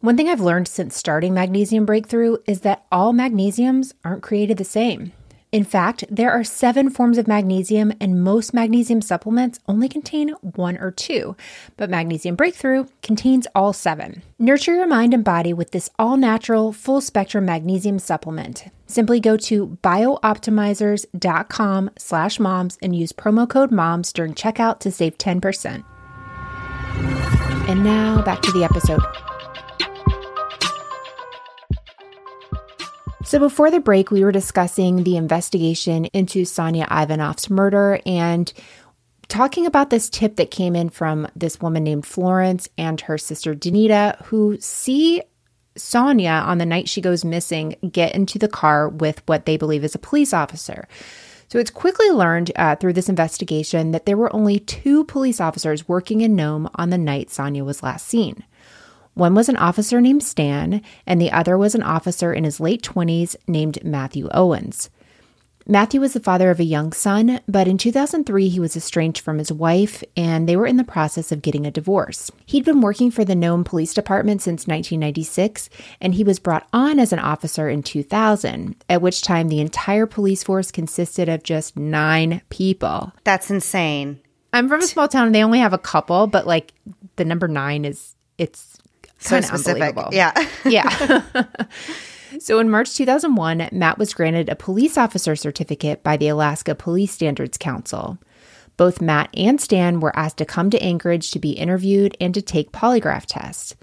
One 0.00 0.16
thing 0.16 0.28
I've 0.28 0.40
learned 0.40 0.68
since 0.68 0.96
starting 0.96 1.34
Magnesium 1.34 1.84
Breakthrough 1.84 2.38
is 2.46 2.62
that 2.62 2.86
all 2.90 3.12
magnesiums 3.12 3.92
aren't 4.04 4.22
created 4.22 4.56
the 4.56 4.64
same. 4.64 5.12
In 5.52 5.64
fact, 5.64 6.04
there 6.08 6.30
are 6.30 6.44
seven 6.44 6.90
forms 6.90 7.18
of 7.18 7.26
magnesium, 7.26 7.92
and 8.00 8.22
most 8.22 8.54
magnesium 8.54 9.02
supplements 9.02 9.58
only 9.66 9.88
contain 9.88 10.28
one 10.42 10.78
or 10.78 10.92
two, 10.92 11.34
but 11.76 11.90
Magnesium 11.90 12.36
Breakthrough 12.36 12.86
contains 13.02 13.48
all 13.52 13.72
seven. 13.72 14.22
Nurture 14.38 14.76
your 14.76 14.86
mind 14.86 15.12
and 15.12 15.24
body 15.24 15.52
with 15.52 15.72
this 15.72 15.90
all 15.98 16.16
natural, 16.16 16.72
full 16.72 17.00
spectrum 17.00 17.46
magnesium 17.46 17.98
supplement. 17.98 18.66
Simply 18.86 19.18
go 19.18 19.36
to 19.38 19.76
bioptimizers.com 19.82 21.90
slash 21.98 22.38
moms 22.38 22.78
and 22.80 22.94
use 22.94 23.12
promo 23.12 23.48
code 23.48 23.72
moms 23.72 24.12
during 24.12 24.34
checkout 24.34 24.78
to 24.80 24.92
save 24.92 25.18
10%. 25.18 25.82
And 27.68 27.82
now 27.82 28.22
back 28.22 28.40
to 28.42 28.52
the 28.52 28.62
episode. 28.62 29.00
So, 33.22 33.38
before 33.38 33.70
the 33.70 33.80
break, 33.80 34.10
we 34.10 34.24
were 34.24 34.32
discussing 34.32 35.04
the 35.04 35.16
investigation 35.16 36.06
into 36.06 36.46
Sonya 36.46 36.86
Ivanoff's 36.86 37.50
murder 37.50 38.00
and 38.06 38.50
talking 39.28 39.66
about 39.66 39.90
this 39.90 40.08
tip 40.08 40.36
that 40.36 40.50
came 40.50 40.74
in 40.74 40.88
from 40.88 41.28
this 41.36 41.60
woman 41.60 41.84
named 41.84 42.06
Florence 42.06 42.68
and 42.78 43.00
her 43.02 43.18
sister 43.18 43.54
Danita, 43.54 44.22
who 44.24 44.58
see 44.58 45.22
Sonya 45.76 46.42
on 46.46 46.58
the 46.58 46.66
night 46.66 46.88
she 46.88 47.00
goes 47.00 47.24
missing 47.24 47.76
get 47.92 48.14
into 48.14 48.38
the 48.38 48.48
car 48.48 48.88
with 48.88 49.22
what 49.26 49.46
they 49.46 49.56
believe 49.56 49.84
is 49.84 49.94
a 49.94 49.98
police 49.98 50.32
officer. 50.32 50.88
So 51.48 51.58
it's 51.58 51.70
quickly 51.70 52.10
learned 52.10 52.52
uh, 52.56 52.76
through 52.76 52.94
this 52.94 53.08
investigation 53.08 53.90
that 53.90 54.06
there 54.06 54.16
were 54.16 54.34
only 54.34 54.60
two 54.60 55.04
police 55.04 55.40
officers 55.40 55.88
working 55.88 56.20
in 56.20 56.36
Nome 56.36 56.70
on 56.76 56.90
the 56.90 56.98
night 56.98 57.30
Sonya 57.30 57.64
was 57.64 57.82
last 57.82 58.06
seen. 58.06 58.44
One 59.14 59.34
was 59.34 59.48
an 59.48 59.56
officer 59.56 60.00
named 60.00 60.22
Stan, 60.22 60.82
and 61.06 61.20
the 61.20 61.32
other 61.32 61.58
was 61.58 61.74
an 61.74 61.82
officer 61.82 62.32
in 62.32 62.44
his 62.44 62.60
late 62.60 62.82
20s 62.82 63.36
named 63.46 63.84
Matthew 63.84 64.28
Owens. 64.32 64.90
Matthew 65.66 66.00
was 66.00 66.14
the 66.14 66.20
father 66.20 66.50
of 66.50 66.58
a 66.58 66.64
young 66.64 66.92
son, 66.92 67.40
but 67.46 67.68
in 67.68 67.78
2003 67.78 68.48
he 68.48 68.58
was 68.58 68.76
estranged 68.76 69.20
from 69.20 69.38
his 69.38 69.52
wife 69.52 70.02
and 70.16 70.48
they 70.48 70.56
were 70.56 70.66
in 70.66 70.78
the 70.78 70.84
process 70.84 71.30
of 71.30 71.42
getting 71.42 71.66
a 71.66 71.70
divorce. 71.70 72.30
He'd 72.46 72.64
been 72.64 72.80
working 72.80 73.10
for 73.10 73.24
the 73.24 73.36
Nome 73.36 73.62
Police 73.62 73.94
Department 73.94 74.42
since 74.42 74.66
1996 74.66 75.68
and 76.00 76.14
he 76.14 76.24
was 76.24 76.38
brought 76.38 76.66
on 76.72 76.98
as 76.98 77.12
an 77.12 77.18
officer 77.18 77.68
in 77.68 77.82
2000, 77.82 78.74
at 78.88 79.02
which 79.02 79.22
time 79.22 79.48
the 79.48 79.60
entire 79.60 80.06
police 80.06 80.42
force 80.42 80.72
consisted 80.72 81.28
of 81.28 81.42
just 81.42 81.76
nine 81.76 82.42
people. 82.48 83.12
That's 83.24 83.50
insane. 83.50 84.20
I'm 84.52 84.68
from 84.68 84.80
a 84.80 84.86
small 84.86 85.08
town 85.08 85.26
and 85.26 85.34
they 85.34 85.44
only 85.44 85.60
have 85.60 85.72
a 85.74 85.78
couple, 85.78 86.26
but 86.26 86.46
like 86.46 86.72
the 87.16 87.24
number 87.24 87.46
nine 87.46 87.84
is, 87.84 88.16
it's 88.38 88.69
So 89.20 89.30
kind 89.30 89.44
of 89.44 89.48
specific. 89.48 89.96
Yeah. 90.12 90.48
Yeah. 90.64 91.22
so 92.38 92.58
in 92.58 92.70
March 92.70 92.94
2001, 92.94 93.68
Matt 93.72 93.98
was 93.98 94.14
granted 94.14 94.48
a 94.48 94.56
police 94.56 94.96
officer 94.98 95.36
certificate 95.36 96.02
by 96.02 96.16
the 96.16 96.28
Alaska 96.28 96.74
Police 96.74 97.12
Standards 97.12 97.58
Council. 97.58 98.18
Both 98.76 99.02
Matt 99.02 99.28
and 99.34 99.60
Stan 99.60 100.00
were 100.00 100.16
asked 100.16 100.38
to 100.38 100.46
come 100.46 100.70
to 100.70 100.82
Anchorage 100.82 101.30
to 101.32 101.38
be 101.38 101.50
interviewed 101.50 102.16
and 102.20 102.32
to 102.32 102.40
take 102.40 102.72
polygraph 102.72 103.24
tests. 103.26 103.76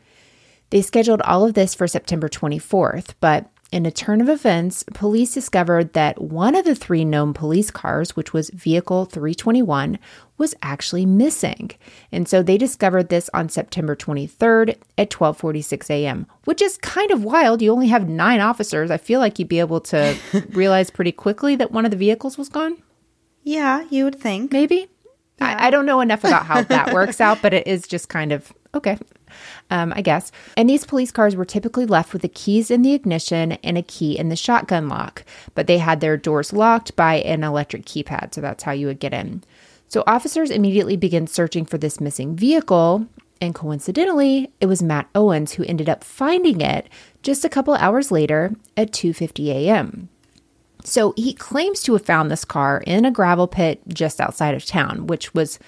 They 0.69 0.81
scheduled 0.81 1.21
all 1.21 1.45
of 1.45 1.53
this 1.53 1.75
for 1.75 1.87
September 1.87 2.27
24th, 2.27 3.13
but 3.19 3.49
in 3.71 3.85
a 3.85 3.91
turn 3.91 4.21
of 4.21 4.29
events, 4.29 4.83
police 4.93 5.33
discovered 5.33 5.91
that 5.93 6.21
one 6.21 6.55
of 6.55 6.63
the 6.63 6.73
three 6.75 7.03
known 7.03 7.33
police 7.33 7.69
cars, 7.69 8.15
which 8.15 8.31
was 8.31 8.49
vehicle 8.51 9.05
321, 9.05 9.99
was 10.37 10.55
actually 10.61 11.05
missing. 11.05 11.71
And 12.11 12.29
so 12.29 12.41
they 12.41 12.57
discovered 12.57 13.09
this 13.09 13.29
on 13.33 13.49
September 13.49 13.95
23rd 13.95 14.77
at 14.97 15.09
12:46 15.09 15.89
a.m., 15.89 16.27
which 16.45 16.61
is 16.61 16.77
kind 16.77 17.11
of 17.11 17.23
wild. 17.25 17.61
You 17.61 17.71
only 17.73 17.87
have 17.87 18.07
9 18.07 18.39
officers. 18.39 18.89
I 18.89 18.97
feel 18.97 19.19
like 19.19 19.37
you'd 19.37 19.49
be 19.49 19.59
able 19.59 19.81
to 19.81 20.15
realize 20.51 20.89
pretty 20.89 21.11
quickly 21.11 21.55
that 21.57 21.71
one 21.71 21.83
of 21.83 21.91
the 21.91 21.97
vehicles 21.97 22.37
was 22.37 22.49
gone. 22.49 22.77
yeah, 23.43 23.85
you 23.89 24.05
would 24.05 24.19
think. 24.19 24.51
Maybe. 24.51 24.87
I, 25.39 25.67
I 25.67 25.69
don't 25.69 25.85
know 25.85 25.99
enough 26.01 26.23
about 26.23 26.45
how 26.45 26.63
that 26.63 26.93
works 26.99 27.19
out, 27.21 27.41
but 27.41 27.53
it 27.53 27.67
is 27.67 27.85
just 27.87 28.07
kind 28.09 28.31
of 28.31 28.53
okay, 28.73 28.97
um, 29.69 29.93
I 29.95 30.01
guess. 30.01 30.31
And 30.55 30.69
these 30.69 30.85
police 30.85 31.11
cars 31.11 31.35
were 31.35 31.45
typically 31.45 31.85
left 31.85 32.13
with 32.13 32.21
the 32.21 32.29
keys 32.29 32.71
in 32.71 32.81
the 32.81 32.93
ignition 32.93 33.53
and 33.53 33.77
a 33.77 33.81
key 33.81 34.17
in 34.17 34.29
the 34.29 34.35
shotgun 34.35 34.89
lock, 34.89 35.23
but 35.55 35.67
they 35.67 35.77
had 35.77 35.99
their 35.99 36.17
doors 36.17 36.53
locked 36.53 36.95
by 36.95 37.15
an 37.15 37.43
electric 37.43 37.85
keypad, 37.85 38.33
so 38.33 38.41
that's 38.41 38.63
how 38.63 38.71
you 38.71 38.87
would 38.87 38.99
get 38.99 39.13
in. 39.13 39.43
So 39.87 40.03
officers 40.05 40.49
immediately 40.49 40.97
began 40.97 41.27
searching 41.27 41.65
for 41.65 41.77
this 41.77 42.01
missing 42.01 42.35
vehicle, 42.35 43.07
and 43.39 43.53
coincidentally, 43.53 44.51
it 44.59 44.65
was 44.65 44.81
Matt 44.81 45.07
Owens 45.15 45.53
who 45.53 45.63
ended 45.63 45.89
up 45.89 46.03
finding 46.03 46.61
it 46.61 46.89
just 47.21 47.45
a 47.45 47.49
couple 47.49 47.73
hours 47.75 48.11
later 48.11 48.55
at 48.75 48.91
2:50 48.91 49.49
a.m. 49.49 50.09
So 50.83 51.13
he 51.17 51.33
claims 51.33 51.83
to 51.83 51.93
have 51.93 52.05
found 52.05 52.31
this 52.31 52.45
car 52.45 52.81
in 52.87 53.05
a 53.05 53.11
gravel 53.11 53.47
pit 53.47 53.81
just 53.89 54.21
outside 54.21 54.55
of 54.55 54.65
town, 54.65 55.07
which 55.07 55.33
was 55.33 55.59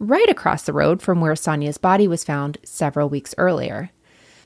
right 0.00 0.28
across 0.28 0.62
the 0.64 0.72
road 0.72 1.00
from 1.00 1.20
where 1.20 1.36
Sonya's 1.36 1.78
body 1.78 2.08
was 2.08 2.24
found 2.24 2.58
several 2.64 3.08
weeks 3.08 3.34
earlier. 3.38 3.90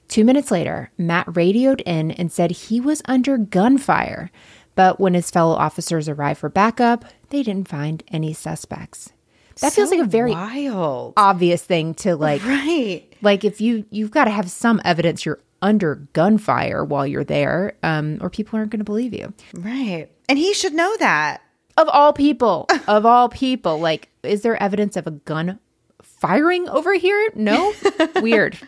Two 0.09 0.25
minutes 0.25 0.51
later, 0.51 0.91
Matt 0.99 1.27
radioed 1.35 1.81
in 1.87 2.11
and 2.11 2.31
said 2.31 2.51
he 2.51 2.79
was 2.81 3.01
under 3.07 3.39
gunfire, 3.39 4.31
but 4.75 5.01
when 5.01 5.15
his 5.15 5.31
fellow 5.31 5.55
officers 5.55 6.09
arrived 6.11 6.41
for 6.41 6.51
backup, 6.51 7.07
they 7.31 7.43
didn't 7.43 7.69
find 7.69 8.03
any 8.09 8.35
suspects. 8.35 9.13
That 9.61 9.73
feels 9.73 9.91
like 9.93 10.01
a 10.01 10.05
very 10.05 10.33
wild. 10.33 11.15
obvious 11.17 11.63
thing 11.63 11.95
to 11.95 12.17
like 12.17 12.45
Right. 12.45 13.05
like 13.23 13.45
if 13.45 13.61
you 13.61 13.87
you've 13.91 14.11
got 14.11 14.25
to 14.25 14.33
have 14.33 14.51
some 14.51 14.81
evidence 14.85 15.25
you're 15.25 15.39
under 15.63 15.95
gunfire 16.13 16.85
while 16.85 17.07
you're 17.07 17.23
there 17.25 17.75
um, 17.85 18.19
or 18.21 18.29
people 18.29 18.59
aren't 18.59 18.71
going 18.71 18.81
to 18.81 18.85
believe 18.85 19.15
you 19.15 19.33
Right. 19.55 20.09
And 20.29 20.39
he 20.39 20.55
should 20.55 20.75
know 20.75 20.97
that. 20.99 21.41
Of 21.77 21.89
all 21.89 22.13
people. 22.13 22.67
Of 22.87 23.05
all 23.05 23.29
people. 23.29 23.79
Like 23.79 24.09
is 24.23 24.43
there 24.43 24.63
evidence 24.63 24.97
of 24.97 25.07
a 25.07 25.13
gun 25.13 25.59
firing 26.03 26.69
over 26.69 26.95
here? 26.95 27.31
No? 27.35 27.73
Weird. 28.17 28.59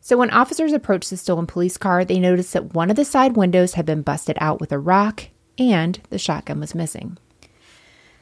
So 0.00 0.16
when 0.16 0.30
officers 0.30 0.72
approached 0.72 1.10
the 1.10 1.16
stolen 1.16 1.46
police 1.46 1.76
car 1.76 2.04
they 2.04 2.18
noticed 2.18 2.52
that 2.52 2.74
one 2.74 2.90
of 2.90 2.96
the 2.96 3.04
side 3.04 3.36
windows 3.36 3.74
had 3.74 3.86
been 3.86 4.02
busted 4.02 4.36
out 4.40 4.60
with 4.60 4.72
a 4.72 4.78
rock 4.78 5.28
and 5.58 6.00
the 6.10 6.18
shotgun 6.18 6.60
was 6.60 6.74
missing. 6.74 7.18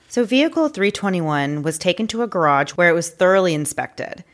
So, 0.08 0.26
Vehicle 0.26 0.68
321 0.68 1.62
was 1.62 1.78
taken 1.78 2.06
to 2.08 2.20
a 2.20 2.26
garage 2.26 2.72
where 2.72 2.90
it 2.90 2.94
was 2.94 3.08
thoroughly 3.08 3.54
inspected. 3.54 4.24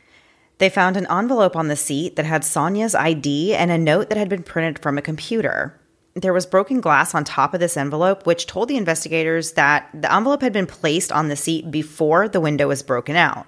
They 0.59 0.69
found 0.69 0.97
an 0.97 1.07
envelope 1.09 1.55
on 1.55 1.69
the 1.69 1.77
seat 1.77 2.17
that 2.17 2.27
had 2.27 2.45
Sonya's 2.45 2.97
ID 2.97 3.55
and 3.55 3.71
a 3.71 3.79
note 3.79 4.09
that 4.09 4.19
had 4.19 4.29
been 4.29 4.43
printed 4.43 4.81
from 4.81 4.99
a 4.99 5.03
computer. 5.03 5.81
There 6.14 6.33
was 6.33 6.47
broken 6.47 6.81
glass 6.81 7.14
on 7.14 7.25
top 7.25 7.55
of 7.55 7.61
this 7.61 7.77
envelope, 7.77 8.27
which 8.27 8.47
told 8.47 8.68
the 8.68 8.77
investigators 8.77 9.53
that 9.53 9.88
the 9.94 10.12
envelope 10.12 10.42
had 10.42 10.53
been 10.53 10.66
placed 10.66 11.12
on 11.12 11.29
the 11.29 11.37
seat 11.37 11.71
before 11.71 12.29
the 12.29 12.40
window 12.40 12.68
was 12.68 12.83
broken 12.83 13.14
out. 13.14 13.47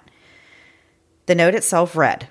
The 1.25 1.35
note 1.35 1.55
itself 1.55 1.95
read 1.95 2.29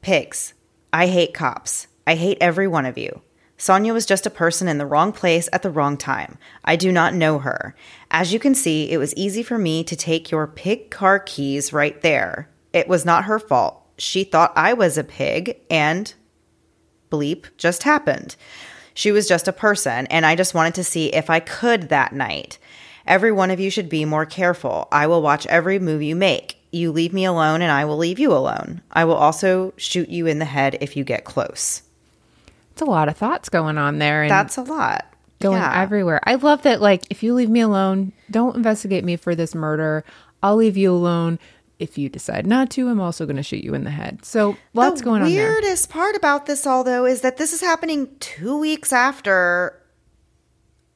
Pigs, 0.00 0.54
I 0.92 1.06
hate 1.06 1.34
cops. 1.34 1.86
I 2.06 2.14
hate 2.14 2.38
every 2.40 2.66
one 2.66 2.86
of 2.86 2.98
you. 2.98 3.22
Sonya 3.56 3.92
was 3.92 4.06
just 4.06 4.24
a 4.24 4.30
person 4.30 4.68
in 4.68 4.78
the 4.78 4.86
wrong 4.86 5.12
place 5.12 5.48
at 5.52 5.62
the 5.62 5.70
wrong 5.70 5.98
time. 5.98 6.38
I 6.64 6.76
do 6.76 6.90
not 6.90 7.14
know 7.14 7.40
her. 7.40 7.76
As 8.10 8.32
you 8.32 8.38
can 8.40 8.54
see, 8.54 8.90
it 8.90 8.96
was 8.96 9.14
easy 9.16 9.42
for 9.42 9.58
me 9.58 9.84
to 9.84 9.94
take 9.94 10.30
your 10.30 10.46
pig 10.46 10.90
car 10.90 11.18
keys 11.18 11.70
right 11.70 12.00
there. 12.00 12.48
It 12.72 12.88
was 12.88 13.04
not 13.04 13.24
her 13.24 13.38
fault. 13.38 13.86
She 13.98 14.24
thought 14.24 14.54
I 14.56 14.72
was 14.72 14.96
a 14.96 15.04
pig, 15.04 15.60
and 15.68 16.14
bleep 17.10 17.48
just 17.58 17.82
happened. 17.82 18.34
She 18.94 19.12
was 19.12 19.28
just 19.28 19.48
a 19.48 19.52
person, 19.52 20.06
and 20.08 20.26
I 20.26 20.34
just 20.36 20.54
wanted 20.54 20.74
to 20.76 20.84
see 20.84 21.06
if 21.12 21.30
I 21.30 21.40
could 21.40 21.88
that 21.88 22.12
night. 22.12 22.58
Every 23.06 23.32
one 23.32 23.50
of 23.50 23.60
you 23.60 23.70
should 23.70 23.88
be 23.88 24.04
more 24.04 24.26
careful. 24.26 24.88
I 24.92 25.06
will 25.06 25.22
watch 25.22 25.46
every 25.46 25.78
move 25.78 26.02
you 26.02 26.14
make. 26.16 26.56
You 26.70 26.92
leave 26.92 27.12
me 27.12 27.24
alone, 27.24 27.62
and 27.62 27.72
I 27.72 27.84
will 27.84 27.96
leave 27.96 28.18
you 28.18 28.32
alone. 28.32 28.82
I 28.92 29.04
will 29.04 29.14
also 29.16 29.72
shoot 29.76 30.08
you 30.08 30.26
in 30.26 30.38
the 30.38 30.44
head 30.44 30.78
if 30.80 30.96
you 30.96 31.04
get 31.04 31.24
close. 31.24 31.82
it's 32.72 32.82
a 32.82 32.84
lot 32.84 33.08
of 33.08 33.16
thoughts 33.16 33.48
going 33.48 33.76
on 33.78 33.98
there 33.98 34.22
and 34.22 34.30
That's 34.30 34.56
a 34.56 34.62
lot. 34.62 35.06
going 35.40 35.58
Yeah. 35.58 35.82
everywhere. 35.82 36.20
I 36.24 36.36
love 36.36 36.62
that. 36.62 36.80
Like, 36.80 37.02
if 37.10 37.22
you 37.22 37.34
leave 37.34 37.50
me 37.50 37.60
alone, 37.60 38.12
don't 38.30 38.54
investigate 38.56 39.04
me 39.04 39.16
for 39.16 39.34
this 39.34 39.54
murder. 39.54 40.04
I'll 40.42 40.56
leave 40.56 40.76
you 40.76 40.92
alone. 40.92 41.38
If 41.80 41.96
you 41.98 42.08
decide 42.08 42.46
not 42.46 42.70
to, 42.72 42.88
I'm 42.88 43.00
also 43.00 43.24
going 43.24 43.36
to 43.36 43.42
shoot 43.42 43.64
you 43.64 43.74
in 43.74 43.84
the 43.84 43.90
head. 43.90 44.24
So 44.24 44.56
lots 44.74 45.00
the 45.00 45.04
going 45.06 45.22
on 45.22 45.28
The 45.28 45.34
weirdest 45.36 45.88
part 45.88 46.14
about 46.14 46.46
this 46.46 46.66
all 46.66 46.84
though 46.84 47.06
is 47.06 47.22
that 47.22 47.38
this 47.38 47.52
is 47.52 47.60
happening 47.62 48.08
two 48.20 48.58
weeks 48.58 48.92
after 48.92 49.80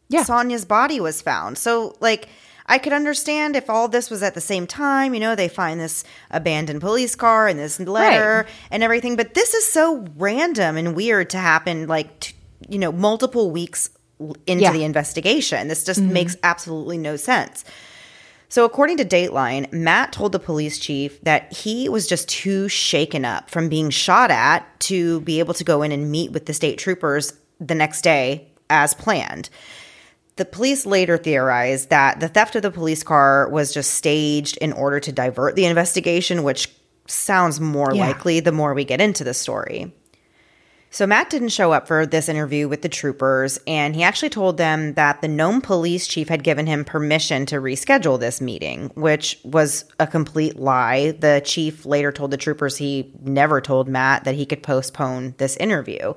Yeah. 0.08 0.24
Sonya's 0.24 0.64
body 0.64 1.00
was 1.00 1.22
found. 1.22 1.56
So 1.58 1.96
like 2.00 2.28
I 2.66 2.78
could 2.78 2.92
understand 2.92 3.56
if 3.56 3.68
all 3.68 3.88
this 3.88 4.10
was 4.10 4.22
at 4.22 4.34
the 4.34 4.40
same 4.40 4.66
time, 4.66 5.12
you 5.14 5.20
know, 5.20 5.34
they 5.34 5.48
find 5.48 5.80
this 5.80 6.04
abandoned 6.30 6.80
police 6.80 7.14
car 7.14 7.48
and 7.48 7.58
this 7.58 7.78
letter 7.80 8.46
and 8.70 8.82
everything, 8.82 9.16
but 9.16 9.34
this 9.34 9.52
is 9.54 9.66
so 9.66 10.06
random 10.16 10.76
and 10.76 10.94
weird 10.94 11.30
to 11.30 11.38
happen 11.38 11.86
like 11.86 12.20
t- 12.20 12.34
you 12.68 12.78
know, 12.78 12.92
multiple 12.92 13.50
weeks 13.50 13.90
into 14.46 14.62
Yeah. 14.62 14.68
Mm-hmm. 14.70 14.78
the 14.78 14.84
investigation. 14.84 15.68
This 15.68 15.84
just 15.84 16.00
makes 16.00 16.36
absolutely 16.42 16.96
no 16.98 17.16
sense. 17.16 17.64
So, 18.48 18.64
according 18.64 18.98
to 18.98 19.04
Dateline, 19.04 19.72
Matt 19.72 20.12
told 20.12 20.32
the 20.32 20.38
police 20.38 20.78
chief 20.78 21.20
that 21.22 21.52
he 21.52 21.88
was 21.88 22.06
just 22.06 22.28
too 22.28 22.68
shaken 22.68 23.24
up 23.24 23.50
from 23.50 23.68
being 23.68 23.90
shot 23.90 24.30
at 24.30 24.64
to 24.80 25.20
be 25.22 25.38
able 25.40 25.54
to 25.54 25.64
go 25.64 25.82
in 25.82 25.90
and 25.90 26.10
meet 26.10 26.30
with 26.32 26.46
the 26.46 26.54
state 26.54 26.78
troopers 26.78 27.32
the 27.58 27.74
next 27.74 28.02
day 28.02 28.46
as 28.70 28.94
planned. 28.94 29.48
The 30.36 30.44
police 30.44 30.84
later 30.84 31.16
theorized 31.16 31.90
that 31.90 32.20
the 32.20 32.28
theft 32.28 32.56
of 32.56 32.62
the 32.62 32.70
police 32.70 33.02
car 33.02 33.48
was 33.48 33.72
just 33.72 33.94
staged 33.94 34.56
in 34.58 34.72
order 34.72 35.00
to 35.00 35.12
divert 35.12 35.54
the 35.56 35.64
investigation, 35.64 36.42
which 36.42 36.68
sounds 37.06 37.60
more 37.60 37.92
Yeah. 37.94 38.06
likely 38.06 38.40
the 38.40 38.52
more 38.52 38.74
we 38.74 38.84
get 38.84 39.00
into 39.00 39.24
the 39.24 39.34
story. 39.34 39.92
So 40.94 41.08
Matt 41.08 41.28
didn't 41.28 41.48
show 41.48 41.72
up 41.72 41.88
for 41.88 42.06
this 42.06 42.28
interview 42.28 42.68
with 42.68 42.82
the 42.82 42.88
troopers, 42.88 43.58
and 43.66 43.96
he 43.96 44.04
actually 44.04 44.30
told 44.30 44.58
them 44.58 44.94
that 44.94 45.22
the 45.22 45.26
Nome 45.26 45.60
police 45.60 46.06
chief 46.06 46.28
had 46.28 46.44
given 46.44 46.68
him 46.68 46.84
permission 46.84 47.46
to 47.46 47.56
reschedule 47.56 48.20
this 48.20 48.40
meeting, 48.40 48.92
which 48.94 49.40
was 49.42 49.86
a 49.98 50.06
complete 50.06 50.54
lie. 50.54 51.10
The 51.10 51.42
chief 51.44 51.84
later 51.84 52.12
told 52.12 52.30
the 52.30 52.36
troopers 52.36 52.76
he 52.76 53.10
never 53.20 53.60
told 53.60 53.88
Matt 53.88 54.22
that 54.22 54.36
he 54.36 54.46
could 54.46 54.62
postpone 54.62 55.34
this 55.38 55.56
interview. 55.56 56.14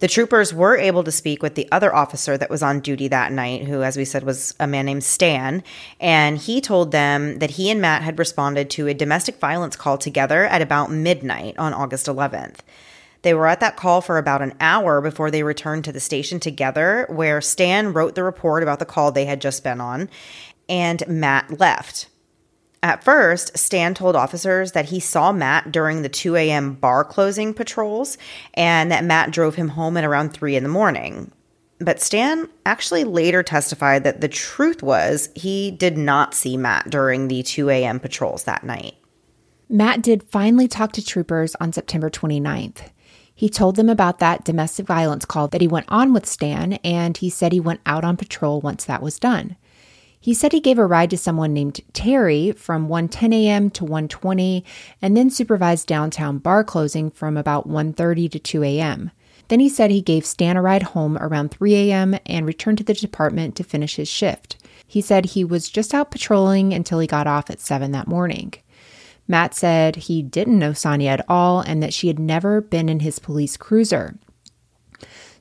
The 0.00 0.08
troopers 0.08 0.52
were 0.52 0.76
able 0.76 1.04
to 1.04 1.12
speak 1.12 1.40
with 1.40 1.54
the 1.54 1.68
other 1.70 1.94
officer 1.94 2.36
that 2.36 2.50
was 2.50 2.64
on 2.64 2.80
duty 2.80 3.06
that 3.06 3.30
night, 3.30 3.68
who, 3.68 3.84
as 3.84 3.96
we 3.96 4.04
said, 4.04 4.24
was 4.24 4.52
a 4.58 4.66
man 4.66 4.86
named 4.86 5.04
Stan. 5.04 5.62
And 6.00 6.38
he 6.38 6.60
told 6.60 6.90
them 6.90 7.38
that 7.38 7.52
he 7.52 7.70
and 7.70 7.80
Matt 7.80 8.02
had 8.02 8.18
responded 8.18 8.68
to 8.70 8.88
a 8.88 8.94
domestic 8.94 9.38
violence 9.38 9.76
call 9.76 9.96
together 9.96 10.44
at 10.44 10.60
about 10.60 10.90
midnight 10.90 11.56
on 11.56 11.72
August 11.72 12.06
11th. 12.06 12.56
They 13.22 13.34
were 13.34 13.46
at 13.46 13.60
that 13.60 13.76
call 13.76 14.00
for 14.00 14.18
about 14.18 14.42
an 14.42 14.54
hour 14.60 15.00
before 15.00 15.30
they 15.30 15.42
returned 15.42 15.84
to 15.84 15.92
the 15.92 16.00
station 16.00 16.40
together, 16.40 17.06
where 17.08 17.40
Stan 17.40 17.92
wrote 17.92 18.14
the 18.14 18.22
report 18.22 18.62
about 18.62 18.78
the 18.78 18.84
call 18.84 19.10
they 19.12 19.24
had 19.24 19.40
just 19.40 19.64
been 19.64 19.80
on, 19.80 20.08
and 20.68 21.06
Matt 21.08 21.58
left. 21.58 22.08
At 22.82 23.02
first, 23.02 23.56
Stan 23.58 23.94
told 23.94 24.14
officers 24.14 24.72
that 24.72 24.86
he 24.86 25.00
saw 25.00 25.32
Matt 25.32 25.72
during 25.72 26.02
the 26.02 26.08
2 26.08 26.36
a.m. 26.36 26.74
bar 26.74 27.04
closing 27.04 27.52
patrols 27.52 28.16
and 28.54 28.92
that 28.92 29.04
Matt 29.04 29.32
drove 29.32 29.56
him 29.56 29.70
home 29.70 29.96
at 29.96 30.04
around 30.04 30.32
3 30.32 30.54
in 30.54 30.62
the 30.62 30.68
morning. 30.68 31.32
But 31.78 32.00
Stan 32.00 32.48
actually 32.64 33.04
later 33.04 33.42
testified 33.42 34.04
that 34.04 34.20
the 34.20 34.28
truth 34.28 34.82
was 34.82 35.30
he 35.34 35.70
did 35.70 35.98
not 35.98 36.32
see 36.32 36.56
Matt 36.56 36.88
during 36.88 37.28
the 37.28 37.42
2 37.42 37.68
a.m. 37.70 37.98
patrols 37.98 38.44
that 38.44 38.64
night. 38.64 38.94
Matt 39.68 40.00
did 40.00 40.22
finally 40.22 40.68
talk 40.68 40.92
to 40.92 41.04
troopers 41.04 41.56
on 41.56 41.72
September 41.72 42.08
29th. 42.08 42.90
He 43.36 43.50
told 43.50 43.76
them 43.76 43.90
about 43.90 44.18
that 44.18 44.44
domestic 44.44 44.86
violence 44.86 45.26
call 45.26 45.46
that 45.48 45.60
he 45.60 45.68
went 45.68 45.86
on 45.90 46.14
with 46.14 46.24
Stan, 46.24 46.74
and 46.82 47.18
he 47.18 47.28
said 47.28 47.52
he 47.52 47.60
went 47.60 47.82
out 47.84 48.02
on 48.02 48.16
patrol 48.16 48.62
once 48.62 48.86
that 48.86 49.02
was 49.02 49.18
done. 49.18 49.56
He 50.18 50.32
said 50.32 50.52
he 50.52 50.60
gave 50.60 50.78
a 50.78 50.86
ride 50.86 51.10
to 51.10 51.18
someone 51.18 51.52
named 51.52 51.82
Terry 51.92 52.50
from 52.52 52.88
1:10 52.88 53.34
a.m. 53.34 53.68
to 53.70 53.84
1:20 53.84 54.64
and 55.02 55.14
then 55.14 55.28
supervised 55.28 55.86
downtown 55.86 56.38
bar 56.38 56.64
closing 56.64 57.10
from 57.10 57.36
about 57.36 57.68
1:30 57.68 58.30
to 58.32 58.38
2 58.38 58.64
a.m. 58.64 59.10
Then 59.48 59.60
he 59.60 59.68
said 59.68 59.90
he 59.90 60.00
gave 60.00 60.24
Stan 60.24 60.56
a 60.56 60.62
ride 60.62 60.82
home 60.82 61.18
around 61.18 61.50
3 61.50 61.74
a.m. 61.74 62.18
and 62.24 62.46
returned 62.46 62.78
to 62.78 62.84
the 62.84 62.94
department 62.94 63.54
to 63.56 63.62
finish 63.62 63.96
his 63.96 64.08
shift. 64.08 64.56
He 64.88 65.02
said 65.02 65.26
he 65.26 65.44
was 65.44 65.68
just 65.68 65.92
out 65.92 66.10
patrolling 66.10 66.72
until 66.72 67.00
he 67.00 67.06
got 67.06 67.26
off 67.26 67.50
at 67.50 67.60
7 67.60 67.92
that 67.92 68.08
morning. 68.08 68.54
Matt 69.28 69.54
said 69.54 69.96
he 69.96 70.22
didn't 70.22 70.58
know 70.58 70.72
Sonya 70.72 71.10
at 71.10 71.24
all 71.28 71.60
and 71.60 71.82
that 71.82 71.94
she 71.94 72.08
had 72.08 72.18
never 72.18 72.60
been 72.60 72.88
in 72.88 73.00
his 73.00 73.18
police 73.18 73.56
cruiser. 73.56 74.16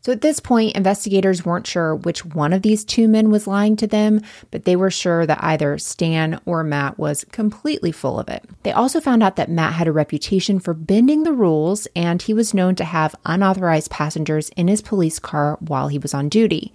So 0.06 0.12
at 0.12 0.22
this 0.22 0.40
point, 0.40 0.76
investigators 0.76 1.44
weren't 1.44 1.66
sure 1.66 1.96
which 1.96 2.24
one 2.24 2.54
of 2.54 2.62
these 2.62 2.86
two 2.86 3.08
men 3.08 3.32
was 3.32 3.48
lying 3.48 3.76
to 3.78 3.88
them, 3.88 4.22
but 4.52 4.64
they 4.64 4.76
were 4.76 4.92
sure 4.92 5.26
that 5.26 5.44
either 5.44 5.80
Stan 5.80 6.40
or 6.46 6.64
Matt 6.64 7.00
was 7.00 7.26
completely 7.32 7.92
full 7.92 8.20
of 8.20 8.30
it. 8.30 8.48
They 8.62 8.72
also 8.72 9.02
found 9.02 9.24
out 9.24 9.36
that 9.38 9.50
Matt 9.50 9.74
had 9.74 9.88
a 9.88 9.92
reputation 9.92 10.60
for 10.60 10.76
bending 10.76 11.24
the 11.24 11.34
rules, 11.34 11.88
and 11.96 12.22
he 12.22 12.36
was 12.36 12.54
known 12.54 12.76
to 12.76 12.84
have 12.86 13.16
unauthorized 13.26 13.90
passengers 13.90 14.50
in 14.50 14.68
his 14.68 14.84
police 14.84 15.18
car 15.18 15.58
while 15.60 15.88
he 15.88 15.98
was 15.98 16.14
on 16.14 16.30
duty. 16.30 16.72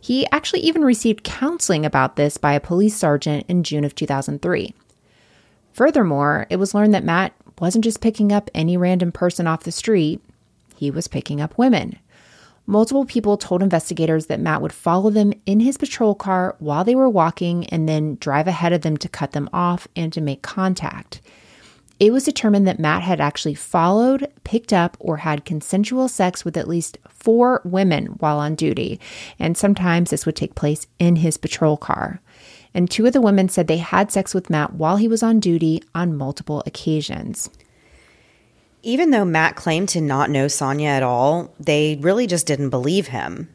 He 0.00 0.26
actually 0.32 0.60
even 0.60 0.82
received 0.82 1.24
counseling 1.24 1.84
about 1.84 2.16
this 2.16 2.38
by 2.38 2.54
a 2.54 2.60
police 2.60 2.96
sergeant 2.96 3.44
in 3.48 3.64
June 3.64 3.84
of 3.84 3.94
2003. 3.94 4.74
Furthermore, 5.72 6.46
it 6.50 6.56
was 6.56 6.74
learned 6.74 6.94
that 6.94 7.04
Matt 7.04 7.32
wasn't 7.58 7.84
just 7.84 8.00
picking 8.00 8.32
up 8.32 8.50
any 8.54 8.76
random 8.76 9.12
person 9.12 9.46
off 9.46 9.64
the 9.64 9.72
street, 9.72 10.20
he 10.76 10.90
was 10.90 11.08
picking 11.08 11.40
up 11.40 11.56
women. 11.56 11.98
Multiple 12.66 13.04
people 13.04 13.36
told 13.36 13.62
investigators 13.62 14.26
that 14.26 14.40
Matt 14.40 14.62
would 14.62 14.72
follow 14.72 15.10
them 15.10 15.32
in 15.46 15.60
his 15.60 15.76
patrol 15.76 16.14
car 16.14 16.54
while 16.58 16.84
they 16.84 16.94
were 16.94 17.08
walking 17.08 17.66
and 17.66 17.88
then 17.88 18.16
drive 18.16 18.46
ahead 18.46 18.72
of 18.72 18.82
them 18.82 18.96
to 18.98 19.08
cut 19.08 19.32
them 19.32 19.50
off 19.52 19.88
and 19.96 20.12
to 20.12 20.20
make 20.20 20.42
contact. 20.42 21.20
It 21.98 22.12
was 22.12 22.24
determined 22.24 22.66
that 22.66 22.80
Matt 22.80 23.02
had 23.02 23.20
actually 23.20 23.54
followed, 23.54 24.26
picked 24.42 24.72
up, 24.72 24.96
or 24.98 25.18
had 25.18 25.44
consensual 25.44 26.08
sex 26.08 26.44
with 26.44 26.56
at 26.56 26.68
least 26.68 26.98
four 27.08 27.60
women 27.64 28.06
while 28.18 28.38
on 28.38 28.56
duty, 28.56 28.98
and 29.38 29.56
sometimes 29.56 30.10
this 30.10 30.26
would 30.26 30.34
take 30.34 30.56
place 30.56 30.86
in 30.98 31.16
his 31.16 31.36
patrol 31.36 31.76
car. 31.76 32.20
And 32.74 32.90
two 32.90 33.06
of 33.06 33.12
the 33.12 33.20
women 33.20 33.48
said 33.48 33.66
they 33.66 33.78
had 33.78 34.10
sex 34.10 34.34
with 34.34 34.50
Matt 34.50 34.74
while 34.74 34.96
he 34.96 35.08
was 35.08 35.22
on 35.22 35.40
duty 35.40 35.82
on 35.94 36.16
multiple 36.16 36.62
occasions. 36.66 37.50
Even 38.82 39.10
though 39.10 39.24
Matt 39.24 39.56
claimed 39.56 39.88
to 39.90 40.00
not 40.00 40.30
know 40.30 40.48
Sonya 40.48 40.88
at 40.88 41.02
all, 41.02 41.54
they 41.60 41.98
really 42.00 42.26
just 42.26 42.46
didn't 42.46 42.70
believe 42.70 43.08
him. 43.08 43.48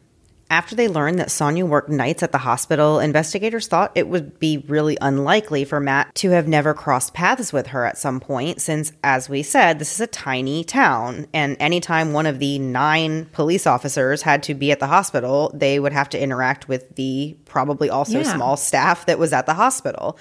After 0.50 0.74
they 0.74 0.88
learned 0.88 1.18
that 1.18 1.30
Sonya 1.30 1.66
worked 1.66 1.90
nights 1.90 2.22
at 2.22 2.32
the 2.32 2.38
hospital, 2.38 3.00
investigators 3.00 3.66
thought 3.66 3.92
it 3.94 4.08
would 4.08 4.38
be 4.38 4.64
really 4.66 4.96
unlikely 5.00 5.64
for 5.66 5.78
Matt 5.78 6.14
to 6.16 6.30
have 6.30 6.48
never 6.48 6.72
crossed 6.72 7.12
paths 7.12 7.52
with 7.52 7.68
her 7.68 7.84
at 7.84 7.98
some 7.98 8.18
point, 8.18 8.62
since, 8.62 8.92
as 9.04 9.28
we 9.28 9.42
said, 9.42 9.78
this 9.78 9.92
is 9.92 10.00
a 10.00 10.06
tiny 10.06 10.64
town. 10.64 11.26
And 11.34 11.56
anytime 11.60 12.14
one 12.14 12.24
of 12.24 12.38
the 12.38 12.58
nine 12.58 13.26
police 13.26 13.66
officers 13.66 14.22
had 14.22 14.42
to 14.44 14.54
be 14.54 14.72
at 14.72 14.80
the 14.80 14.86
hospital, 14.86 15.50
they 15.52 15.78
would 15.78 15.92
have 15.92 16.08
to 16.10 16.22
interact 16.22 16.66
with 16.66 16.96
the 16.96 17.36
probably 17.44 17.90
also 17.90 18.20
yeah. 18.20 18.34
small 18.34 18.56
staff 18.56 19.04
that 19.04 19.18
was 19.18 19.34
at 19.34 19.44
the 19.44 19.54
hospital. 19.54 20.18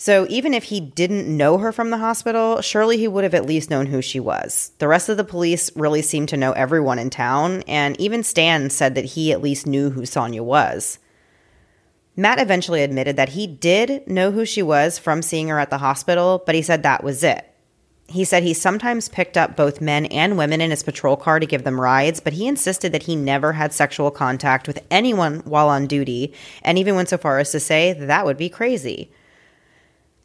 So 0.00 0.28
even 0.30 0.54
if 0.54 0.64
he 0.64 0.78
didn't 0.78 1.26
know 1.26 1.58
her 1.58 1.72
from 1.72 1.90
the 1.90 1.98
hospital, 1.98 2.60
surely 2.60 2.98
he 2.98 3.08
would 3.08 3.24
have 3.24 3.34
at 3.34 3.46
least 3.46 3.68
known 3.68 3.86
who 3.86 4.00
she 4.00 4.20
was. 4.20 4.70
The 4.78 4.86
rest 4.86 5.08
of 5.08 5.16
the 5.16 5.24
police 5.24 5.74
really 5.74 6.02
seemed 6.02 6.28
to 6.28 6.36
know 6.36 6.52
everyone 6.52 7.00
in 7.00 7.10
town, 7.10 7.64
and 7.66 8.00
even 8.00 8.22
Stan 8.22 8.70
said 8.70 8.94
that 8.94 9.04
he 9.04 9.32
at 9.32 9.42
least 9.42 9.66
knew 9.66 9.90
who 9.90 10.06
Sonya 10.06 10.44
was. 10.44 11.00
Matt 12.14 12.40
eventually 12.40 12.84
admitted 12.84 13.16
that 13.16 13.30
he 13.30 13.48
did 13.48 14.06
know 14.06 14.30
who 14.30 14.44
she 14.44 14.62
was 14.62 15.00
from 15.00 15.20
seeing 15.20 15.48
her 15.48 15.58
at 15.58 15.70
the 15.70 15.78
hospital, 15.78 16.44
but 16.46 16.54
he 16.54 16.62
said 16.62 16.84
that 16.84 17.02
was 17.02 17.24
it. 17.24 17.52
He 18.06 18.24
said 18.24 18.44
he 18.44 18.54
sometimes 18.54 19.08
picked 19.08 19.36
up 19.36 19.56
both 19.56 19.80
men 19.80 20.06
and 20.06 20.38
women 20.38 20.60
in 20.60 20.70
his 20.70 20.84
patrol 20.84 21.16
car 21.16 21.40
to 21.40 21.46
give 21.46 21.64
them 21.64 21.80
rides, 21.80 22.20
but 22.20 22.34
he 22.34 22.46
insisted 22.46 22.92
that 22.92 23.02
he 23.02 23.16
never 23.16 23.54
had 23.54 23.72
sexual 23.72 24.12
contact 24.12 24.68
with 24.68 24.78
anyone 24.92 25.40
while 25.40 25.68
on 25.68 25.88
duty, 25.88 26.32
and 26.62 26.78
even 26.78 26.94
went 26.94 27.08
so 27.08 27.18
far 27.18 27.40
as 27.40 27.50
to 27.50 27.58
say 27.58 27.92
that, 27.92 28.24
would 28.24 28.38
be 28.38 28.48
crazy. 28.48 29.10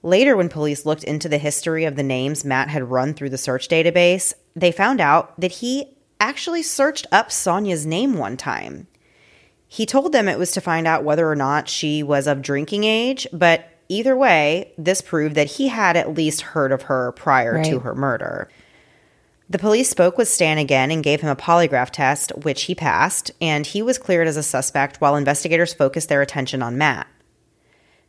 Later, 0.03 0.35
when 0.35 0.49
police 0.49 0.85
looked 0.85 1.05
into 1.05 1.29
the 1.29 1.37
history 1.37 1.85
of 1.85 1.95
the 1.95 2.03
names 2.03 2.43
Matt 2.43 2.67
had 2.67 2.91
run 2.91 3.13
through 3.13 3.29
the 3.29 3.37
search 3.37 3.69
database, 3.69 4.33
they 4.53 4.71
found 4.71 4.99
out 4.99 5.39
that 5.39 5.53
he 5.53 5.95
actually 6.19 6.61
searched 6.61 7.07
up 7.11 7.31
Sonya's 7.31 7.85
name 7.85 8.17
one 8.17 8.35
time. 8.35 8.87
He 9.67 9.85
told 9.85 10.11
them 10.11 10.27
it 10.27 10.37
was 10.37 10.51
to 10.51 10.61
find 10.61 10.85
out 10.85 11.05
whether 11.05 11.27
or 11.27 11.35
not 11.35 11.69
she 11.69 12.03
was 12.03 12.27
of 12.27 12.41
drinking 12.41 12.83
age, 12.83 13.25
but 13.31 13.69
either 13.87 14.15
way, 14.15 14.73
this 14.77 15.01
proved 15.01 15.35
that 15.35 15.51
he 15.51 15.69
had 15.69 15.95
at 15.95 16.13
least 16.13 16.41
heard 16.41 16.71
of 16.71 16.83
her 16.83 17.13
prior 17.13 17.55
right. 17.55 17.65
to 17.65 17.79
her 17.79 17.95
murder. 17.95 18.49
The 19.49 19.57
police 19.57 19.89
spoke 19.89 20.17
with 20.17 20.27
Stan 20.27 20.57
again 20.57 20.91
and 20.91 21.03
gave 21.03 21.21
him 21.21 21.29
a 21.29 21.35
polygraph 21.35 21.91
test, 21.91 22.31
which 22.43 22.63
he 22.63 22.75
passed, 22.75 23.31
and 23.41 23.65
he 23.65 23.81
was 23.81 23.97
cleared 23.97 24.27
as 24.27 24.37
a 24.37 24.43
suspect 24.43 24.99
while 24.99 25.15
investigators 25.15 25.73
focused 25.73 26.09
their 26.09 26.21
attention 26.21 26.61
on 26.61 26.77
Matt. 26.77 27.07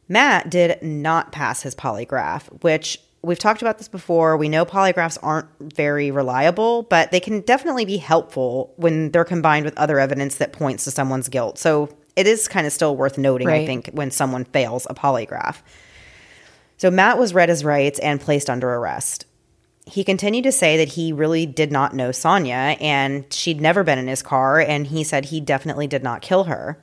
Matt 0.09 0.51
did 0.51 0.83
not 0.83 1.33
pass 1.33 1.63
his 1.63 1.75
polygraph, 1.75 2.63
which 2.63 3.01
we've 3.23 3.39
talked 3.39 3.63
about 3.63 3.79
this 3.79 3.89
before. 3.89 4.37
We 4.37 4.49
know 4.49 4.65
polygraphs 4.67 5.19
aren't 5.23 5.49
very 5.61 6.11
reliable, 6.11 6.83
but 6.85 7.11
they 7.11 7.21
can 7.21 7.41
definitely 7.41 7.85
be 7.85 7.97
helpful 7.97 8.75
when 8.77 9.11
they're 9.11 9.25
combined 9.25 9.65
with 9.65 9.77
other 9.79 9.99
evidence 9.99 10.37
that 10.37 10.53
points 10.53 10.85
to 10.85 10.91
someone's 10.91 11.29
guilt. 11.29 11.59
So 11.59 11.89
it 12.17 12.27
is 12.27 12.49
kind 12.49 12.67
of 12.67 12.73
still 12.73 12.97
worth 12.97 13.19
noting, 13.19 13.49
right. 13.49 13.63
I 13.63 13.67
think, 13.67 13.91
when 13.93 14.11
someone 14.11 14.45
fails 14.45 14.87
a 14.91 14.95
polygraph. 14.95 15.63
So 16.77 16.91
Matt 16.91 17.19
was 17.19 17.33
read 17.33 17.49
his 17.49 17.65
rights 17.65 17.99
and 18.01 18.21
placed 18.21 18.51
under 18.51 18.69
arrest. 18.69 19.27
He 19.87 20.05
continued 20.05 20.45
to 20.45 20.53
say 20.53 20.77
that 20.79 20.89
he 20.89 21.13
really 21.13 21.47
did 21.47 21.71
not 21.71 21.95
know 21.95 22.11
Sonya 22.11 22.77
and 22.81 23.31
she'd 23.33 23.61
never 23.61 23.85
been 23.85 23.99
in 23.99 24.07
his 24.07 24.23
car, 24.23 24.61
and 24.61 24.87
he 24.87 25.05
said 25.05 25.27
he 25.27 25.41
definitely 25.41 25.87
did 25.87 26.03
not 26.03 26.23
kill 26.23 26.45
her. 26.45 26.83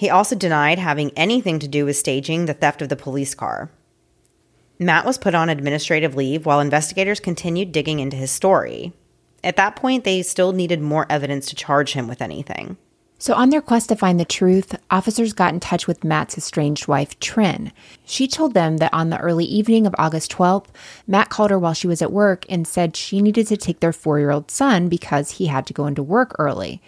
He 0.00 0.08
also 0.08 0.34
denied 0.34 0.78
having 0.78 1.12
anything 1.14 1.58
to 1.58 1.68
do 1.68 1.84
with 1.84 1.94
staging 1.94 2.46
the 2.46 2.54
theft 2.54 2.80
of 2.80 2.88
the 2.88 2.96
police 2.96 3.34
car. 3.34 3.70
Matt 4.78 5.04
was 5.04 5.18
put 5.18 5.34
on 5.34 5.50
administrative 5.50 6.14
leave 6.14 6.46
while 6.46 6.58
investigators 6.58 7.20
continued 7.20 7.70
digging 7.70 8.00
into 8.00 8.16
his 8.16 8.30
story. 8.30 8.94
At 9.44 9.58
that 9.58 9.76
point, 9.76 10.04
they 10.04 10.22
still 10.22 10.52
needed 10.52 10.80
more 10.80 11.04
evidence 11.10 11.44
to 11.48 11.54
charge 11.54 11.92
him 11.92 12.08
with 12.08 12.22
anything. 12.22 12.78
So, 13.18 13.34
on 13.34 13.50
their 13.50 13.60
quest 13.60 13.90
to 13.90 13.94
find 13.94 14.18
the 14.18 14.24
truth, 14.24 14.74
officers 14.90 15.34
got 15.34 15.52
in 15.52 15.60
touch 15.60 15.86
with 15.86 16.02
Matt's 16.02 16.38
estranged 16.38 16.88
wife, 16.88 17.20
Trin. 17.20 17.70
She 18.06 18.26
told 18.26 18.54
them 18.54 18.78
that 18.78 18.94
on 18.94 19.10
the 19.10 19.20
early 19.20 19.44
evening 19.44 19.86
of 19.86 19.94
August 19.98 20.32
12th, 20.32 20.68
Matt 21.06 21.28
called 21.28 21.50
her 21.50 21.58
while 21.58 21.74
she 21.74 21.86
was 21.86 22.00
at 22.00 22.10
work 22.10 22.46
and 22.48 22.66
said 22.66 22.96
she 22.96 23.20
needed 23.20 23.48
to 23.48 23.58
take 23.58 23.80
their 23.80 23.92
four 23.92 24.18
year 24.18 24.30
old 24.30 24.50
son 24.50 24.88
because 24.88 25.32
he 25.32 25.48
had 25.48 25.66
to 25.66 25.74
go 25.74 25.86
into 25.86 26.02
work 26.02 26.34
early. 26.38 26.80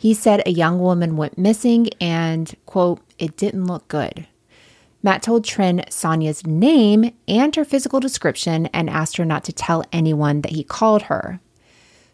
He 0.00 0.14
said 0.14 0.42
a 0.46 0.50
young 0.50 0.80
woman 0.80 1.18
went 1.18 1.36
missing 1.36 1.90
and, 2.00 2.54
quote, 2.64 3.00
it 3.18 3.36
didn't 3.36 3.66
look 3.66 3.86
good. 3.88 4.26
Matt 5.02 5.22
told 5.22 5.44
Trin 5.44 5.84
Sonya's 5.90 6.46
name 6.46 7.12
and 7.28 7.54
her 7.54 7.66
physical 7.66 8.00
description 8.00 8.64
and 8.68 8.88
asked 8.88 9.18
her 9.18 9.26
not 9.26 9.44
to 9.44 9.52
tell 9.52 9.84
anyone 9.92 10.40
that 10.40 10.52
he 10.52 10.64
called 10.64 11.02
her. 11.02 11.38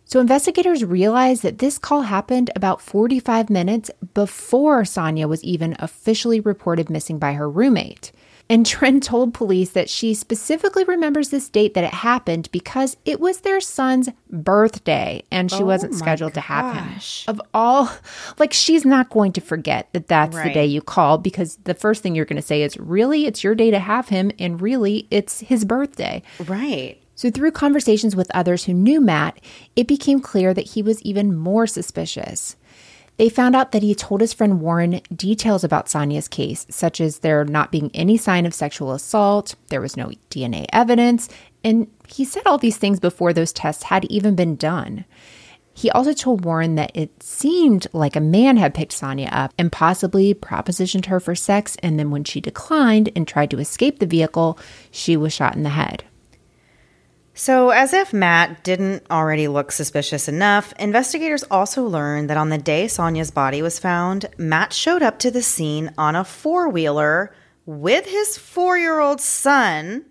So 0.04 0.18
investigators 0.18 0.84
realized 0.84 1.44
that 1.44 1.58
this 1.58 1.78
call 1.78 2.02
happened 2.02 2.50
about 2.56 2.80
45 2.80 3.50
minutes 3.50 3.88
before 4.14 4.84
Sonya 4.84 5.28
was 5.28 5.44
even 5.44 5.76
officially 5.78 6.40
reported 6.40 6.90
missing 6.90 7.20
by 7.20 7.34
her 7.34 7.48
roommate. 7.48 8.10
And 8.48 8.64
Trent 8.64 9.02
told 9.02 9.34
police 9.34 9.70
that 9.70 9.90
she 9.90 10.14
specifically 10.14 10.84
remembers 10.84 11.30
this 11.30 11.48
date 11.48 11.74
that 11.74 11.82
it 11.82 11.92
happened 11.92 12.48
because 12.52 12.96
it 13.04 13.18
was 13.18 13.40
their 13.40 13.60
son's 13.60 14.08
birthday 14.30 15.24
and 15.32 15.50
she 15.50 15.62
oh 15.62 15.66
wasn't 15.66 15.94
scheduled 15.94 16.34
gosh. 16.34 16.46
to 16.46 16.52
have 16.52 16.76
him. 16.76 17.00
Of 17.26 17.42
all, 17.52 17.90
like, 18.38 18.52
she's 18.52 18.84
not 18.84 19.10
going 19.10 19.32
to 19.32 19.40
forget 19.40 19.88
that 19.92 20.06
that's 20.06 20.36
right. 20.36 20.44
the 20.48 20.54
day 20.54 20.66
you 20.66 20.80
call 20.80 21.18
because 21.18 21.56
the 21.64 21.74
first 21.74 22.02
thing 22.02 22.14
you're 22.14 22.24
going 22.24 22.36
to 22.36 22.42
say 22.42 22.62
is, 22.62 22.76
really, 22.78 23.26
it's 23.26 23.42
your 23.42 23.56
day 23.56 23.72
to 23.72 23.80
have 23.80 24.08
him. 24.08 24.30
And 24.38 24.60
really, 24.60 25.08
it's 25.10 25.40
his 25.40 25.64
birthday. 25.64 26.22
Right. 26.46 27.00
So, 27.16 27.30
through 27.30 27.52
conversations 27.52 28.14
with 28.14 28.30
others 28.34 28.64
who 28.64 28.74
knew 28.74 29.00
Matt, 29.00 29.40
it 29.74 29.88
became 29.88 30.20
clear 30.20 30.52
that 30.52 30.68
he 30.68 30.82
was 30.82 31.00
even 31.02 31.34
more 31.34 31.66
suspicious. 31.66 32.56
They 33.18 33.30
found 33.30 33.56
out 33.56 33.72
that 33.72 33.82
he 33.82 33.94
told 33.94 34.20
his 34.20 34.34
friend 34.34 34.60
Warren 34.60 35.00
details 35.14 35.64
about 35.64 35.88
Sonya's 35.88 36.28
case, 36.28 36.66
such 36.68 37.00
as 37.00 37.20
there 37.20 37.44
not 37.44 37.72
being 37.72 37.90
any 37.94 38.16
sign 38.18 38.44
of 38.44 38.52
sexual 38.52 38.92
assault, 38.92 39.54
there 39.68 39.80
was 39.80 39.96
no 39.96 40.10
DNA 40.30 40.66
evidence, 40.72 41.28
and 41.64 41.88
he 42.06 42.24
said 42.24 42.46
all 42.46 42.58
these 42.58 42.76
things 42.76 43.00
before 43.00 43.32
those 43.32 43.52
tests 43.52 43.84
had 43.84 44.04
even 44.06 44.34
been 44.34 44.54
done. 44.56 45.06
He 45.72 45.90
also 45.90 46.12
told 46.12 46.44
Warren 46.44 46.74
that 46.76 46.90
it 46.94 47.22
seemed 47.22 47.86
like 47.92 48.16
a 48.16 48.20
man 48.20 48.56
had 48.56 48.74
picked 48.74 48.92
Sonya 48.92 49.28
up 49.30 49.52
and 49.58 49.70
possibly 49.70 50.32
propositioned 50.32 51.06
her 51.06 51.20
for 51.20 51.34
sex, 51.34 51.76
and 51.82 51.98
then 51.98 52.10
when 52.10 52.24
she 52.24 52.40
declined 52.40 53.10
and 53.14 53.26
tried 53.28 53.50
to 53.50 53.58
escape 53.58 53.98
the 53.98 54.06
vehicle, 54.06 54.58
she 54.90 55.16
was 55.16 55.32
shot 55.32 55.54
in 55.54 55.64
the 55.64 55.70
head. 55.70 56.04
So, 57.38 57.68
as 57.68 57.92
if 57.92 58.14
Matt 58.14 58.64
didn't 58.64 59.04
already 59.10 59.46
look 59.46 59.70
suspicious 59.70 60.26
enough, 60.26 60.72
investigators 60.78 61.44
also 61.50 61.84
learned 61.84 62.30
that 62.30 62.38
on 62.38 62.48
the 62.48 62.56
day 62.56 62.88
Sonya's 62.88 63.30
body 63.30 63.60
was 63.60 63.78
found, 63.78 64.24
Matt 64.38 64.72
showed 64.72 65.02
up 65.02 65.18
to 65.18 65.30
the 65.30 65.42
scene 65.42 65.92
on 65.98 66.16
a 66.16 66.24
four 66.24 66.70
wheeler 66.70 67.34
with 67.66 68.06
his 68.06 68.38
four 68.38 68.78
year 68.78 69.00
old 69.00 69.20
son 69.20 70.06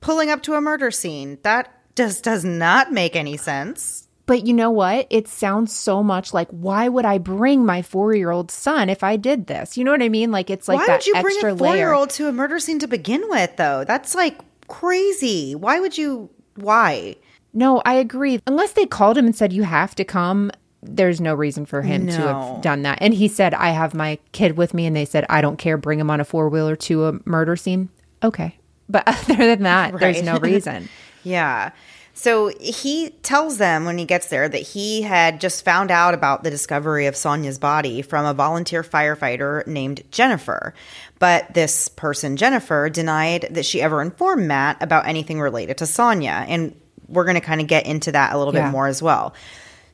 pulling 0.00 0.28
up 0.28 0.42
to 0.42 0.54
a 0.54 0.60
murder 0.60 0.90
scene. 0.90 1.38
That 1.42 1.72
just 1.94 2.24
does 2.24 2.44
not 2.44 2.92
make 2.92 3.14
any 3.14 3.36
sense. 3.36 4.08
But 4.26 4.44
you 4.44 4.52
know 4.52 4.72
what? 4.72 5.06
It 5.08 5.28
sounds 5.28 5.72
so 5.72 6.02
much 6.02 6.34
like 6.34 6.48
why 6.50 6.88
would 6.88 7.04
I 7.04 7.18
bring 7.18 7.64
my 7.64 7.82
four 7.82 8.12
year 8.12 8.32
old 8.32 8.50
son 8.50 8.90
if 8.90 9.04
I 9.04 9.16
did 9.16 9.46
this? 9.46 9.76
You 9.76 9.84
know 9.84 9.92
what 9.92 10.02
I 10.02 10.08
mean? 10.08 10.32
Like 10.32 10.50
it's 10.50 10.66
like 10.66 10.80
Why 10.80 10.86
that 10.86 10.96
would 10.96 11.06
you 11.06 11.22
bring 11.22 11.44
a 11.44 11.56
four 11.56 11.76
year 11.76 11.92
old 11.92 12.10
to 12.10 12.26
a 12.26 12.32
murder 12.32 12.58
scene 12.58 12.80
to 12.80 12.88
begin 12.88 13.22
with, 13.28 13.56
though? 13.56 13.84
That's 13.84 14.16
like 14.16 14.40
crazy. 14.66 15.54
Why 15.54 15.78
would 15.78 15.96
you? 15.96 16.30
Why? 16.56 17.16
No, 17.52 17.80
I 17.84 17.94
agree. 17.94 18.40
Unless 18.46 18.72
they 18.72 18.86
called 18.86 19.16
him 19.16 19.26
and 19.26 19.34
said 19.34 19.52
you 19.52 19.62
have 19.62 19.94
to 19.94 20.04
come, 20.04 20.50
there's 20.82 21.20
no 21.20 21.34
reason 21.34 21.66
for 21.66 21.82
him 21.82 22.06
to 22.06 22.12
have 22.12 22.60
done 22.62 22.82
that. 22.82 22.98
And 23.00 23.14
he 23.14 23.28
said, 23.28 23.54
I 23.54 23.70
have 23.70 23.94
my 23.94 24.18
kid 24.32 24.56
with 24.56 24.74
me, 24.74 24.86
and 24.86 24.94
they 24.94 25.04
said, 25.04 25.24
I 25.28 25.40
don't 25.40 25.56
care, 25.56 25.76
bring 25.76 25.98
him 25.98 26.10
on 26.10 26.20
a 26.20 26.24
four 26.24 26.48
wheeler 26.48 26.76
to 26.76 27.06
a 27.06 27.18
murder 27.24 27.56
scene. 27.56 27.88
Okay. 28.22 28.56
But 28.88 29.04
other 29.06 29.36
than 29.36 29.62
that, 29.62 29.96
there's 29.98 30.22
no 30.22 30.38
reason. 30.38 30.88
Yeah. 31.22 31.72
So 32.14 32.52
he 32.60 33.10
tells 33.24 33.58
them 33.58 33.84
when 33.84 33.98
he 33.98 34.04
gets 34.04 34.28
there 34.28 34.48
that 34.48 34.62
he 34.62 35.02
had 35.02 35.40
just 35.40 35.64
found 35.64 35.90
out 35.90 36.14
about 36.14 36.44
the 36.44 36.50
discovery 36.50 37.06
of 37.06 37.16
Sonya's 37.16 37.58
body 37.58 38.00
from 38.00 38.24
a 38.24 38.32
volunteer 38.32 38.84
firefighter 38.84 39.66
named 39.66 40.02
Jennifer. 40.12 40.72
But 41.18 41.54
this 41.54 41.88
person, 41.88 42.36
Jennifer, 42.36 42.90
denied 42.90 43.48
that 43.52 43.64
she 43.64 43.80
ever 43.80 44.02
informed 44.02 44.46
Matt 44.46 44.82
about 44.82 45.06
anything 45.06 45.40
related 45.40 45.78
to 45.78 45.86
Sonya. 45.86 46.44
And 46.46 46.74
we're 47.08 47.24
going 47.24 47.36
to 47.36 47.40
kind 47.40 47.60
of 47.60 47.66
get 47.66 47.86
into 47.86 48.12
that 48.12 48.34
a 48.34 48.38
little 48.38 48.54
Yeah. 48.54 48.66
bit 48.66 48.72
more 48.72 48.86
as 48.86 49.02
well. 49.02 49.34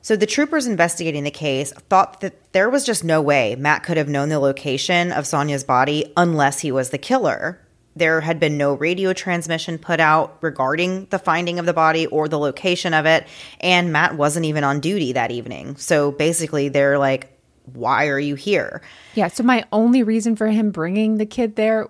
So 0.01 0.17
the 0.17 0.25
troopers 0.25 0.67
investigating 0.67 1.23
the 1.23 1.31
case 1.31 1.71
thought 1.89 2.19
that 2.21 2.51
there 2.51 2.69
was 2.69 2.83
just 2.85 3.05
no 3.05 3.21
way 3.21 3.55
Matt 3.55 3.83
could 3.83 3.95
have 3.95 4.09
known 4.09 4.27
the 4.27 4.39
location 4.39 5.13
of 5.13 5.25
Sonya's 5.25 5.63
body 5.63 6.11
unless 6.17 6.59
he 6.59 6.73
was 6.73 6.89
the 6.89 6.97
killer. 6.97 7.57
There 7.95 8.19
had 8.21 8.39
been 8.39 8.57
no 8.57 8.73
radio 8.73 9.13
transmission 9.13 9.77
put 9.77 10.01
out 10.01 10.37
regarding 10.41 11.05
the 11.09 11.19
finding 11.19 11.57
of 11.57 11.65
the 11.65 11.73
body 11.73 12.07
or 12.07 12.27
the 12.27 12.39
location 12.39 12.93
of 12.93 13.05
it, 13.05 13.25
and 13.61 13.93
Matt 13.93 14.15
wasn't 14.17 14.45
even 14.47 14.63
on 14.63 14.79
duty 14.81 15.13
that 15.13 15.31
evening. 15.31 15.75
So 15.77 16.11
basically, 16.11 16.67
they're 16.69 16.97
like, 16.97 17.32
"Why 17.71 18.07
are 18.07 18.19
you 18.19 18.35
here?" 18.35 18.81
Yeah. 19.15 19.27
So 19.27 19.43
my 19.43 19.65
only 19.71 20.03
reason 20.03 20.35
for 20.35 20.47
him 20.47 20.71
bringing 20.71 21.17
the 21.17 21.25
kid 21.25 21.55
there 21.55 21.87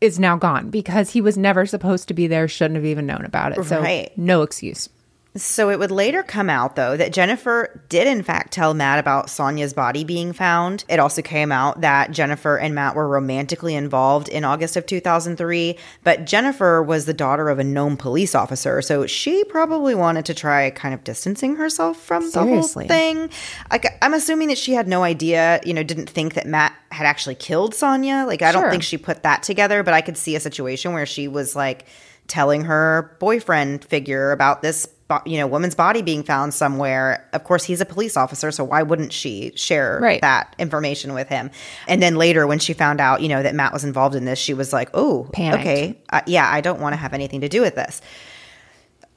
is 0.00 0.18
now 0.18 0.36
gone 0.36 0.70
because 0.70 1.10
he 1.10 1.20
was 1.20 1.36
never 1.38 1.66
supposed 1.66 2.08
to 2.08 2.14
be 2.14 2.26
there, 2.26 2.46
shouldn't 2.48 2.76
have 2.76 2.84
even 2.84 3.06
known 3.06 3.24
about 3.24 3.56
it. 3.56 3.64
So 3.64 3.80
Right. 3.80 4.10
no 4.18 4.42
excuse. 4.42 4.88
So 5.36 5.68
it 5.68 5.80
would 5.80 5.90
later 5.90 6.22
come 6.22 6.48
out, 6.48 6.76
though, 6.76 6.96
that 6.96 7.12
Jennifer 7.12 7.80
did 7.88 8.06
in 8.06 8.22
fact 8.22 8.52
tell 8.52 8.72
Matt 8.72 9.00
about 9.00 9.28
Sonya's 9.28 9.72
body 9.72 10.04
being 10.04 10.32
found. 10.32 10.84
It 10.88 11.00
also 11.00 11.22
came 11.22 11.50
out 11.50 11.80
that 11.80 12.12
Jennifer 12.12 12.56
and 12.56 12.72
Matt 12.72 12.94
were 12.94 13.08
romantically 13.08 13.74
involved 13.74 14.28
in 14.28 14.44
August 14.44 14.76
of 14.76 14.86
2003, 14.86 15.76
but 16.04 16.24
Jennifer 16.24 16.80
was 16.84 17.06
the 17.06 17.14
daughter 17.14 17.48
of 17.48 17.58
a 17.58 17.64
known 17.64 17.96
police 17.96 18.32
officer, 18.36 18.80
so 18.80 19.06
she 19.06 19.42
probably 19.44 19.94
wanted 19.96 20.24
to 20.26 20.34
try 20.34 20.70
kind 20.70 20.94
of 20.94 21.02
distancing 21.02 21.56
herself 21.56 22.00
from 22.00 22.22
Seriously. 22.30 22.86
the 22.86 22.94
whole 22.94 22.98
thing. 23.00 23.30
Like, 23.72 23.86
I'm 24.02 24.14
assuming 24.14 24.46
that 24.48 24.58
she 24.58 24.74
had 24.74 24.86
no 24.86 25.02
idea, 25.02 25.60
you 25.64 25.74
know, 25.74 25.82
didn't 25.82 26.08
think 26.10 26.34
that 26.34 26.46
Matt 26.46 26.72
had 26.92 27.06
actually 27.06 27.34
killed 27.34 27.74
Sonya. 27.74 28.24
Like, 28.28 28.40
I 28.42 28.52
Sure. 28.52 28.62
don't 28.62 28.70
think 28.70 28.84
she 28.84 28.98
put 28.98 29.24
that 29.24 29.42
together, 29.42 29.82
but 29.82 29.94
I 29.94 30.00
could 30.00 30.16
see 30.16 30.36
a 30.36 30.40
situation 30.40 30.92
where 30.92 31.06
she 31.06 31.26
was 31.26 31.56
like 31.56 31.86
telling 32.28 32.62
her 32.64 33.16
boyfriend 33.20 33.84
figure 33.84 34.30
about 34.32 34.62
this 34.62 34.86
you 35.26 35.36
know 35.36 35.46
woman's 35.46 35.74
body 35.74 36.02
being 36.02 36.22
found 36.22 36.54
somewhere 36.54 37.28
of 37.32 37.44
course 37.44 37.64
he's 37.64 37.80
a 37.80 37.84
police 37.84 38.16
officer 38.16 38.50
so 38.50 38.64
why 38.64 38.82
wouldn't 38.82 39.12
she 39.12 39.52
share 39.54 39.98
Right. 40.00 40.20
that 40.22 40.54
information 40.58 41.12
with 41.14 41.28
him 41.28 41.50
and 41.86 42.02
then 42.02 42.16
later 42.16 42.46
when 42.46 42.58
she 42.58 42.72
found 42.72 43.00
out 43.00 43.20
you 43.20 43.28
know 43.28 43.42
that 43.42 43.54
matt 43.54 43.72
was 43.72 43.84
involved 43.84 44.14
in 44.14 44.24
this 44.24 44.38
she 44.38 44.54
was 44.54 44.72
like 44.72 44.88
oh 44.94 45.28
Panicked. 45.32 45.60
okay 45.60 45.98
uh, 46.10 46.22
yeah 46.26 46.48
i 46.50 46.60
don't 46.60 46.80
want 46.80 46.94
to 46.94 46.96
have 46.96 47.12
anything 47.12 47.42
to 47.42 47.48
do 47.48 47.60
with 47.60 47.74
this 47.74 48.00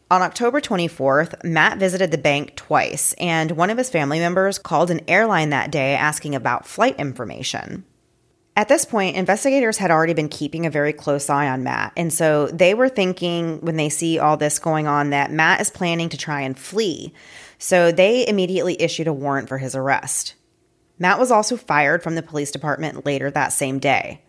on 0.10 0.21
October 0.21 0.62
24th, 0.62 1.43
Matt 1.43 1.80
visited 1.80 2.12
the 2.12 2.17
bank 2.17 2.56
twice, 2.56 3.12
and 3.19 3.52
one 3.52 3.69
of 3.69 3.78
his 3.78 3.89
family 3.89 4.19
members 4.19 4.58
called 4.58 4.89
an 4.89 5.02
airline 5.06 5.50
that 5.50 5.69
day 5.69 5.95
asking 5.95 6.34
about 6.34 6.65
flight 6.65 6.95
information. 6.97 7.84
At 8.58 8.70
this 8.70 8.86
point, 8.86 9.15
investigators 9.15 9.78
had 9.78 9.91
already 9.91 10.15
been 10.15 10.30
keeping 10.30 10.65
a 10.65 10.72
very 10.72 10.91
close 10.91 11.30
eye 11.30 11.48
on 11.48 11.62
Matt. 11.62 11.93
And 11.96 12.12
so 12.12 12.48
they 12.48 12.74
were 12.74 12.89
thinking 12.89 13.62
when 13.62 13.76
they 13.76 13.88
see 13.88 14.17
all 14.17 14.36
this 14.36 14.58
going 14.58 14.88
on 14.88 15.12
that 15.12 15.32
Matt 15.32 15.62
is 15.62 15.70
planning 15.70 16.10
to 16.10 16.17
try 16.17 16.41
and 16.41 16.58
flee. 16.58 17.13
So 17.60 17.91
they 17.91 18.28
immediately 18.28 18.82
issued 18.82 19.08
a 19.08 19.13
warrant 19.13 19.48
for 19.48 19.60
his 19.60 19.76
arrest. 19.76 20.34
Matt 20.98 21.20
was 21.20 21.30
also 21.30 21.56
fired 21.56 22.02
from 22.02 22.15
the 22.15 22.24
police 22.24 22.50
department 22.50 23.06
later 23.06 23.30
that 23.30 23.50
same 23.50 23.78
day. 23.78 24.24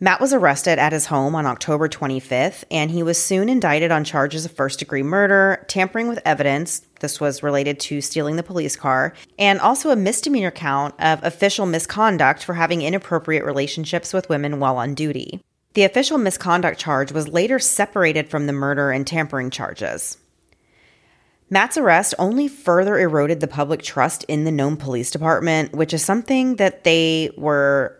Matt 0.00 0.20
was 0.20 0.32
arrested 0.32 0.80
at 0.80 0.92
his 0.92 1.06
home 1.06 1.36
on 1.36 1.46
October 1.46 1.88
25th, 1.88 2.64
and 2.68 2.90
he 2.90 3.04
was 3.04 3.16
soon 3.16 3.48
indicted 3.48 3.92
on 3.92 4.02
charges 4.02 4.44
of 4.44 4.50
first 4.50 4.80
degree 4.80 5.04
murder, 5.04 5.64
tampering 5.68 6.08
with 6.08 6.20
evidence. 6.24 6.82
This 7.04 7.20
was 7.20 7.42
related 7.42 7.78
to 7.80 8.00
stealing 8.00 8.36
the 8.36 8.42
police 8.42 8.76
car, 8.76 9.12
and 9.38 9.60
also 9.60 9.90
a 9.90 9.96
misdemeanor 9.96 10.50
count 10.50 10.94
of 10.98 11.22
official 11.22 11.66
misconduct 11.66 12.42
for 12.42 12.54
having 12.54 12.80
inappropriate 12.80 13.44
relationships 13.44 14.14
with 14.14 14.30
women 14.30 14.58
while 14.58 14.78
on 14.78 14.94
duty. 14.94 15.42
The 15.74 15.82
official 15.82 16.16
misconduct 16.16 16.80
charge 16.80 17.12
was 17.12 17.28
later 17.28 17.58
separated 17.58 18.30
from 18.30 18.46
the 18.46 18.54
murder 18.54 18.90
and 18.90 19.06
tampering 19.06 19.50
charges. 19.50 20.16
Matt's 21.50 21.76
arrest 21.76 22.14
only 22.18 22.48
further 22.48 22.98
eroded 22.98 23.40
the 23.40 23.48
public 23.48 23.82
trust 23.82 24.24
in 24.24 24.44
the 24.44 24.50
Nome 24.50 24.78
Police 24.78 25.10
Department, 25.10 25.74
which 25.74 25.92
is 25.92 26.02
something 26.02 26.56
that 26.56 26.84
they 26.84 27.30
were, 27.36 27.98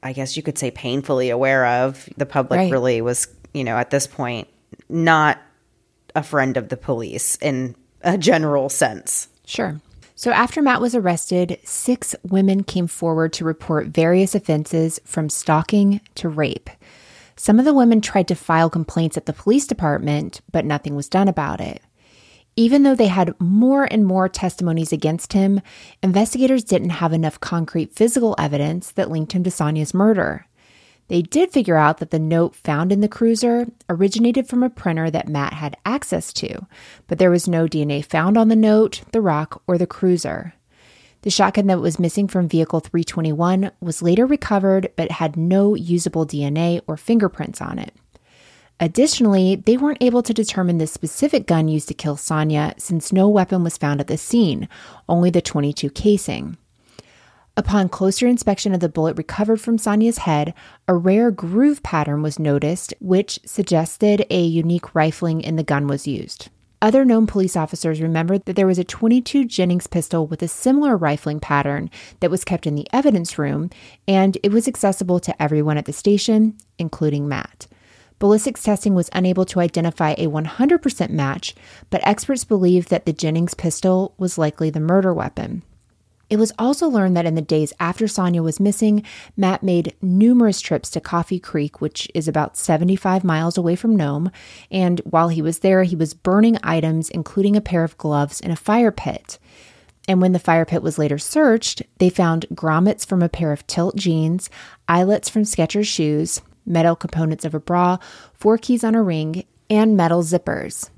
I 0.00 0.12
guess 0.12 0.36
you 0.36 0.44
could 0.44 0.58
say, 0.58 0.70
painfully 0.70 1.28
aware 1.28 1.66
of. 1.66 2.08
The 2.16 2.24
public 2.24 2.58
Right. 2.58 2.70
really 2.70 3.00
was, 3.00 3.26
you 3.52 3.64
know, 3.64 3.76
at 3.76 3.90
this 3.90 4.06
point, 4.06 4.46
not 4.88 5.40
a 6.14 6.22
friend 6.22 6.56
of 6.56 6.68
the 6.68 6.76
police 6.76 7.36
in 7.42 7.74
a 8.04 8.16
general 8.18 8.68
sense. 8.68 9.28
Sure. 9.46 9.80
So 10.16 10.30
after 10.30 10.62
Matt 10.62 10.80
was 10.80 10.94
arrested, 10.94 11.58
six 11.64 12.14
women 12.22 12.62
came 12.62 12.86
forward 12.86 13.32
to 13.34 13.44
report 13.44 13.88
various 13.88 14.34
offenses 14.34 15.00
from 15.04 15.28
stalking 15.28 16.00
to 16.14 16.28
rape. 16.28 16.70
Some 17.36 17.58
of 17.58 17.64
the 17.64 17.74
women 17.74 18.00
tried 18.00 18.28
to 18.28 18.36
file 18.36 18.70
complaints 18.70 19.16
at 19.16 19.26
the 19.26 19.32
police 19.32 19.66
department, 19.66 20.40
but 20.52 20.64
nothing 20.64 20.94
was 20.94 21.08
done 21.08 21.26
about 21.26 21.60
it. 21.60 21.82
Even 22.56 22.84
though 22.84 22.94
they 22.94 23.08
had 23.08 23.34
more 23.40 23.88
and 23.90 24.06
more 24.06 24.28
testimonies 24.28 24.92
against 24.92 25.32
him, 25.32 25.60
investigators 26.00 26.62
didn't 26.62 26.90
have 26.90 27.12
enough 27.12 27.40
concrete 27.40 27.90
physical 27.90 28.36
evidence 28.38 28.92
that 28.92 29.10
linked 29.10 29.32
him 29.32 29.42
to 29.42 29.50
Sonya's 29.50 29.92
murder. 29.92 30.46
They 31.08 31.22
did 31.22 31.50
figure 31.50 31.76
out 31.76 31.98
that 31.98 32.10
the 32.10 32.18
note 32.18 32.54
found 32.54 32.90
in 32.90 33.00
the 33.00 33.08
cruiser 33.08 33.66
originated 33.88 34.48
from 34.48 34.62
a 34.62 34.70
printer 34.70 35.10
that 35.10 35.28
Matt 35.28 35.52
had 35.52 35.76
access 35.84 36.32
to, 36.34 36.66
but 37.06 37.18
there 37.18 37.30
was 37.30 37.46
no 37.46 37.66
DNA 37.66 38.04
found 38.04 38.38
on 38.38 38.48
the 38.48 38.56
note, 38.56 39.02
the 39.12 39.20
rock, 39.20 39.62
or 39.66 39.76
the 39.76 39.86
cruiser. 39.86 40.54
The 41.22 41.30
shotgun 41.30 41.66
that 41.68 41.80
was 41.80 41.98
missing 41.98 42.28
from 42.28 42.48
vehicle 42.48 42.80
321 42.80 43.70
was 43.80 44.02
later 44.02 44.26
recovered 44.26 44.92
but 44.96 45.10
had 45.10 45.36
no 45.36 45.74
usable 45.74 46.26
DNA 46.26 46.80
or 46.86 46.96
fingerprints 46.96 47.60
on 47.60 47.78
it. 47.78 47.94
Additionally, 48.80 49.56
they 49.56 49.76
weren't 49.76 50.02
able 50.02 50.22
to 50.22 50.34
determine 50.34 50.78
the 50.78 50.86
specific 50.86 51.46
gun 51.46 51.68
used 51.68 51.88
to 51.88 51.94
kill 51.94 52.16
Sonya 52.16 52.74
since 52.76 53.12
no 53.12 53.28
weapon 53.28 53.62
was 53.62 53.78
found 53.78 54.00
at 54.00 54.06
the 54.06 54.18
scene, 54.18 54.68
only 55.08 55.30
the 55.30 55.40
22 55.40 55.90
casing. 55.90 56.58
Upon 57.56 57.88
closer 57.88 58.26
inspection 58.26 58.74
of 58.74 58.80
the 58.80 58.88
bullet 58.88 59.16
recovered 59.16 59.60
from 59.60 59.78
Sonya's 59.78 60.18
head, 60.18 60.54
a 60.88 60.94
rare 60.94 61.30
groove 61.30 61.84
pattern 61.84 62.20
was 62.20 62.40
noticed, 62.40 62.92
which 63.00 63.38
suggested 63.46 64.26
a 64.28 64.42
unique 64.42 64.92
rifling 64.92 65.40
in 65.40 65.54
the 65.54 65.62
gun 65.62 65.86
was 65.86 66.04
used. 66.04 66.48
Other 66.82 67.04
known 67.04 67.28
police 67.28 67.54
officers 67.54 68.00
remembered 68.00 68.44
that 68.46 68.56
there 68.56 68.66
was 68.66 68.80
a 68.80 68.84
22 68.84 69.44
Jennings 69.44 69.86
pistol 69.86 70.26
with 70.26 70.42
a 70.42 70.48
similar 70.48 70.96
rifling 70.96 71.38
pattern 71.38 71.90
that 72.18 72.30
was 72.30 72.44
kept 72.44 72.66
in 72.66 72.74
the 72.74 72.88
evidence 72.92 73.38
room, 73.38 73.70
and 74.08 74.36
it 74.42 74.50
was 74.50 74.66
accessible 74.66 75.20
to 75.20 75.40
everyone 75.40 75.78
at 75.78 75.84
the 75.84 75.92
station, 75.92 76.56
including 76.76 77.28
Matt. 77.28 77.68
Ballistics 78.18 78.64
testing 78.64 78.96
was 78.96 79.10
unable 79.12 79.44
to 79.44 79.60
identify 79.60 80.14
a 80.18 80.26
100% 80.26 81.10
match, 81.10 81.54
but 81.88 82.04
experts 82.04 82.42
believe 82.42 82.88
that 82.88 83.06
the 83.06 83.12
Jennings 83.12 83.54
pistol 83.54 84.12
was 84.18 84.38
likely 84.38 84.70
the 84.70 84.80
murder 84.80 85.14
weapon. 85.14 85.62
It 86.30 86.38
was 86.38 86.52
also 86.58 86.88
learned 86.88 87.16
that 87.16 87.26
in 87.26 87.34
the 87.34 87.42
days 87.42 87.72
after 87.78 88.08
Sonya 88.08 88.42
was 88.42 88.60
missing, 88.60 89.02
Matt 89.36 89.62
made 89.62 89.94
numerous 90.00 90.60
trips 90.60 90.90
to 90.90 91.00
Coffee 91.00 91.38
Creek, 91.38 91.80
which 91.80 92.08
is 92.14 92.26
about 92.26 92.56
75 92.56 93.24
miles 93.24 93.58
away 93.58 93.76
from 93.76 93.96
Nome. 93.96 94.30
And 94.70 95.00
while 95.00 95.28
he 95.28 95.42
was 95.42 95.58
there, 95.58 95.82
he 95.82 95.96
was 95.96 96.14
burning 96.14 96.58
items, 96.62 97.10
including 97.10 97.56
a 97.56 97.60
pair 97.60 97.84
of 97.84 97.98
gloves 97.98 98.40
in 98.40 98.50
a 98.50 98.56
fire 98.56 98.90
pit. 98.90 99.38
And 100.06 100.20
when 100.20 100.32
the 100.32 100.38
fire 100.38 100.64
pit 100.64 100.82
was 100.82 100.98
later 100.98 101.18
searched, 101.18 101.82
they 101.98 102.10
found 102.10 102.46
grommets 102.52 103.06
from 103.06 103.22
a 103.22 103.28
pair 103.28 103.52
of 103.52 103.66
tilt 103.66 103.96
jeans, 103.96 104.50
eyelets 104.88 105.28
from 105.28 105.42
Skechers 105.42 105.86
shoes, 105.86 106.42
metal 106.66 106.96
components 106.96 107.44
of 107.44 107.54
a 107.54 107.60
bra, 107.60 107.98
four 108.34 108.58
keys 108.58 108.84
on 108.84 108.94
a 108.94 109.02
ring, 109.02 109.44
and 109.70 109.96
metal 109.96 110.22
zippers. 110.22 110.90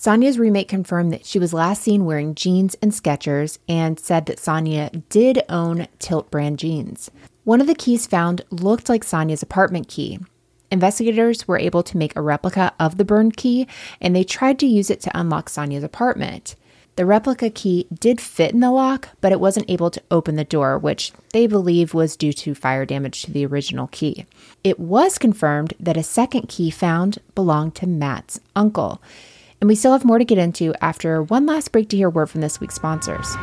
Sonya's 0.00 0.38
roommate 0.38 0.66
confirmed 0.66 1.12
that 1.12 1.26
she 1.26 1.38
was 1.38 1.52
last 1.52 1.82
seen 1.82 2.06
wearing 2.06 2.34
jeans 2.34 2.74
and 2.80 2.90
Skechers 2.90 3.58
and 3.68 4.00
said 4.00 4.24
that 4.24 4.38
Sonya 4.38 4.88
did 5.10 5.42
own 5.50 5.88
Tilt 5.98 6.30
brand 6.30 6.58
jeans. 6.58 7.10
One 7.44 7.60
of 7.60 7.66
the 7.66 7.74
keys 7.74 8.06
found 8.06 8.42
looked 8.48 8.88
like 8.88 9.04
Sonya's 9.04 9.42
apartment 9.42 9.88
key. 9.88 10.18
Investigators 10.70 11.46
were 11.46 11.58
able 11.58 11.82
to 11.82 11.98
make 11.98 12.16
a 12.16 12.22
replica 12.22 12.72
of 12.80 12.96
the 12.96 13.04
burned 13.04 13.36
key 13.36 13.68
and 14.00 14.16
they 14.16 14.24
tried 14.24 14.58
to 14.60 14.66
use 14.66 14.88
it 14.88 15.02
to 15.02 15.10
unlock 15.14 15.50
Sonya's 15.50 15.84
apartment. 15.84 16.56
The 16.96 17.04
replica 17.04 17.50
key 17.50 17.86
did 17.92 18.22
fit 18.22 18.54
in 18.54 18.60
the 18.60 18.70
lock, 18.70 19.10
but 19.20 19.32
it 19.32 19.40
wasn't 19.40 19.68
able 19.68 19.90
to 19.90 20.02
open 20.10 20.36
the 20.36 20.44
door, 20.44 20.78
which 20.78 21.12
they 21.34 21.46
believe 21.46 21.92
was 21.92 22.16
due 22.16 22.32
to 22.32 22.54
fire 22.54 22.86
damage 22.86 23.22
to 23.24 23.32
the 23.32 23.44
original 23.44 23.88
key. 23.88 24.24
It 24.64 24.80
was 24.80 25.18
confirmed 25.18 25.74
that 25.78 25.98
a 25.98 26.02
second 26.02 26.48
key 26.48 26.70
found 26.70 27.18
belonged 27.34 27.74
to 27.76 27.86
Matt's 27.86 28.40
uncle. 28.56 29.02
And 29.60 29.68
we 29.68 29.74
still 29.74 29.92
have 29.92 30.04
more 30.04 30.18
to 30.18 30.24
get 30.24 30.38
into 30.38 30.74
after 30.82 31.22
one 31.22 31.46
last 31.46 31.70
break 31.70 31.88
to 31.90 31.96
hear 31.96 32.08
word 32.08 32.30
from 32.30 32.40
this 32.40 32.60
week's 32.60 32.76
sponsors. 32.76 33.36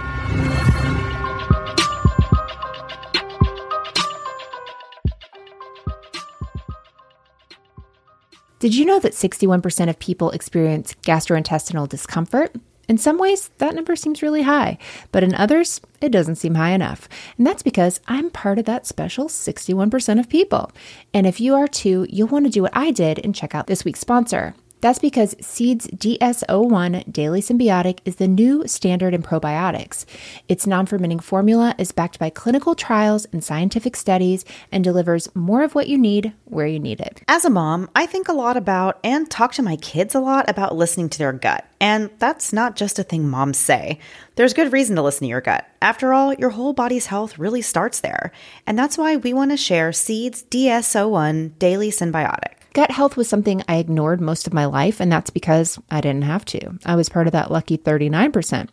Did 8.60 8.74
you 8.74 8.86
know 8.86 9.00
that 9.00 9.14
61% 9.14 9.88
of 9.88 10.00
people 10.00 10.32
experience 10.32 10.96
gastrointestinal 11.04 11.88
discomfort? 11.88 12.56
In 12.90 12.98
some 12.98 13.20
ways, 13.20 13.52
that 13.60 13.76
number 13.76 13.96
seems 13.96 14.24
really 14.24 14.42
high, 14.42 14.80
but 15.12 15.24
in 15.24 15.36
others, 15.36 15.80
it 16.02 16.10
doesn't 16.10 16.38
seem 16.38 16.56
high 16.56 16.72
enough. 16.72 17.08
And 17.38 17.46
that's 17.46 17.62
because 17.62 18.00
I'm 18.08 18.32
part 18.32 18.58
of 18.58 18.66
that 18.66 18.88
special 18.88 19.28
61% 19.28 20.20
of 20.20 20.30
people. 20.30 20.72
And 21.14 21.28
if 21.28 21.40
you 21.40 21.54
are 21.54 21.68
too, 21.68 22.08
you'll 22.10 22.30
want 22.30 22.46
to 22.46 22.52
do 22.52 22.64
what 22.64 22.76
I 22.76 22.92
did 22.92 23.20
and 23.24 23.36
check 23.36 23.54
out 23.54 23.68
this 23.68 23.86
week's 23.86 24.00
sponsor. 24.00 24.56
That's 24.80 25.00
because 25.00 25.36
Seed's 25.42 25.88
DS-01 25.88 27.12
Daily 27.12 27.42
Synbiotic 27.42 28.00
is 28.06 28.18
the 28.18 28.28
new 28.28 28.68
standard 28.68 29.14
in 29.14 29.24
probiotics. 29.24 30.06
Its 30.48 30.68
non 30.68 30.86
fermenting 30.86 31.20
formula 31.20 31.74
is 31.80 31.92
backed 31.92 32.20
by 32.20 32.30
clinical 32.30 32.76
trials 32.76 33.26
and 33.34 33.44
scientific 33.44 33.96
studies 33.96 34.46
and 34.72 34.84
delivers 34.84 35.34
more 35.36 35.64
of 35.64 35.74
what 35.74 35.88
you 35.88 35.98
need 35.98 36.34
where 36.46 36.68
you 36.68 36.80
need 36.80 37.00
it. 37.00 37.22
As 37.28 37.44
a 37.44 37.50
mom, 37.50 37.90
I 37.96 38.06
think 38.06 38.28
a 38.28 38.34
lot 38.34 38.56
about 38.56 39.00
and 39.04 39.30
talk 39.30 39.54
to 39.54 39.64
my 39.64 39.78
kids 39.78 40.14
a 40.14 40.20
lot 40.20 40.50
about 40.50 40.76
listening 40.76 41.10
to 41.10 41.18
their 41.18 41.34
gut. 41.34 41.66
And 41.80 42.10
that's 42.20 42.54
not 42.54 42.76
just 42.76 43.00
a 43.00 43.04
thing 43.04 43.28
moms 43.28 43.58
say. 43.58 44.00
There's 44.36 44.54
good 44.54 44.74
reason 44.74 44.96
to 44.96 45.02
listen 45.02 45.22
to 45.22 45.30
your 45.30 45.42
gut. 45.42 45.68
After 45.82 46.14
all, 46.14 46.34
your 46.34 46.52
whole 46.52 46.74
body's 46.74 47.08
health 47.08 47.38
really 47.38 47.62
starts 47.62 48.00
there. 48.00 48.32
And 48.66 48.78
that's 48.78 48.98
why 48.98 49.18
we 49.18 49.34
want 49.34 49.52
to 49.52 49.58
share 49.58 49.92
Seed's 49.92 50.44
DS-01 50.44 51.58
Daily 51.60 51.90
Synbiotic. 51.90 52.57
Gut 52.78 52.92
health 52.92 53.18
was 53.18 53.28
something 53.28 53.64
I 53.68 53.78
ignored 53.78 54.22
most 54.22 54.46
of 54.46 54.54
my 54.54 54.66
life, 54.66 55.00
and 55.00 55.12
that's 55.12 55.32
because 55.32 55.80
I 55.90 56.00
didn't 56.00 56.26
have 56.26 56.46
to. 56.46 56.78
I 56.86 56.96
was 56.96 57.10
part 57.10 57.26
of 57.26 57.34
that 57.34 57.50
lucky 57.50 57.76
39%. 57.76 58.70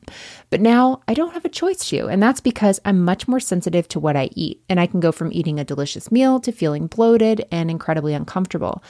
But 0.51 0.61
now 0.61 1.01
I 1.09 1.15
don't 1.15 1.33
have 1.33 1.47
a 1.47 1.49
choice 1.49 1.89
to, 1.89 2.09
and 2.09 2.23
that's 2.23 2.43
because 2.43 2.79
I'm 2.85 3.03
much 3.03 3.27
more 3.27 3.41
sensitive 3.41 3.89
to 3.89 3.99
what 3.99 4.15
I 4.15 4.29
eat, 4.35 4.63
and 4.69 4.79
I 4.79 4.87
can 4.87 5.01
go 5.01 5.11
from 5.11 5.33
eating 5.33 5.59
a 5.59 5.65
delicious 5.65 6.13
meal 6.13 6.39
to 6.41 6.53
feeling 6.53 6.87
bloated 6.87 7.47
and 7.51 7.71
incredibly 7.71 8.13
uncomfortable. 8.13 8.85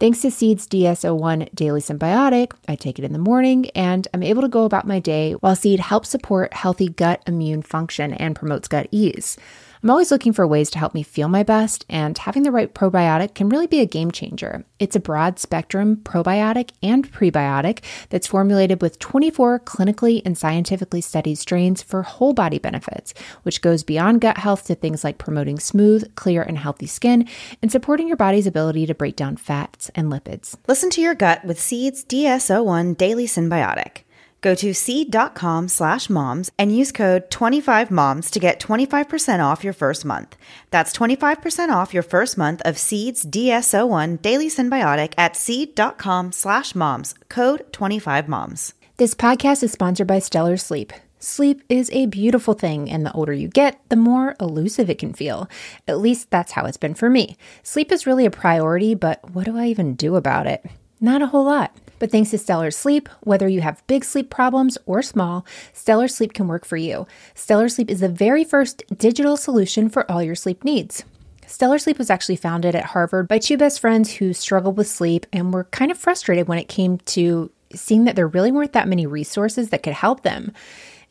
Thanks 0.00 0.22
to 0.22 0.30
Seed's 0.30 0.66
DS-01 0.66 1.54
Daily 1.54 1.82
Synbiotic, 1.82 2.52
I 2.66 2.74
take 2.74 2.98
it 2.98 3.04
in 3.04 3.12
the 3.12 3.18
morning 3.18 3.68
and 3.74 4.08
I'm 4.14 4.22
able 4.22 4.40
to 4.40 4.48
go 4.48 4.64
about 4.64 4.86
my 4.86 4.98
day 4.98 5.34
while 5.34 5.54
Seed 5.54 5.78
helps 5.78 6.08
support 6.08 6.54
healthy 6.54 6.88
gut 6.88 7.22
immune 7.26 7.60
function 7.60 8.14
and 8.14 8.34
promotes 8.34 8.66
gut 8.66 8.88
ease. 8.90 9.36
I'm 9.84 9.90
always 9.90 10.10
looking 10.10 10.32
for 10.32 10.46
ways 10.46 10.70
to 10.70 10.78
help 10.78 10.94
me 10.94 11.02
feel 11.02 11.28
my 11.28 11.42
best, 11.42 11.84
and 11.90 12.16
having 12.16 12.42
the 12.42 12.50
right 12.50 12.72
probiotic 12.72 13.34
can 13.34 13.50
really 13.50 13.66
be 13.66 13.80
a 13.80 13.86
game 13.86 14.10
changer. 14.10 14.64
It's 14.78 14.96
a 14.96 15.00
broad 15.00 15.38
spectrum 15.38 15.96
probiotic 15.96 16.70
and 16.82 17.12
prebiotic 17.12 17.80
that's 18.08 18.26
formulated 18.26 18.80
with 18.80 18.98
24 18.98 19.60
clinically 19.60 20.22
and 20.24 20.38
scientifically 20.38 21.02
studied 21.02 21.34
strains 21.34 21.82
for 21.82 22.02
whole 22.02 22.32
body 22.32 22.58
benefits, 22.58 23.12
which 23.42 23.60
goes 23.60 23.82
beyond 23.82 24.22
gut 24.22 24.38
health 24.38 24.64
to 24.68 24.74
things 24.74 25.04
like 25.04 25.18
promoting 25.18 25.58
smooth, 25.58 26.14
clear, 26.14 26.40
and 26.40 26.56
healthy 26.56 26.86
skin 26.86 27.28
and 27.60 27.70
supporting 27.70 28.08
your 28.08 28.16
body's 28.16 28.46
ability 28.46 28.86
to 28.86 28.94
break 28.94 29.16
down 29.16 29.36
fats 29.36 29.90
and 29.94 30.10
lipids. 30.10 30.56
Listen 30.66 30.88
to 30.88 31.02
your 31.02 31.14
gut 31.14 31.44
with 31.44 31.60
Seeds 31.60 32.04
DS-01 32.04 32.96
Daily 32.96 33.26
Synbiotic. 33.26 34.03
Go 34.44 34.54
to 34.56 34.74
seed.com 34.74 35.68
slash 35.68 36.10
moms 36.10 36.52
and 36.58 36.76
use 36.76 36.92
code 36.92 37.30
25moms 37.30 38.30
to 38.30 38.38
get 38.38 38.60
25% 38.60 39.42
off 39.42 39.64
your 39.64 39.72
first 39.72 40.04
month. 40.04 40.36
That's 40.70 40.94
25% 40.94 41.70
off 41.70 41.94
your 41.94 42.02
first 42.02 42.36
month 42.36 42.60
of 42.62 42.76
Seed's 42.76 43.22
DS-01 43.22 44.20
Daily 44.20 44.50
Synbiotic 44.50 45.14
at 45.16 45.34
seed.com 45.34 46.32
slash 46.32 46.74
moms, 46.74 47.14
code 47.30 47.72
25moms. 47.72 48.74
This 48.98 49.14
podcast 49.14 49.62
is 49.62 49.72
sponsored 49.72 50.08
by 50.08 50.18
Stellar 50.18 50.58
Sleep. 50.58 50.92
Sleep 51.18 51.62
is 51.70 51.88
a 51.94 52.04
beautiful 52.04 52.52
thing, 52.52 52.90
and 52.90 53.06
the 53.06 53.12
older 53.12 53.32
you 53.32 53.48
get, 53.48 53.80
the 53.88 53.96
more 53.96 54.36
elusive 54.38 54.90
it 54.90 54.98
can 54.98 55.14
feel. 55.14 55.48
At 55.88 56.00
least 56.00 56.30
that's 56.30 56.52
how 56.52 56.66
it's 56.66 56.76
been 56.76 56.92
for 56.92 57.08
me. 57.08 57.38
Sleep 57.62 57.90
is 57.90 58.06
really 58.06 58.26
a 58.26 58.30
priority, 58.30 58.94
but 58.94 59.30
what 59.30 59.46
do 59.46 59.56
I 59.56 59.68
even 59.68 59.94
do 59.94 60.16
about 60.16 60.46
it? 60.46 60.66
Not 61.00 61.22
a 61.22 61.28
whole 61.28 61.46
lot. 61.46 61.74
But 61.98 62.10
thanks 62.10 62.30
to 62.30 62.38
Stellar 62.38 62.70
Sleep, 62.70 63.08
whether 63.20 63.48
you 63.48 63.60
have 63.60 63.86
big 63.86 64.04
sleep 64.04 64.30
problems 64.30 64.76
or 64.86 65.02
small, 65.02 65.46
Stellar 65.72 66.08
Sleep 66.08 66.32
can 66.32 66.48
work 66.48 66.64
for 66.64 66.76
you. 66.76 67.06
Stellar 67.34 67.68
Sleep 67.68 67.90
is 67.90 68.00
the 68.00 68.08
very 68.08 68.44
first 68.44 68.82
digital 68.96 69.36
solution 69.36 69.88
for 69.88 70.10
all 70.10 70.22
your 70.22 70.34
sleep 70.34 70.64
needs. 70.64 71.04
Stellar 71.46 71.78
Sleep 71.78 71.98
was 71.98 72.10
actually 72.10 72.36
founded 72.36 72.74
at 72.74 72.84
Harvard 72.84 73.28
by 73.28 73.38
two 73.38 73.56
best 73.56 73.80
friends 73.80 74.12
who 74.14 74.32
struggled 74.32 74.76
with 74.76 74.88
sleep 74.88 75.26
and 75.32 75.52
were 75.52 75.64
kind 75.64 75.90
of 75.90 75.98
frustrated 75.98 76.48
when 76.48 76.58
it 76.58 76.68
came 76.68 76.98
to 76.98 77.50
seeing 77.74 78.04
that 78.04 78.16
there 78.16 78.28
really 78.28 78.52
weren't 78.52 78.72
that 78.72 78.88
many 78.88 79.06
resources 79.06 79.70
that 79.70 79.82
could 79.82 79.92
help 79.92 80.22
them. 80.22 80.52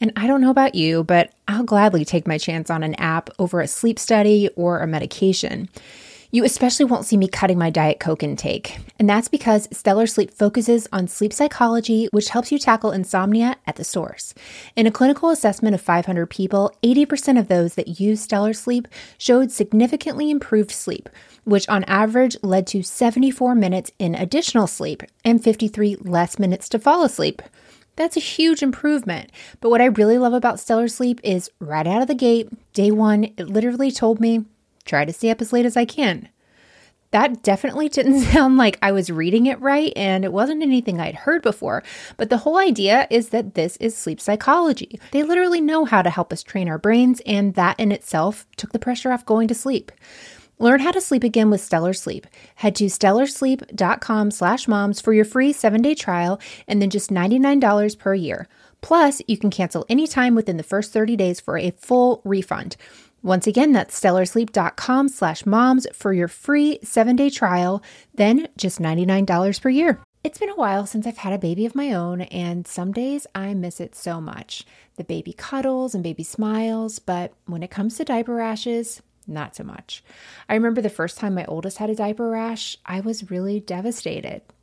And 0.02 0.12
I 0.16 0.28
don't 0.28 0.42
know 0.42 0.50
about 0.50 0.76
you, 0.76 1.04
but 1.04 1.32
I'll 1.48 1.64
gladly 1.64 2.04
take 2.04 2.28
my 2.28 2.38
chance 2.38 2.70
on 2.70 2.84
an 2.84 2.96
app 2.96 3.30
over 3.40 3.62
a 3.62 3.68
sleep 3.68 4.00
study 4.00 4.50
or 4.56 4.80
a 4.80 4.88
medication. 4.88 5.70
You 6.34 6.44
especially 6.44 6.86
won't 6.86 7.06
see 7.06 7.16
me 7.16 7.28
cutting 7.28 7.60
my 7.60 7.70
Diet 7.70 8.00
Coke 8.00 8.24
intake. 8.24 8.80
And 8.98 9.08
that's 9.08 9.28
because 9.28 9.68
Stellar 9.72 10.08
Sleep 10.08 10.32
focuses 10.32 10.88
on 10.92 11.08
sleep 11.08 11.32
psychology, 11.32 12.08
which 12.10 12.30
helps 12.30 12.52
you 12.52 12.58
tackle 12.58 12.90
insomnia 12.90 13.58
at 13.68 13.76
the 13.76 13.84
source. 13.84 14.34
In 14.76 14.88
a 14.88 14.92
clinical 14.92 15.30
assessment 15.30 15.76
of 15.76 15.82
500 15.82 16.26
people, 16.32 16.72
80% 16.82 17.38
of 17.38 17.50
those 17.50 17.76
that 17.76 18.00
used 18.00 18.24
Stellar 18.24 18.54
Sleep 18.54 18.88
showed 19.20 19.52
significantly 19.52 20.32
improved 20.32 20.72
sleep, 20.72 21.08
which 21.44 21.70
on 21.70 21.84
average 21.84 22.36
led 22.42 22.66
to 22.66 22.82
74 22.82 23.54
minutes 23.54 23.92
in 24.00 24.16
additional 24.16 24.66
sleep 24.66 25.04
and 25.24 25.44
53 25.44 25.98
less 25.98 26.40
minutes 26.40 26.68
to 26.70 26.80
fall 26.80 27.04
asleep. 27.04 27.44
That's 27.96 28.18
a 28.18 28.20
huge 28.20 28.64
improvement. 28.64 29.30
But 29.62 29.70
what 29.70 29.82
I 29.82 29.86
really 29.86 30.18
love 30.18 30.34
about 30.34 30.60
Stellar 30.60 30.88
Sleep 30.88 31.22
is 31.24 31.52
right 31.60 31.86
out 31.86 32.02
of 32.02 32.08
the 32.08 32.16
gate, 32.16 32.50
day 32.74 32.90
one, 32.90 33.26
it 33.38 33.48
literally 33.48 33.92
told 33.92 34.20
me 34.20 34.46
try 34.86 35.06
to 35.06 35.14
stay 35.14 35.30
up 35.30 35.42
as 35.42 35.54
late 35.54 35.66
as 35.66 35.78
I 35.78 35.86
can. 35.86 36.30
That 37.12 37.44
definitely 37.44 37.90
didn't 37.90 38.22
sound 38.34 38.58
like 38.58 38.80
I 38.82 38.92
was 38.92 39.12
reading 39.12 39.46
it 39.46 39.62
right, 39.62 39.94
and 39.96 40.26
it 40.26 40.34
wasn't 40.34 40.64
anything 40.64 41.00
I'd 41.00 41.14
heard 41.14 41.44
before. 41.44 41.84
But 42.18 42.32
the 42.32 42.40
whole 42.40 42.58
idea 42.58 43.08
is 43.12 43.30
that 43.30 43.54
this 43.54 43.78
is 43.78 43.96
sleep 43.96 44.20
psychology. 44.20 45.00
They 45.12 45.22
literally 45.22 45.62
know 45.62 45.86
how 45.86 46.02
to 46.02 46.10
help 46.10 46.34
us 46.34 46.42
train 46.42 46.68
our 46.68 46.80
brains, 46.80 47.22
and 47.26 47.54
that 47.54 47.80
in 47.80 47.92
itself 47.92 48.48
took 48.58 48.72
the 48.72 48.80
pressure 48.80 49.12
off 49.12 49.28
going 49.28 49.48
to 49.50 49.54
sleep. 49.54 49.92
Learn 50.58 50.80
how 50.80 50.92
to 50.92 51.02
sleep 51.02 51.24
again 51.24 51.52
with 51.52 51.62
Stellar 51.62 51.94
Sleep. 51.94 52.26
Head 52.56 52.76
to 52.76 52.86
stellarsleep.com 52.86 54.32
slash 54.32 54.68
moms 54.68 55.00
for 55.00 55.14
your 55.14 55.26
free 55.26 55.54
seven-day 55.54 55.94
trial 55.94 56.40
and 56.68 56.82
then 56.82 56.90
just 56.90 57.12
$99 57.12 58.00
per 58.00 58.16
year. 58.16 58.48
Plus, 58.82 59.22
you 59.28 59.38
can 59.38 59.50
cancel 59.50 59.86
anytime 59.88 60.36
within 60.36 60.58
the 60.58 60.64
first 60.64 60.92
30 60.92 61.16
days 61.16 61.40
for 61.40 61.58
a 61.58 61.72
full 61.72 62.22
refund. 62.24 62.76
Once 63.24 63.48
again, 63.48 63.72
that's 63.72 63.98
stellarsleep.com 63.98 65.08
slash 65.08 65.46
moms 65.46 65.88
for 65.94 66.12
your 66.12 66.28
free 66.28 66.78
seven 66.84 67.16
day 67.16 67.30
trial, 67.30 67.82
then 68.14 68.50
just 68.58 68.80
$99 68.82 69.62
per 69.62 69.70
year. 69.70 70.02
It's 70.26 70.38
been 70.38 70.50
a 70.50 70.56
while 70.56 70.86
since 70.86 71.08
I've 71.08 71.18
had 71.18 71.32
a 71.32 71.38
baby 71.38 71.66
of 71.66 71.74
my 71.74 71.94
own, 71.94 72.22
and 72.22 72.68
some 72.68 72.92
days 72.92 73.26
I 73.34 73.54
miss 73.54 73.80
it 73.80 73.96
so 73.96 74.20
much. 74.20 74.66
The 74.98 75.06
baby 75.06 75.32
cuddles 75.32 75.96
and 75.96 76.04
baby 76.04 76.24
smiles, 76.24 77.00
but 77.00 77.34
when 77.46 77.64
it 77.64 77.72
comes 77.72 77.96
to 77.98 78.06
diaper 78.06 78.36
rashes, 78.36 79.02
not 79.26 79.56
so 79.56 79.64
much. 79.64 80.04
I 80.50 80.56
remember 80.56 80.82
the 80.82 80.90
first 80.90 81.18
time 81.18 81.34
my 81.34 81.46
oldest 81.46 81.78
had 81.78 81.90
a 81.90 81.96
diaper 81.96 82.30
rash, 82.30 82.78
I 82.86 83.00
was 83.00 83.32
really 83.32 83.62
devastated. 83.62 84.42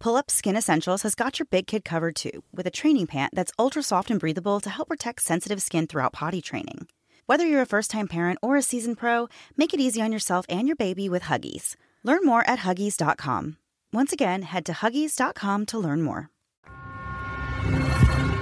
Pull 0.00 0.16
Up 0.16 0.30
Skin 0.30 0.56
Essentials 0.56 1.02
has 1.02 1.14
got 1.14 1.38
your 1.38 1.46
big 1.50 1.66
kid 1.66 1.84
covered 1.84 2.16
too, 2.16 2.42
with 2.54 2.66
a 2.66 2.70
training 2.70 3.06
pant 3.06 3.34
that's 3.34 3.52
ultra 3.58 3.82
soft 3.82 4.10
and 4.10 4.18
breathable 4.18 4.58
to 4.60 4.70
help 4.70 4.88
protect 4.88 5.20
sensitive 5.20 5.60
skin 5.60 5.86
throughout 5.86 6.14
potty 6.14 6.40
training. 6.40 6.88
Whether 7.26 7.46
you're 7.46 7.60
a 7.60 7.66
first 7.66 7.90
time 7.90 8.08
parent 8.08 8.38
or 8.42 8.56
a 8.56 8.62
seasoned 8.62 8.96
pro, 8.96 9.28
make 9.58 9.74
it 9.74 9.80
easy 9.80 10.00
on 10.00 10.10
yourself 10.10 10.46
and 10.48 10.66
your 10.66 10.74
baby 10.74 11.10
with 11.10 11.24
Huggies. 11.24 11.76
Learn 12.02 12.24
more 12.24 12.48
at 12.48 12.60
Huggies.com. 12.60 13.58
Once 13.92 14.12
again, 14.12 14.42
head 14.42 14.64
to 14.66 14.72
Huggies.com 14.72 15.66
to 15.66 15.78
learn 15.78 16.00
more. 16.00 16.30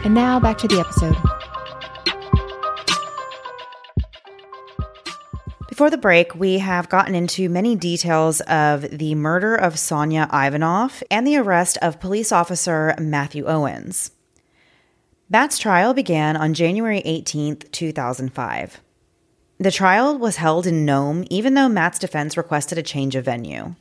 And 0.05 0.15
now 0.15 0.39
back 0.39 0.59
to 0.59 0.69
the 0.69 0.79
episode. 0.79 1.17
Before 5.79 5.91
the 5.91 5.97
break, 5.97 6.35
we 6.35 6.59
have 6.59 6.89
gotten 6.89 7.15
into 7.15 7.49
many 7.49 7.77
details 7.77 8.41
of 8.41 8.83
the 8.91 9.15
murder 9.15 9.55
of 9.55 9.79
Sonya 9.79 10.29
Ivanoff 10.33 11.05
and 11.09 11.25
the 11.25 11.37
arrest 11.37 11.79
of 11.81 12.01
police 12.01 12.33
officer 12.33 12.97
Matthew 12.99 13.47
Owens. 13.47 14.11
Matt's 15.31 15.57
trial 15.57 15.95
began 15.95 16.37
on 16.37 16.53
January 16.53 16.99
18, 17.05 17.59
2005. 17.71 18.81
The 19.59 19.71
trial 19.71 20.19
was 20.19 20.35
held 20.35 20.67
in 20.67 20.85
Nome, 20.85 21.25
even 21.31 21.55
though 21.55 21.69
Matt's 21.69 22.01
defense 22.01 22.37
requested 22.37 22.77
a 22.77 22.83
change 22.83 23.15
of 23.15 23.27
venue. 23.27 23.77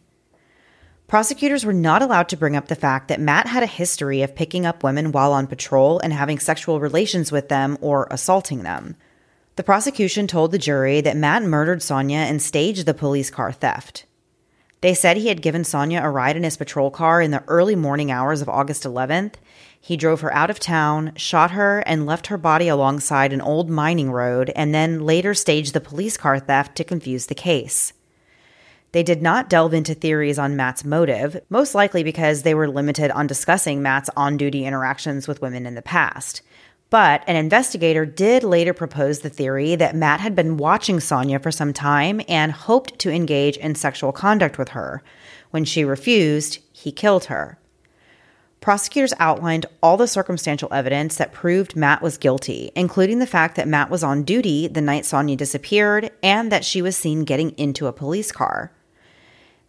Prosecutors 1.07 1.65
were 1.65 1.73
not 1.73 2.03
allowed 2.03 2.29
to 2.29 2.37
bring 2.37 2.55
up 2.55 2.67
the 2.67 2.75
fact 2.75 3.07
that 3.07 3.19
Matt 3.19 3.47
had 3.47 3.63
a 3.63 3.65
history 3.65 4.21
of 4.21 4.35
picking 4.35 4.67
up 4.67 4.83
women 4.83 5.11
while 5.11 5.33
on 5.33 5.47
patrol 5.47 5.97
and 6.01 6.13
having 6.13 6.37
sexual 6.37 6.79
relations 6.79 7.31
with 7.31 7.49
them 7.49 7.75
or 7.81 8.07
assaulting 8.11 8.61
them. 8.61 8.95
The 9.57 9.63
prosecution 9.63 10.27
told 10.27 10.51
the 10.51 10.59
jury 10.59 11.01
that 11.01 11.17
Matt 11.17 11.41
murdered 11.41 11.81
Sonya 11.81 12.19
and 12.19 12.39
staged 12.39 12.85
the 12.85 12.93
police 12.93 13.31
car 13.31 13.51
theft. 13.51 14.05
They 14.81 14.93
said 14.93 15.17
he 15.17 15.29
had 15.29 15.41
given 15.41 15.63
Sonya 15.63 16.01
a 16.03 16.11
ride 16.11 16.37
in 16.37 16.43
his 16.43 16.57
patrol 16.57 16.91
car 16.91 17.23
in 17.23 17.31
the 17.31 17.43
early 17.47 17.75
morning 17.75 18.11
hours 18.11 18.43
of 18.43 18.49
August 18.49 18.83
11th. 18.83 19.33
He 19.81 19.97
drove 19.97 20.21
her 20.21 20.31
out 20.31 20.51
of 20.51 20.59
town, 20.59 21.11
shot 21.15 21.51
her, 21.51 21.79
and 21.87 22.05
left 22.05 22.27
her 22.27 22.37
body 22.37 22.67
alongside 22.67 23.33
an 23.33 23.41
old 23.41 23.67
mining 23.67 24.11
road, 24.11 24.51
and 24.55 24.75
then 24.75 24.99
later 24.99 25.33
staged 25.33 25.73
the 25.73 25.81
police 25.81 26.17
car 26.17 26.37
theft 26.37 26.75
to 26.77 26.83
confuse 26.83 27.25
the 27.25 27.33
case. 27.33 27.93
They 28.91 29.01
did 29.01 29.23
not 29.23 29.49
delve 29.49 29.73
into 29.73 29.95
theories 29.95 30.37
on 30.37 30.55
Matt's 30.55 30.85
motive, 30.85 31.41
most 31.49 31.73
likely 31.73 32.03
because 32.03 32.43
they 32.43 32.53
were 32.53 32.69
limited 32.69 33.09
on 33.09 33.25
discussing 33.25 33.81
Matt's 33.81 34.11
on 34.15 34.37
duty 34.37 34.65
interactions 34.65 35.27
with 35.27 35.41
women 35.41 35.65
in 35.65 35.73
the 35.73 35.81
past. 35.81 36.43
But 36.89 37.23
an 37.27 37.35
investigator 37.35 38.05
did 38.05 38.43
later 38.43 38.73
propose 38.73 39.19
the 39.19 39.29
theory 39.29 39.75
that 39.75 39.95
Matt 39.95 40.21
had 40.21 40.35
been 40.35 40.57
watching 40.57 40.99
Sonya 40.99 41.39
for 41.39 41.51
some 41.51 41.73
time 41.73 42.21
and 42.29 42.51
hoped 42.51 42.97
to 42.99 43.11
engage 43.11 43.57
in 43.57 43.75
sexual 43.75 44.13
conduct 44.13 44.57
with 44.57 44.69
her. 44.69 45.03
When 45.51 45.65
she 45.65 45.83
refused, 45.83 46.59
he 46.71 46.91
killed 46.91 47.25
her. 47.25 47.59
Prosecutors 48.61 49.13
outlined 49.19 49.65
all 49.83 49.97
the 49.97 50.07
circumstantial 50.07 50.73
evidence 50.73 51.15
that 51.17 51.33
proved 51.33 51.75
Matt 51.75 52.01
was 52.01 52.17
guilty, 52.17 52.71
including 52.75 53.19
the 53.19 53.27
fact 53.27 53.55
that 53.55 53.67
Matt 53.67 53.89
was 53.89 54.03
on 54.03 54.23
duty 54.23 54.67
the 54.67 54.81
night 54.81 55.05
Sonya 55.05 55.35
disappeared 55.35 56.11
and 56.23 56.51
that 56.51 56.65
she 56.65 56.81
was 56.81 56.97
seen 56.97 57.23
getting 57.23 57.51
into 57.51 57.87
a 57.87 57.93
police 57.93 58.31
car. 58.31 58.71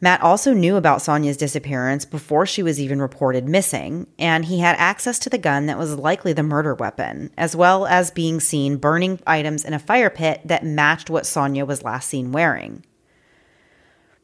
Matt 0.01 0.23
also 0.23 0.53
knew 0.53 0.77
about 0.77 1.03
Sonya's 1.03 1.37
disappearance 1.37 2.05
before 2.05 2.47
she 2.47 2.63
was 2.63 2.81
even 2.81 3.01
reported 3.01 3.49
missing, 3.49 4.07
and 4.17 4.45
he 4.45 4.61
had 4.61 4.77
access 4.79 5.19
to 5.19 5.31
the 5.31 5.39
gun 5.39 5.67
that 5.67 5.79
was 5.79 5.99
likely 5.99 6.33
the 6.33 6.45
murder 6.45 6.75
weapon, 6.75 7.31
as 7.37 7.57
well 7.57 7.85
as 7.85 8.13
being 8.13 8.39
seen 8.39 8.77
burning 8.77 9.19
items 9.27 9.65
in 9.65 9.75
a 9.75 9.79
fire 9.79 10.11
pit 10.11 10.41
that 10.45 10.65
matched 10.65 11.11
what 11.11 11.27
Sonya 11.27 11.65
was 11.65 11.83
last 11.83 12.09
seen 12.09 12.31
wearing. 12.31 12.85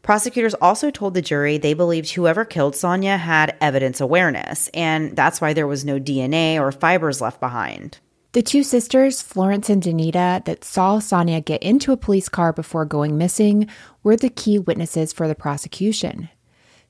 Prosecutors 0.03 0.55
also 0.55 0.91
told 0.91 1.15
the 1.15 1.23
jury 1.23 1.59
they 1.59 1.75
believed 1.75 2.11
whoever 2.11 2.45
killed 2.45 2.77
Sonya 2.77 3.17
had 3.17 3.57
evidence 3.61 4.01
awareness, 4.01 4.69
and 4.75 5.17
that's 5.17 5.41
why 5.41 5.55
there 5.55 5.67
was 5.67 5.85
no 5.85 5.99
DNA 5.99 6.61
or 6.61 6.71
fibers 6.71 7.21
left 7.21 7.41
behind. 7.41 7.99
The 8.35 8.43
two 8.43 8.65
sisters, 8.65 9.23
Florence 9.23 9.71
and 9.71 9.81
Danita, 9.81 10.45
that 10.45 10.65
saw 10.65 10.99
Sonya 10.99 11.41
get 11.41 11.63
into 11.63 11.93
a 11.93 11.97
police 11.97 12.29
car 12.29 12.53
before 12.53 12.85
going 12.85 13.17
missing 13.17 13.69
were 14.03 14.17
the 14.17 14.29
key 14.29 14.59
witnesses 14.59 15.13
for 15.13 15.29
the 15.29 15.37
prosecution. 15.37 16.31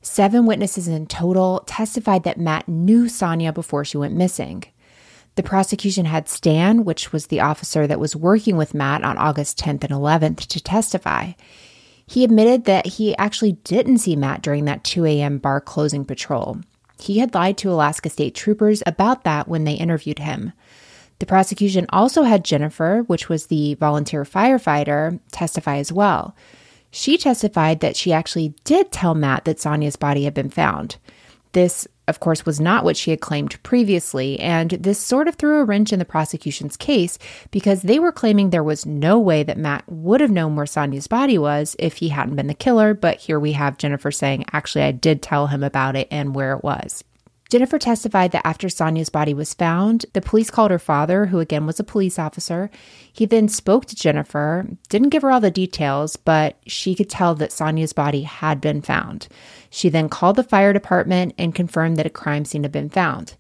Seven 0.01 0.47
witnesses 0.47 0.89
in 0.89 1.05
total 1.05 1.63
testified 1.67 2.23
that 2.23 2.41
Matt 2.41 2.67
knew 2.67 3.11
Sonya 3.11 3.53
before 3.53 3.85
she 3.85 3.99
went 3.99 4.15
missing. 4.17 4.65
The 5.35 5.43
prosecution 5.43 6.07
had 6.07 6.31
Stan, 6.31 6.83
which 6.83 7.13
was 7.13 7.27
the 7.27 7.41
officer 7.41 7.87
that 7.87 8.01
was 8.01 8.17
working 8.17 8.57
with 8.57 8.73
Matt 8.73 9.05
on 9.05 9.19
August 9.19 9.59
10th 9.59 9.85
and 9.85 9.93
11th, 9.93 10.47
to 10.47 10.63
testify. 10.63 11.33
He 12.07 12.25
admitted 12.25 12.65
that 12.65 12.87
he 12.87 13.15
actually 13.19 13.53
didn't 13.65 13.99
see 13.99 14.17
Matt 14.17 14.41
during 14.41 14.65
that 14.65 14.83
2 14.83 15.05
a.m. 15.05 15.37
bar 15.37 15.61
closing 15.61 16.07
patrol. 16.07 16.63
He 16.99 17.19
had 17.19 17.35
lied 17.35 17.59
to 17.59 17.71
Alaska 17.71 18.09
State 18.09 18.35
troopers 18.35 18.83
about 18.87 19.25
that 19.25 19.47
when 19.47 19.65
they 19.65 19.75
interviewed 19.75 20.21
him. 20.21 20.55
The 21.19 21.27
prosecution 21.27 21.87
also 21.91 22.23
had 22.23 22.45
Jennifer, 22.45 23.03
which 23.07 23.29
was 23.29 23.47
the 23.47 23.75
volunteer 23.75 24.25
firefighter, 24.25 25.21
testify 25.31 25.77
as 25.77 25.93
well. 25.93 26.35
She 26.91 27.19
testified 27.19 27.81
that 27.81 27.97
she 27.97 28.13
actually 28.13 28.55
did 28.65 28.93
tell 28.93 29.15
Matt 29.15 29.45
that 29.45 29.61
Sonya's 29.61 29.97
body 29.97 30.25
had 30.25 30.35
been 30.35 30.51
found. 30.51 30.97
This, 31.53 31.87
of 32.09 32.19
course, 32.19 32.45
was 32.45 32.61
not 32.61 32.85
what 32.85 32.97
she 32.97 33.11
had 33.11 33.21
claimed 33.21 33.63
previously, 33.63 34.39
and 34.41 34.71
this 34.71 34.99
sort 34.99 35.29
of 35.29 35.37
threw 35.37 35.61
a 35.61 35.65
wrench 35.65 35.93
in 35.93 36.01
the 36.01 36.05
prosecution's 36.05 36.77
case 36.77 37.17
because 37.53 37.83
they 37.83 38.01
were 38.01 38.13
claiming 38.13 38.51
there 38.51 38.63
was 38.63 38.85
no 38.85 39.19
way 39.21 39.45
that 39.45 39.57
Matt 39.57 39.85
would 39.89 40.21
have 40.21 40.33
known 40.33 40.57
where 40.57 40.67
Sonya's 40.67 41.07
body 41.07 41.39
was 41.39 41.77
if 41.79 41.99
he 41.99 42.09
hadn't 42.09 42.35
been 42.37 42.49
the 42.49 42.55
killer. 42.55 42.93
But 42.93 43.19
here 43.19 43.39
we 43.39 43.53
have 43.53 43.79
Jennifer 43.79 44.11
saying, 44.11 44.47
actually, 44.53 44.83
I 44.83 44.93
did 44.93 45.23
tell 45.23 45.47
him 45.47 45.63
about 45.63 45.95
it 45.95 46.09
and 46.11 46.35
where 46.35 46.55
it 46.55 46.65
was. 46.65 47.05
Jennifer 47.51 47.79
testified 47.79 48.33
that 48.33 48.47
after 48.47 48.69
Sonya's 48.69 49.11
body 49.11 49.35
was 49.35 49.55
found, 49.55 50.07
the 50.13 50.23
police 50.23 50.51
called 50.51 50.71
her 50.71 50.79
father, 50.79 51.27
who 51.27 51.41
again 51.41 51.67
was 51.67 51.79
a 51.79 51.85
police 51.85 52.19
officer. 52.19 52.71
He 53.13 53.27
then 53.27 53.49
spoke 53.49 53.85
to 53.87 53.97
Jennifer, 53.97 54.67
didn't 54.89 55.11
give 55.11 55.23
her 55.23 55.31
all 55.31 55.41
the 55.41 55.51
details, 55.51 56.17
but 56.17 56.57
she 56.67 56.95
could 56.95 57.11
tell 57.11 57.35
that 57.37 57.53
Sonya's 57.53 57.93
body 57.93 58.23
had 58.23 58.61
been 58.61 58.81
found. 58.81 59.29
She 59.71 59.89
then 59.89 60.09
called 60.09 60.37
the 60.37 60.43
fire 60.43 60.73
department 60.73 61.35
and 61.39 61.55
confirmed 61.55 61.97
that 61.99 62.07
a 62.07 62.11
crime 62.11 62.45
scene 62.45 62.63
had 62.63 62.73
been 62.73 62.91
found. 62.91 63.37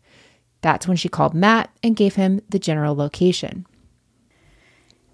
That's 0.61 0.87
when 0.87 0.97
she 0.97 1.09
called 1.09 1.35
Matt 1.35 1.71
and 1.83 1.97
gave 1.97 2.15
him 2.15 2.41
the 2.49 2.59
general 2.59 2.95
location. 2.95 3.67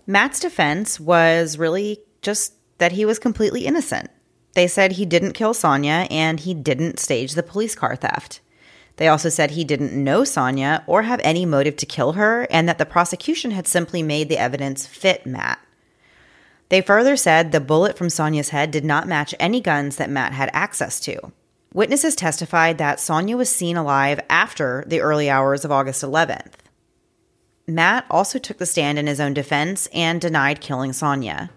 Matt's 0.07 0.41
defense 0.41 0.99
was 0.99 1.59
really 1.59 1.99
just 2.23 2.55
that 2.79 2.93
he 2.93 3.05
was 3.05 3.19
completely 3.19 3.67
innocent. 3.67 4.11
They 4.55 4.67
said 4.67 4.93
he 4.93 5.07
didn't 5.07 5.35
kill 5.35 5.55
Sonya 5.55 6.09
and 6.11 6.41
he 6.41 6.55
didn't 6.55 6.99
stage 6.99 7.35
the 7.35 7.43
police 7.43 7.75
car 7.75 7.95
theft. 7.95 8.41
They 9.01 9.09
also 9.09 9.31
said 9.31 9.53
he 9.53 9.65
didn't 9.65 9.95
know 9.95 10.25
Sonya 10.25 10.85
or 10.87 11.05
have 11.05 11.23
any 11.25 11.47
motive 11.47 11.75
to 11.79 11.87
kill 11.87 12.13
her, 12.13 12.47
and 12.51 12.69
that 12.69 12.77
the 12.77 12.85
prosecution 12.85 13.51
had 13.51 13.67
simply 13.67 14.03
made 14.03 14.29
the 14.29 14.37
evidence 14.37 14.87
fit 14.87 15.25
Matt. 15.25 15.59
They 16.69 16.83
further 16.83 17.17
said 17.17 17.51
the 17.51 17.63
bullet 17.63 17.97
from 17.97 18.11
Sonya's 18.11 18.51
head 18.51 18.71
did 18.71 18.85
not 18.85 19.09
match 19.09 19.35
any 19.41 19.63
guns 19.63 19.97
that 19.97 20.11
Matt 20.11 20.35
had 20.35 20.51
access 20.53 21.01
to. 21.01 21.33
Witnesses 21.73 22.15
testified 22.15 22.77
that 22.77 23.01
Sonya 23.01 23.39
was 23.39 23.49
seen 23.49 23.79
alive 23.79 24.21
after 24.29 24.85
the 24.87 25.01
early 25.01 25.31
hours 25.31 25.65
of 25.65 25.73
August 25.73 26.03
11th. 26.03 26.53
Matt 27.67 28.05
also 28.11 28.39
took 28.39 28.59
the 28.59 28.67
stand 28.67 28.99
in 28.99 29.07
his 29.07 29.19
own 29.19 29.33
defense 29.33 29.89
and 29.95 30.21
denied 30.21 30.61
killing 30.61 30.93
Sonya. 30.93 31.49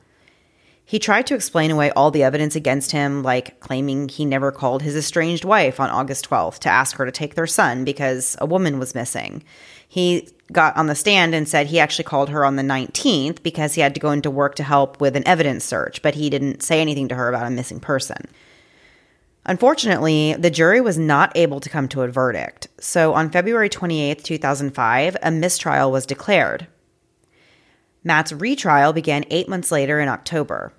He 0.94 1.00
tried 1.00 1.26
to 1.26 1.34
explain 1.34 1.72
away 1.72 1.90
all 1.90 2.12
the 2.12 2.22
evidence 2.22 2.56
against 2.56 2.92
him, 2.92 3.24
like 3.24 3.60
claiming 3.60 4.10
he 4.10 4.26
never 4.26 4.52
called 4.52 4.84
his 4.84 4.96
estranged 4.96 5.44
wife 5.44 5.80
on 5.80 5.90
August 5.90 6.30
12th 6.30 6.60
to 6.60 6.70
ask 6.70 6.98
her 6.98 7.06
to 7.08 7.12
take 7.12 7.34
their 7.34 7.48
son 7.48 7.84
because 7.84 8.38
a 8.40 8.46
woman 8.46 8.78
was 8.78 8.94
missing. 8.94 9.44
He 9.88 10.30
got 10.52 10.78
on 10.78 10.86
the 10.86 10.94
stand 10.94 11.34
and 11.34 11.50
said 11.50 11.66
he 11.66 11.80
actually 11.80 12.04
called 12.04 12.30
her 12.30 12.46
on 12.46 12.58
the 12.58 12.62
19th 12.62 13.42
because 13.42 13.74
he 13.74 13.82
had 13.82 13.96
to 13.96 14.00
go 14.00 14.12
into 14.12 14.30
work 14.30 14.54
to 14.54 14.64
help 14.64 15.02
with 15.02 15.16
an 15.16 15.28
evidence 15.28 15.66
search, 15.66 16.00
but 16.04 16.14
he 16.14 16.30
didn't 16.30 16.62
say 16.62 16.80
anything 16.80 17.08
to 17.08 17.16
her 17.16 17.28
about 17.28 17.48
a 17.48 17.50
missing 17.50 17.80
person. 17.80 18.28
Unfortunately, 19.48 20.36
the 20.38 20.52
jury 20.52 20.80
was 20.80 21.00
not 21.00 21.36
able 21.36 21.60
to 21.60 21.72
come 21.72 21.88
to 21.88 22.04
a 22.04 22.08
verdict. 22.08 22.68
So 22.80 23.16
on 23.16 23.32
February 23.32 23.68
28, 23.68 24.24
2005, 24.24 25.18
a 25.24 25.32
mistrial 25.32 25.92
was 25.92 26.06
declared. 26.06 26.68
Matt's 28.04 28.32
retrial 28.32 28.94
began 28.94 29.26
eight 29.32 29.50
months 29.50 29.72
later 29.72 30.00
in 30.00 30.08
October. 30.08 30.72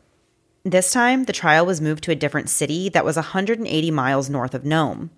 This 0.66 0.92
time, 0.92 1.24
the 1.24 1.32
trial 1.34 1.66
was 1.66 1.82
moved 1.82 2.02
to 2.04 2.10
a 2.10 2.14
different 2.14 2.48
city 2.48 2.88
that 2.88 3.04
was 3.04 3.16
180 3.16 3.90
miles 3.90 4.30
north 4.30 4.54
of 4.54 4.64
Nome. 4.64 5.10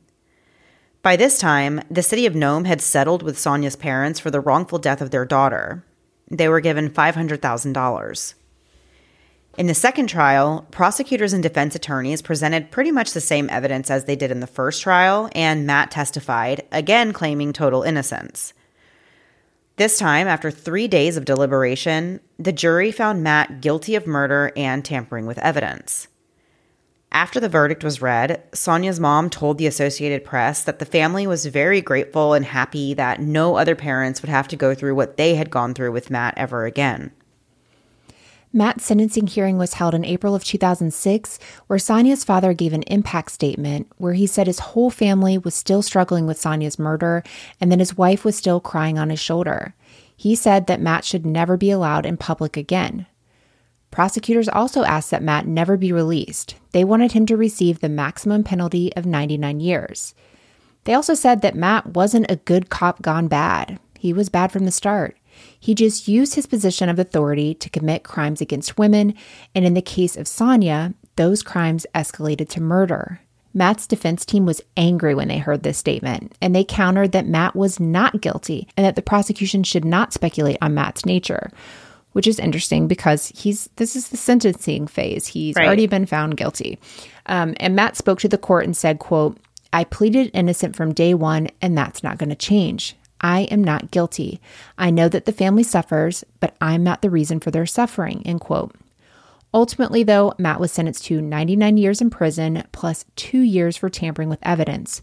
By 1.02 1.14
this 1.14 1.38
time, 1.38 1.82
the 1.88 2.02
city 2.02 2.26
of 2.26 2.34
Nome 2.34 2.64
had 2.64 2.80
settled 2.80 3.22
with 3.22 3.38
Sonya's 3.38 3.76
parents 3.76 4.18
for 4.18 4.28
the 4.28 4.40
wrongful 4.40 4.80
death 4.80 5.00
of 5.00 5.12
their 5.12 5.24
daughter. 5.24 5.84
They 6.28 6.48
were 6.48 6.58
given 6.58 6.90
$500,000. 6.90 8.34
In 9.56 9.66
the 9.68 9.74
second 9.74 10.08
trial, 10.08 10.66
prosecutors 10.72 11.32
and 11.32 11.44
defense 11.44 11.76
attorneys 11.76 12.22
presented 12.22 12.72
pretty 12.72 12.90
much 12.90 13.12
the 13.12 13.20
same 13.20 13.48
evidence 13.48 13.88
as 13.88 14.04
they 14.04 14.16
did 14.16 14.32
in 14.32 14.40
the 14.40 14.48
first 14.48 14.82
trial, 14.82 15.30
and 15.32 15.64
Matt 15.64 15.92
testified, 15.92 16.66
again 16.72 17.12
claiming 17.12 17.52
total 17.52 17.84
innocence. 17.84 18.52
This 19.76 19.98
time, 19.98 20.26
after 20.26 20.50
three 20.50 20.88
days 20.88 21.18
of 21.18 21.26
deliberation, 21.26 22.20
the 22.38 22.52
jury 22.52 22.90
found 22.90 23.22
Matt 23.22 23.60
guilty 23.60 23.94
of 23.94 24.06
murder 24.06 24.50
and 24.56 24.82
tampering 24.82 25.26
with 25.26 25.36
evidence. 25.36 26.08
After 27.12 27.40
the 27.40 27.50
verdict 27.50 27.84
was 27.84 28.00
read, 28.00 28.42
Sonya's 28.54 28.98
mom 28.98 29.28
told 29.28 29.58
the 29.58 29.66
Associated 29.66 30.24
Press 30.24 30.62
that 30.64 30.78
the 30.78 30.86
family 30.86 31.26
was 31.26 31.44
very 31.44 31.82
grateful 31.82 32.32
and 32.32 32.46
happy 32.46 32.94
that 32.94 33.20
no 33.20 33.56
other 33.56 33.74
parents 33.74 34.22
would 34.22 34.30
have 34.30 34.48
to 34.48 34.56
go 34.56 34.74
through 34.74 34.94
what 34.94 35.18
they 35.18 35.34
had 35.34 35.50
gone 35.50 35.74
through 35.74 35.92
with 35.92 36.10
Matt 36.10 36.32
ever 36.38 36.64
again. 36.64 37.12
Matt's 38.56 38.86
sentencing 38.86 39.26
hearing 39.26 39.58
was 39.58 39.74
held 39.74 39.94
in 39.94 40.02
April 40.02 40.34
of 40.34 40.42
2006, 40.42 41.38
where 41.66 41.78
Sonya's 41.78 42.24
father 42.24 42.54
gave 42.54 42.72
an 42.72 42.84
impact 42.84 43.30
statement 43.32 43.86
where 43.98 44.14
he 44.14 44.26
said 44.26 44.46
his 44.46 44.60
whole 44.60 44.88
family 44.88 45.36
was 45.36 45.54
still 45.54 45.82
struggling 45.82 46.26
with 46.26 46.40
Sonya's 46.40 46.78
murder 46.78 47.22
and 47.60 47.70
that 47.70 47.80
his 47.80 47.98
wife 47.98 48.24
was 48.24 48.34
still 48.34 48.58
crying 48.58 48.98
on 48.98 49.10
his 49.10 49.20
shoulder. 49.20 49.74
He 50.16 50.34
said 50.34 50.68
that 50.68 50.80
Matt 50.80 51.04
should 51.04 51.26
never 51.26 51.58
be 51.58 51.70
allowed 51.70 52.06
in 52.06 52.16
public 52.16 52.56
again. 52.56 53.04
Prosecutors 53.90 54.48
also 54.48 54.84
asked 54.84 55.10
that 55.10 55.22
Matt 55.22 55.46
never 55.46 55.76
be 55.76 55.92
released. 55.92 56.54
They 56.72 56.82
wanted 56.82 57.12
him 57.12 57.26
to 57.26 57.36
receive 57.36 57.80
the 57.80 57.90
maximum 57.90 58.42
penalty 58.42 58.90
of 58.96 59.04
99 59.04 59.60
years. 59.60 60.14
They 60.84 60.94
also 60.94 61.12
said 61.12 61.42
that 61.42 61.54
Matt 61.54 61.88
wasn't 61.88 62.30
a 62.30 62.36
good 62.36 62.70
cop 62.70 63.02
gone 63.02 63.28
bad. 63.28 63.78
He 63.98 64.14
was 64.14 64.30
bad 64.30 64.50
from 64.50 64.64
the 64.64 64.72
start. 64.72 65.18
He 65.58 65.74
just 65.74 66.08
used 66.08 66.34
his 66.34 66.46
position 66.46 66.88
of 66.88 66.98
authority 66.98 67.54
to 67.54 67.70
commit 67.70 68.02
crimes 68.04 68.40
against 68.40 68.78
women, 68.78 69.14
and 69.54 69.64
in 69.64 69.74
the 69.74 69.82
case 69.82 70.16
of 70.16 70.28
Sonya, 70.28 70.94
those 71.16 71.42
crimes 71.42 71.86
escalated 71.94 72.48
to 72.50 72.60
murder. 72.60 73.20
Matt's 73.54 73.86
defense 73.86 74.26
team 74.26 74.44
was 74.44 74.60
angry 74.76 75.14
when 75.14 75.28
they 75.28 75.38
heard 75.38 75.62
this 75.62 75.78
statement, 75.78 76.36
and 76.42 76.54
they 76.54 76.62
countered 76.64 77.12
that 77.12 77.26
Matt 77.26 77.56
was 77.56 77.80
not 77.80 78.20
guilty 78.20 78.68
and 78.76 78.84
that 78.84 78.96
the 78.96 79.02
prosecution 79.02 79.62
should 79.62 79.84
not 79.84 80.12
speculate 80.12 80.58
on 80.60 80.74
Matt's 80.74 81.06
nature, 81.06 81.50
which 82.12 82.26
is 82.26 82.38
interesting 82.38 82.86
because 82.86 83.28
he's 83.28 83.70
this 83.76 83.96
is 83.96 84.08
the 84.10 84.16
sentencing 84.18 84.86
phase. 84.86 85.26
He's 85.28 85.56
Right. 85.56 85.66
already 85.66 85.86
been 85.86 86.04
found 86.04 86.36
guilty. 86.36 86.78
Um, 87.26 87.54
and 87.58 87.74
Matt 87.74 87.96
spoke 87.96 88.20
to 88.20 88.28
the 88.28 88.36
court 88.38 88.66
and 88.66 88.76
said, 88.76 88.98
quote, 88.98 89.38
I 89.72 89.84
pleaded 89.84 90.30
innocent 90.34 90.76
from 90.76 90.92
day 90.92 91.14
one, 91.14 91.48
and 91.62 91.76
that's 91.76 92.02
not 92.02 92.18
going 92.18 92.30
to 92.30 92.36
change. 92.36 92.94
I 93.20 93.42
am 93.42 93.62
not 93.62 93.90
guilty. 93.90 94.40
I 94.76 94.90
know 94.90 95.08
that 95.08 95.24
the 95.24 95.32
family 95.32 95.62
suffers, 95.62 96.24
but 96.40 96.54
I'm 96.60 96.84
not 96.84 97.02
the 97.02 97.10
reason 97.10 97.40
for 97.40 97.50
their 97.50 97.66
suffering, 97.66 98.22
end 98.24 98.40
quote. 98.40 98.74
Ultimately, 99.54 100.02
though, 100.02 100.34
Matt 100.38 100.60
was 100.60 100.72
sentenced 100.72 101.06
to 101.06 101.22
99 101.22 101.76
years 101.76 102.00
in 102.00 102.10
prison 102.10 102.64
plus 102.72 103.04
two 103.16 103.40
years 103.40 103.76
for 103.76 103.88
tampering 103.88 104.28
with 104.28 104.38
evidence. 104.42 105.00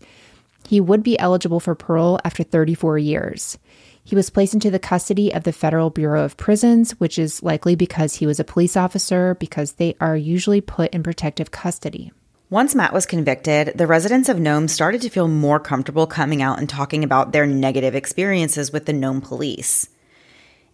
He 0.68 0.80
would 0.80 1.03
be 1.03 1.18
eligible 1.20 1.59
for 1.59 1.76
parole 1.76 2.20
after 2.24 2.43
34 2.43 2.97
years. 2.99 3.57
He 4.03 4.16
was 4.16 4.30
placed 4.30 4.53
into 4.53 4.70
the 4.70 4.80
custody 4.80 5.34
of 5.34 5.43
the 5.43 5.53
Federal 5.53 5.89
Bureau 5.89 6.24
of 6.24 6.38
Prisons, 6.38 6.91
which 6.99 7.18
is 7.18 7.41
likely 7.41 7.76
because 7.76 8.16
he 8.16 8.26
was 8.26 8.39
a 8.39 8.43
police 8.43 8.76
officer, 8.76 9.36
because 9.36 9.74
they 9.74 9.95
are 9.99 10.16
usually 10.16 10.61
put 10.61 10.93
in 10.93 11.03
protective 11.03 11.51
custody. 11.51 12.11
Once 12.54 12.76
Matt 12.76 12.93
was 12.93 13.08
convicted, 13.08 13.72
the 13.74 13.88
residents 13.88 14.30
of 14.30 14.39
Nome 14.39 14.68
started 14.68 15.01
to 15.01 15.10
feel 15.10 15.28
more 15.28 15.60
comfortable 15.60 16.06
coming 16.06 16.39
out 16.39 16.60
and 16.60 16.70
talking 16.70 17.04
about 17.04 17.32
their 17.32 17.47
negative 17.47 17.95
experiences 17.95 18.72
with 18.72 18.86
the 18.86 18.93
Nome 18.93 19.22
police. 19.22 19.89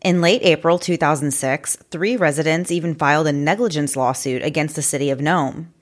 In 0.02 0.20
late 0.20 0.42
April 0.44 0.78
2006, 0.78 1.78
three 1.90 2.18
residents 2.18 2.70
even 2.70 2.96
filed 2.96 3.28
a 3.28 3.32
negligence 3.32 3.96
lawsuit 3.96 4.44
against 4.44 4.76
the 4.76 4.82
city 4.82 5.10
of 5.10 5.22
Nome. 5.22 5.74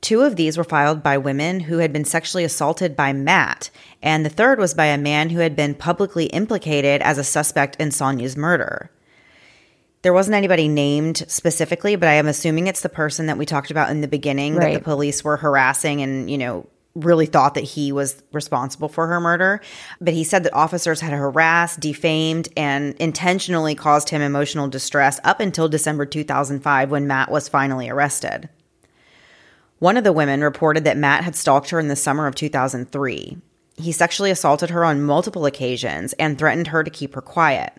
Two 0.00 0.20
of 0.20 0.36
these 0.36 0.56
were 0.56 0.62
filed 0.62 1.02
by 1.02 1.18
women 1.18 1.58
who 1.58 1.78
had 1.78 1.92
been 1.92 2.04
sexually 2.04 2.44
assaulted 2.44 2.94
by 2.94 3.12
Matt, 3.12 3.70
and 4.00 4.24
the 4.24 4.30
third 4.30 4.60
was 4.60 4.72
by 4.72 4.86
a 4.86 4.96
man 4.96 5.30
who 5.30 5.40
had 5.40 5.56
been 5.56 5.74
publicly 5.74 6.26
implicated 6.26 7.02
as 7.02 7.18
a 7.18 7.24
suspect 7.24 7.74
in 7.80 7.90
Sonya's 7.90 8.36
murder. 8.36 8.92
There 10.02 10.12
wasn't 10.12 10.36
anybody 10.36 10.68
named 10.68 11.24
specifically, 11.26 11.96
but 11.96 12.08
I 12.08 12.14
am 12.14 12.28
assuming 12.28 12.66
it's 12.66 12.82
the 12.82 12.88
person 12.88 13.26
that 13.26 13.36
we 13.36 13.44
talked 13.44 13.70
about 13.70 13.90
in 13.90 14.00
the 14.00 14.08
beginning 14.08 14.54
that 14.54 14.72
the 14.72 14.80
police 14.80 15.24
were 15.24 15.36
harassing 15.36 16.00
and, 16.02 16.30
you 16.30 16.38
know, 16.38 16.68
really 16.94 17.26
thought 17.26 17.54
that 17.54 17.64
he 17.64 17.92
was 17.92 18.22
responsible 18.32 18.88
for 18.88 19.06
her 19.06 19.20
murder. 19.20 19.60
But 20.00 20.14
he 20.14 20.24
said 20.24 20.44
that 20.44 20.54
officers 20.54 21.00
had 21.00 21.12
harassed, 21.12 21.80
defamed, 21.80 22.48
and 22.56 22.94
intentionally 22.96 23.74
caused 23.74 24.10
him 24.10 24.22
emotional 24.22 24.68
distress 24.68 25.20
up 25.24 25.40
until 25.40 25.68
December 25.68 26.06
2005 26.06 26.90
when 26.90 27.06
Matt 27.06 27.30
was 27.30 27.48
finally 27.48 27.88
arrested. 27.88 28.48
One 29.78 29.96
of 29.96 30.04
the 30.04 30.12
women 30.12 30.42
reported 30.42 30.84
that 30.84 30.96
Matt 30.96 31.24
had 31.24 31.36
stalked 31.36 31.70
her 31.70 31.78
in 31.78 31.88
the 31.88 31.96
summer 31.96 32.26
of 32.26 32.34
2003. 32.34 33.38
He 33.76 33.92
sexually 33.92 34.30
assaulted 34.30 34.70
her 34.70 34.84
on 34.84 35.02
multiple 35.02 35.46
occasions 35.46 36.12
and 36.14 36.36
threatened 36.36 36.68
her 36.68 36.82
to 36.82 36.90
keep 36.90 37.14
her 37.14 37.20
quiet. 37.20 37.72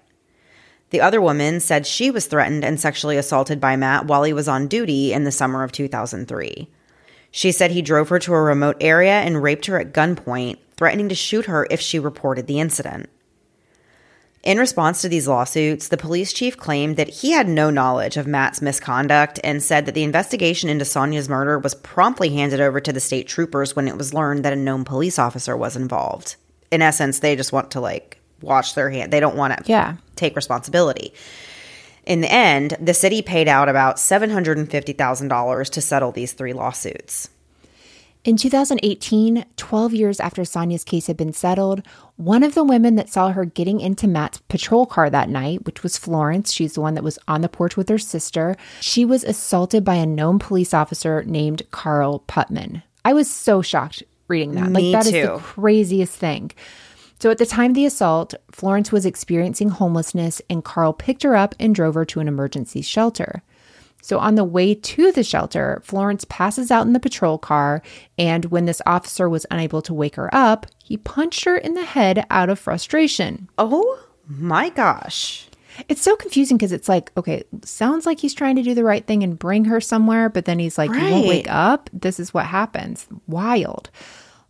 The 0.89 1.01
other 1.01 1.21
woman 1.21 1.59
said 1.59 1.85
she 1.85 2.09
was 2.09 2.25
threatened 2.25 2.63
and 2.63 2.79
sexually 2.79 3.17
assaulted 3.17 3.59
by 3.59 3.75
Matt 3.75 4.05
while 4.05 4.23
he 4.23 4.33
was 4.33 4.47
on 4.47 4.67
duty 4.67 5.13
in 5.13 5.23
the 5.23 5.31
summer 5.31 5.63
of 5.63 5.71
2003. 5.71 6.67
She 7.31 7.51
said 7.51 7.71
he 7.71 7.81
drove 7.81 8.09
her 8.09 8.19
to 8.19 8.33
a 8.33 8.41
remote 8.41 8.77
area 8.81 9.19
and 9.21 9.43
raped 9.43 9.67
her 9.67 9.79
at 9.79 9.93
gunpoint, 9.93 10.57
threatening 10.77 11.09
to 11.09 11.15
shoot 11.15 11.45
her 11.45 11.67
if 11.69 11.79
she 11.79 11.99
reported 11.99 12.47
the 12.47 12.59
incident. 12.59 13.09
In 14.41 14.57
response 14.57 15.01
to 15.01 15.09
these 15.09 15.27
lawsuits, 15.27 15.89
the 15.89 15.97
police 15.97 16.31
chief 16.31 16.55
claimed 16.55 16.95
that 16.95 17.09
he 17.09 17.31
had 17.31 17.47
no 17.49 17.69
knowledge 17.69 18.15
of 18.15 18.25
Matt's 18.25 18.61
misconduct 18.61 19.37
and 19.43 19.61
said 19.61 19.85
that 19.85 19.95
the 19.95 20.03
investigation 20.03 20.69
into 20.69 20.85
Sonya's 20.85 21.27
murder 21.27 21.59
was 21.59 21.75
promptly 21.75 22.29
handed 22.29 22.61
over 22.61 22.79
to 22.79 22.93
the 22.93 23.01
state 23.01 23.27
troopers 23.27 23.75
when 23.75 23.87
it 23.87 23.97
was 23.97 24.13
learned 24.13 24.45
that 24.45 24.53
a 24.53 24.55
known 24.55 24.85
police 24.85 25.19
officer 25.19 25.57
was 25.57 25.75
involved. 25.75 26.37
In 26.71 26.81
essence, 26.81 27.19
they 27.19 27.35
just 27.35 27.51
want 27.51 27.71
to 27.71 27.81
like 27.81 28.19
wash 28.41 28.73
their 28.73 28.89
hand. 28.89 29.11
They 29.11 29.19
don't 29.19 29.35
want 29.35 29.57
to 29.57 29.69
Yeah. 29.69 29.95
Take 30.19 30.35
responsibility. 30.35 31.13
In 32.05 32.19
the 32.19 32.31
end, 32.31 32.75
the 32.81 32.93
city 32.93 33.21
paid 33.21 33.47
out 33.47 33.69
about 33.69 33.95
$750,000 33.95 35.69
to 35.69 35.81
settle 35.81 36.11
these 36.11 36.33
three 36.33 36.51
lawsuits. 36.51 37.29
In 38.25 38.35
2018, 38.35 39.45
12 39.55 39.93
years 39.93 40.19
after 40.19 40.43
Sonya's 40.43 40.83
case 40.83 41.07
had 41.07 41.15
been 41.15 41.31
settled, 41.31 41.81
one 42.17 42.43
of 42.43 42.53
the 42.53 42.65
women 42.65 42.95
that 42.95 43.07
saw 43.07 43.31
her 43.31 43.45
getting 43.45 43.79
into 43.79 44.09
Matt's 44.09 44.39
patrol 44.49 44.85
car 44.85 45.09
that 45.09 45.29
night, 45.29 45.65
which 45.65 45.83
was 45.83 45.97
Florence, 45.97 46.51
she's 46.51 46.73
the 46.73 46.81
one 46.81 46.95
that 46.95 47.03
was 47.03 47.17
on 47.29 47.39
the 47.39 47.47
porch 47.47 47.77
with 47.77 47.87
her 47.87 47.97
sister, 47.97 48.57
she 48.81 49.05
was 49.05 49.23
assaulted 49.23 49.85
by 49.85 49.95
a 49.95 50.05
known 50.05 50.37
police 50.37 50.73
officer 50.73 51.23
named 51.23 51.63
Carl 51.71 52.25
Putman. 52.27 52.83
I 53.05 53.13
was 53.13 53.31
so 53.31 53.61
shocked 53.61 54.03
reading 54.27 54.55
that. 54.55 54.69
Me 54.69 54.91
like, 54.91 55.05
that 55.05 55.13
is 55.13 55.13
too. 55.13 55.33
the 55.33 55.39
craziest 55.39 56.13
thing. 56.13 56.51
So, 57.19 57.29
at 57.29 57.37
the 57.37 57.45
time 57.45 57.71
of 57.71 57.75
the 57.75 57.85
assault, 57.85 58.33
Florence 58.49 58.91
was 58.91 59.05
experiencing 59.05 59.69
homelessness, 59.69 60.41
and 60.49 60.63
Carl 60.63 60.93
picked 60.93 61.23
her 61.23 61.35
up 61.35 61.53
and 61.59 61.75
drove 61.75 61.95
her 61.95 62.05
to 62.05 62.21
an 62.21 62.29
emergency 62.29 62.81
shelter. 62.81 63.43
So, 64.01 64.19
on 64.19 64.35
the 64.35 64.45
way 64.45 64.73
to 64.73 65.11
the 65.11 65.23
shelter, 65.23 65.81
Florence 65.83 66.25
passes 66.29 66.71
out 66.71 66.87
in 66.87 66.93
the 66.93 66.99
patrol 66.99 67.37
car, 67.37 67.81
and 68.17 68.45
when 68.45 68.65
this 68.65 68.81
officer 68.85 69.27
was 69.27 69.45
unable 69.51 69.81
to 69.83 69.93
wake 69.93 70.15
her 70.15 70.33
up, 70.33 70.65
he 70.81 70.95
punched 70.95 71.43
her 71.43 71.57
in 71.57 71.73
the 71.73 71.83
head 71.83 72.25
out 72.29 72.49
of 72.49 72.57
frustration. 72.57 73.49
Oh 73.57 73.99
my 74.25 74.69
gosh. 74.69 75.49
It's 75.87 76.01
so 76.01 76.15
confusing 76.15 76.57
because 76.57 76.71
it's 76.71 76.89
like, 76.89 77.11
okay, 77.17 77.43
sounds 77.63 78.05
like 78.05 78.19
he's 78.19 78.33
trying 78.33 78.55
to 78.55 78.63
do 78.63 78.73
the 78.73 78.83
right 78.83 79.05
thing 79.05 79.23
and 79.23 79.39
bring 79.39 79.65
her 79.65 79.79
somewhere, 79.79 80.29
but 80.29 80.45
then 80.45 80.59
he's 80.59 80.77
like, 80.77 80.91
you 80.91 80.99
won't 80.99 81.27
wake 81.27 81.49
up. 81.49 81.89
This 81.93 82.19
is 82.19 82.33
what 82.33 82.45
happens. 82.45 83.07
Wild. 83.27 83.89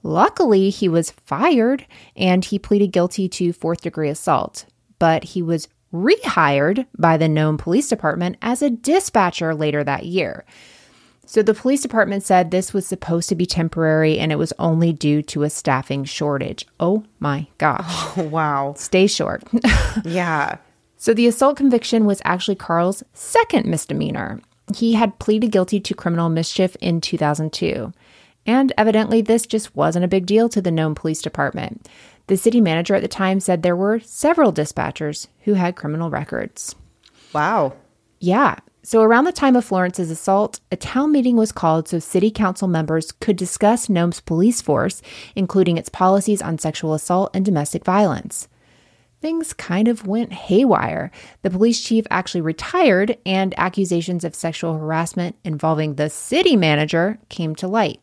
Luckily, 0.03 0.69
he 0.69 0.87
was 0.87 1.11
fired 1.11 1.85
and 2.15 2.45
he 2.45 2.57
pleaded 2.59 2.91
guilty 2.91 3.27
to 3.29 3.53
fourth 3.53 3.81
degree 3.81 4.09
assault, 4.09 4.65
but 4.97 5.23
he 5.23 5.41
was 5.41 5.67
rehired 5.93 6.85
by 6.97 7.17
the 7.17 7.27
Nome 7.27 7.57
Police 7.57 7.89
Department 7.89 8.37
as 8.41 8.61
a 8.61 8.69
dispatcher 8.69 9.53
later 9.55 9.83
that 9.83 10.05
year. 10.05 10.45
So 11.25 11.43
the 11.43 11.53
police 11.53 11.81
department 11.81 12.23
said 12.23 12.49
this 12.49 12.73
was 12.73 12.87
supposed 12.87 13.29
to 13.29 13.35
be 13.35 13.45
temporary 13.45 14.17
and 14.17 14.31
it 14.31 14.37
was 14.37 14.53
only 14.57 14.91
due 14.91 15.21
to 15.23 15.43
a 15.43 15.49
staffing 15.49 16.03
shortage. 16.03 16.65
Oh 16.79 17.03
my 17.19 17.47
gosh. 17.57 17.85
Oh, 18.17 18.23
wow. 18.23 18.73
Stay 18.77 19.05
short. 19.05 19.43
Yeah. 20.03 20.57
So 20.97 21.13
the 21.13 21.27
assault 21.27 21.55
conviction 21.55 22.05
was 22.05 22.21
actually 22.25 22.55
Carl's 22.55 23.03
second 23.13 23.65
misdemeanor. 23.65 24.41
He 24.75 24.93
had 24.93 25.17
pleaded 25.19 25.51
guilty 25.51 25.79
to 25.79 25.93
criminal 25.93 26.29
mischief 26.29 26.75
in 26.81 26.99
2002. 26.99 27.93
And 28.49 28.73
evidently, 28.79 29.21
this 29.21 29.45
just 29.45 29.75
wasn't 29.75 30.05
a 30.05 30.07
big 30.07 30.25
deal 30.25 30.49
to 30.49 30.59
the 30.59 30.71
Nome 30.71 30.95
Police 30.95 31.21
Department. 31.21 31.87
The 32.25 32.35
city 32.35 32.59
manager 32.59 32.95
at 32.95 33.03
the 33.03 33.07
time 33.07 33.39
said 33.39 33.61
there 33.61 33.75
were 33.75 33.99
several 33.99 34.51
dispatchers 34.51 35.27
who 35.41 35.53
had 35.53 35.75
criminal 35.75 36.09
records. 36.09 36.73
Wow. 37.31 37.73
Yeah. 38.19 38.55
So, 38.81 39.03
around 39.03 39.25
the 39.25 39.31
time 39.31 39.55
of 39.55 39.65
Florence's 39.65 40.09
assault, 40.09 40.61
a 40.71 40.75
town 40.75 41.11
meeting 41.11 41.35
was 41.35 41.51
called 41.51 41.87
so 41.87 41.99
city 41.99 42.31
council 42.31 42.67
members 42.67 43.11
could 43.11 43.35
discuss 43.35 43.87
Nome's 43.87 44.19
police 44.19 44.63
force, 44.63 45.03
including 45.35 45.77
its 45.77 45.89
policies 45.89 46.41
on 46.41 46.57
sexual 46.57 46.95
assault 46.95 47.29
and 47.35 47.45
domestic 47.45 47.85
violence. 47.85 48.47
Things 49.21 49.53
kind 49.53 49.87
of 49.87 50.07
went 50.07 50.33
haywire. 50.33 51.11
The 51.43 51.51
police 51.51 51.83
chief 51.83 52.07
actually 52.09 52.41
retired, 52.41 53.15
and 53.27 53.53
accusations 53.59 54.23
of 54.23 54.33
sexual 54.33 54.75
harassment 54.75 55.35
involving 55.43 55.95
the 55.95 56.09
city 56.09 56.55
manager 56.55 57.19
came 57.29 57.53
to 57.57 57.67
light. 57.67 58.01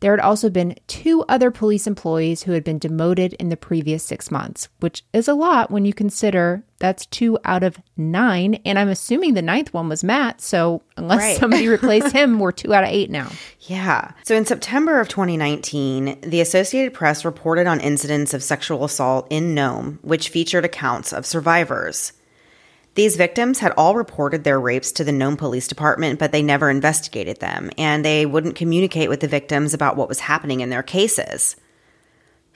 There 0.00 0.12
had 0.12 0.20
also 0.20 0.48
been 0.48 0.76
two 0.86 1.24
other 1.28 1.50
police 1.50 1.86
employees 1.86 2.44
who 2.44 2.52
had 2.52 2.62
been 2.64 2.78
demoted 2.78 3.32
in 3.34 3.48
the 3.48 3.56
previous 3.56 4.04
six 4.04 4.30
months, 4.30 4.68
which 4.80 5.02
is 5.12 5.26
a 5.26 5.34
lot 5.34 5.70
when 5.70 5.84
you 5.84 5.92
consider 5.92 6.62
that's 6.78 7.06
two 7.06 7.36
out 7.44 7.64
of 7.64 7.78
nine. 7.96 8.60
And 8.64 8.78
I'm 8.78 8.88
assuming 8.88 9.34
the 9.34 9.42
ninth 9.42 9.74
one 9.74 9.88
was 9.88 10.04
Matt. 10.04 10.40
So 10.40 10.82
unless 10.96 11.18
Right. 11.18 11.36
somebody 11.36 11.66
replaced 11.68 12.12
him, 12.12 12.38
we're 12.38 12.52
two 12.52 12.72
out 12.72 12.84
of 12.84 12.90
eight 12.90 13.10
now. 13.10 13.28
Yeah. 13.62 14.12
So 14.22 14.36
in 14.36 14.46
September 14.46 15.00
of 15.00 15.08
2019, 15.08 16.20
the 16.20 16.40
Associated 16.40 16.94
Press 16.94 17.24
reported 17.24 17.66
on 17.66 17.80
incidents 17.80 18.32
of 18.32 18.44
sexual 18.44 18.84
assault 18.84 19.26
in 19.30 19.54
Nome, 19.54 19.98
which 20.02 20.28
featured 20.28 20.64
accounts 20.64 21.12
of 21.12 21.26
survivors. 21.26 22.12
These 22.98 23.14
victims 23.14 23.60
had 23.60 23.70
all 23.76 23.94
reported 23.94 24.42
their 24.42 24.58
rapes 24.58 24.90
to 24.90 25.04
the 25.04 25.12
Nome 25.12 25.36
Police 25.36 25.68
Department, 25.68 26.18
but 26.18 26.32
they 26.32 26.42
never 26.42 26.68
investigated 26.68 27.38
them, 27.38 27.70
and 27.78 28.04
they 28.04 28.26
wouldn't 28.26 28.56
communicate 28.56 29.08
with 29.08 29.20
the 29.20 29.28
victims 29.28 29.72
about 29.72 29.96
what 29.96 30.08
was 30.08 30.18
happening 30.18 30.62
in 30.62 30.70
their 30.70 30.82
cases. 30.82 31.54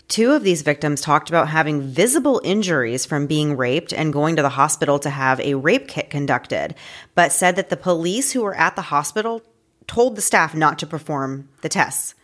Two 0.09 0.33
of 0.33 0.43
these 0.43 0.63
victims 0.63 1.01
talked 1.01 1.29
about 1.29 1.47
having 1.47 1.81
visible 1.81 2.41
injuries 2.43 3.07
from 3.07 3.29
being 3.29 3.57
raped 3.57 3.93
and 3.93 4.13
going 4.13 4.35
to 4.35 4.43
the 4.43 4.49
hospital 4.49 4.99
to 4.99 5.11
have 5.11 5.39
a 5.39 5.55
rape 5.55 5.87
kit 5.87 6.11
conducted, 6.11 6.75
but 7.15 7.31
said 7.31 7.55
that 7.55 7.71
the 7.71 7.77
police 7.77 8.33
who 8.33 8.43
were 8.43 8.57
at 8.57 8.75
the 8.75 8.83
hospital 8.83 9.43
told 9.87 10.17
the 10.17 10.21
staff 10.21 10.57
not 10.57 10.77
to 10.81 10.89
perform 10.89 11.51
the 11.61 11.69
tests. 11.69 12.17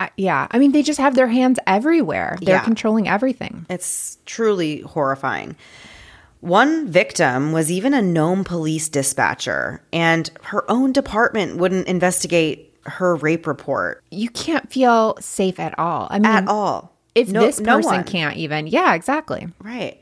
I, 0.00 0.10
yeah. 0.16 0.46
I 0.50 0.58
mean, 0.58 0.72
they 0.72 0.82
just 0.82 1.00
have 1.00 1.14
their 1.14 1.26
hands 1.28 1.58
everywhere, 1.66 2.38
they're 2.40 2.56
Yeah. 2.56 2.64
controlling 2.64 3.08
everything. 3.08 3.66
It's 3.68 4.18
truly 4.26 4.80
horrifying. 4.82 5.56
One 6.40 6.86
victim 6.86 7.50
was 7.52 7.70
even 7.70 7.94
a 7.94 8.02
Nome 8.02 8.44
police 8.44 8.88
dispatcher, 8.88 9.82
and 9.92 10.30
her 10.44 10.68
own 10.70 10.92
department 10.92 11.56
wouldn't 11.56 11.88
investigate 11.88 12.72
her 12.86 13.16
rape 13.16 13.46
report 13.46 14.02
You 14.10 14.30
can't 14.30 14.70
feel 14.70 15.16
safe 15.20 15.58
at 15.60 15.76
all. 15.78 16.06
I 16.10 16.18
mean, 16.20 16.26
at 16.26 16.48
all. 16.48 16.96
if 17.14 17.28
No- 17.28 17.40
this 17.40 17.60
person 17.60 17.82
one. 17.92 18.04
can't 18.04 18.36
even, 18.36 18.66
yeah, 18.68 18.94
exactly. 18.94 19.48
Right. 19.60 20.00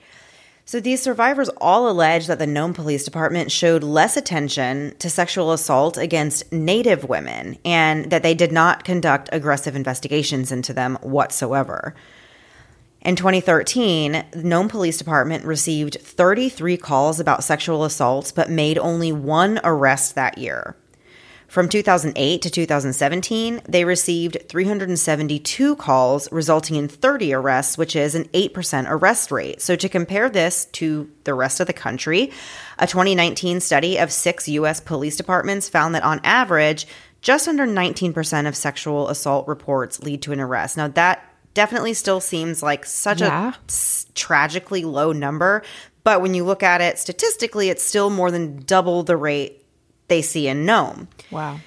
So 0.69 0.81
these 0.81 1.01
survivors 1.01 1.49
all 1.61 1.89
allege 1.89 2.27
that 2.27 2.41
the 2.41 2.47
Nome 2.47 2.75
Police 2.75 3.05
Department 3.05 3.53
showed 3.53 3.85
less 3.85 4.17
attention 4.17 4.97
to 4.99 5.09
sexual 5.09 5.53
assault 5.53 5.97
against 5.97 6.53
Native 6.53 7.09
women 7.09 7.57
and 7.65 8.11
that 8.11 8.25
they 8.25 8.35
did 8.35 8.51
not 8.51 8.83
conduct 8.83 9.29
aggressive 9.31 9.77
investigations 9.77 10.51
into 10.51 10.73
them 10.73 10.99
whatsoever. 11.03 11.95
In 13.01 13.15
2013, 13.15 14.25
the 14.33 14.43
Nome 14.43 14.69
Police 14.69 14.99
Department 14.99 15.45
received 15.45 15.99
33 16.01 16.77
calls 16.79 17.21
about 17.21 17.45
sexual 17.45 17.85
assaults 17.85 18.33
but 18.33 18.51
made 18.51 18.77
only 18.77 19.13
one 19.13 19.61
arrest 19.63 20.17
that 20.17 20.37
year. 20.37 20.75
From 21.57 21.71
2008 21.71 22.43
to 22.43 22.51
2017, 22.51 23.63
they 23.67 23.87
received 23.87 24.47
372 24.47 25.77
calls, 25.77 26.31
resulting 26.31 26.77
in 26.77 26.87
30 26.87 27.33
arrests, 27.33 27.79
which 27.79 27.97
is 27.97 28.15
an 28.15 28.25
8% 28.35 28.85
arrest 28.91 29.31
rate. 29.31 29.63
So, 29.63 29.75
to 29.75 29.89
compare 29.89 30.29
this 30.29 30.67
to 30.73 31.11
the 31.25 31.33
rest 31.33 31.61
of 31.61 31.67
the 31.67 31.73
country, 31.73 32.31
a 32.79 32.87
2019 32.87 33.61
study 33.61 33.97
of 33.97 34.13
six 34.13 34.47
U.S. 34.49 34.81
police 34.81 35.17
departments 35.17 35.67
found 35.67 35.95
that 35.95 36.03
on 36.03 36.21
average, 36.25 36.87
just 37.23 37.49
under 37.49 37.67
19% 37.67 38.47
of 38.47 38.55
sexual 38.55 39.09
assault 39.09 39.49
reports 39.49 40.03
lead 40.03 40.21
to 40.21 40.33
an 40.33 40.41
arrest. 40.41 40.77
Now, 40.77 40.89
that 40.89 41.25
definitely 41.55 41.95
still 41.95 42.21
seems 42.21 42.63
like 42.63 42.85
such 42.85 43.23
Yeah. 43.23 43.55
a 43.55 44.13
tragically 44.13 44.85
low 44.85 45.13
number, 45.13 45.63
but 46.05 46.21
when 46.21 46.35
you 46.35 46.45
look 46.45 46.63
at 46.63 46.83
it 46.83 46.99
statistically, 46.99 47.71
it's 47.71 47.83
still 47.83 48.11
more 48.11 48.31
than 48.31 48.63
double 48.67 49.03
the 49.05 49.17
rate 49.17 49.63
they 50.09 50.23
see 50.23 50.49
in 50.49 50.65
Nome. 50.65 51.09
Wow. 51.31 51.61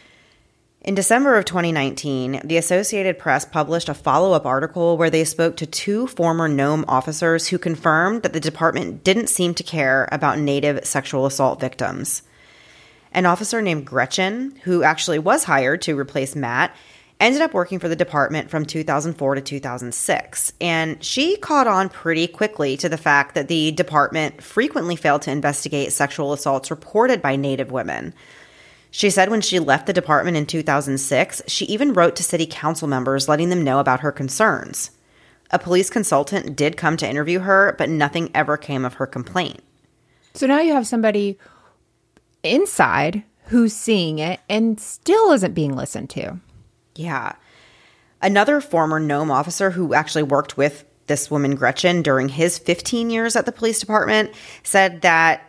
In 0.81 0.95
December 0.95 1.37
of 1.37 1.43
2019, 1.43 2.41
the 2.45 2.55
Associated 2.55 3.19
Press 3.19 3.43
published 3.43 3.89
a 3.89 3.93
follow 3.93 4.31
up 4.31 4.45
article 4.45 4.97
where 4.97 5.09
they 5.09 5.25
spoke 5.25 5.57
to 5.57 5.65
two 5.65 6.07
former 6.07 6.47
Nome 6.47 6.85
officers 6.87 7.47
who 7.47 7.57
confirmed 7.57 8.23
that 8.23 8.31
the 8.31 8.39
department 8.39 9.03
didn't 9.03 9.27
seem 9.27 9.53
to 9.55 9.63
care 9.63 10.07
about 10.11 10.39
Native 10.39 10.85
sexual 10.85 11.25
assault 11.25 11.59
victims. 11.59 12.23
An 13.11 13.25
officer 13.25 13.61
named 13.61 13.85
Gretchen, 13.85 14.55
who 14.63 14.81
actually 14.83 15.19
was 15.19 15.43
hired 15.43 15.81
to 15.81 15.99
replace 15.99 16.35
Matt, 16.35 16.73
ended 17.19 17.41
up 17.41 17.53
working 17.53 17.79
for 17.79 17.89
the 17.89 17.95
department 17.95 18.49
from 18.49 18.65
2004 18.65 19.35
to 19.35 19.41
2006. 19.41 20.53
And 20.61 21.03
she 21.03 21.35
caught 21.37 21.67
on 21.67 21.89
pretty 21.89 22.27
quickly 22.27 22.77
to 22.77 22.87
the 22.87 22.97
fact 22.97 23.35
that 23.35 23.47
the 23.47 23.71
department 23.71 24.41
frequently 24.41 24.95
failed 24.95 25.21
to 25.23 25.31
investigate 25.31 25.91
sexual 25.91 26.31
assaults 26.31 26.71
reported 26.71 27.21
by 27.21 27.35
Native 27.35 27.71
women. 27.71 28.13
She 28.91 29.09
said 29.09 29.29
when 29.29 29.41
she 29.41 29.59
left 29.59 29.85
the 29.85 29.93
department 29.93 30.37
in 30.37 30.45
2006, 30.45 31.43
she 31.47 31.65
even 31.65 31.93
wrote 31.93 32.15
to 32.15 32.23
city 32.23 32.47
council 32.49 32.87
members 32.87 33.29
letting 33.29 33.49
them 33.49 33.63
know 33.63 33.79
about 33.79 33.99
her 33.99 34.11
concerns. 34.11 34.91
A 35.51 35.59
police 35.59 35.89
consultant 35.89 36.55
did 36.55 36.77
come 36.77 36.95
to 36.97 37.09
interview 37.09 37.39
her, 37.39 37.75
but 37.77 37.89
nothing 37.89 38.31
ever 38.33 38.55
came 38.55 38.85
of 38.85 38.95
her 38.95 39.05
complaint. 39.05 39.61
So 40.33 40.47
now 40.47 40.59
you 40.59 40.73
have 40.73 40.87
somebody 40.87 41.37
inside 42.43 43.23
who's 43.45 43.73
seeing 43.73 44.19
it 44.19 44.39
and 44.47 44.79
still 44.79 45.31
isn't 45.31 45.53
being 45.53 45.75
listened 45.75 46.09
to. 46.11 46.39
Yeah. 46.99 47.33
Another 48.21 48.59
former 48.59 48.99
Nome 48.99 49.31
officer 49.31 49.71
who 49.71 49.93
actually 49.93 50.23
worked 50.23 50.57
with 50.57 50.83
this 51.07 51.31
woman, 51.31 51.55
Gretchen, 51.55 52.01
during 52.01 52.27
his 52.27 52.59
15 52.59 53.09
years 53.09 53.37
at 53.37 53.45
the 53.45 53.53
police 53.53 53.79
department 53.79 54.31
said 54.63 55.01
that 55.01 55.41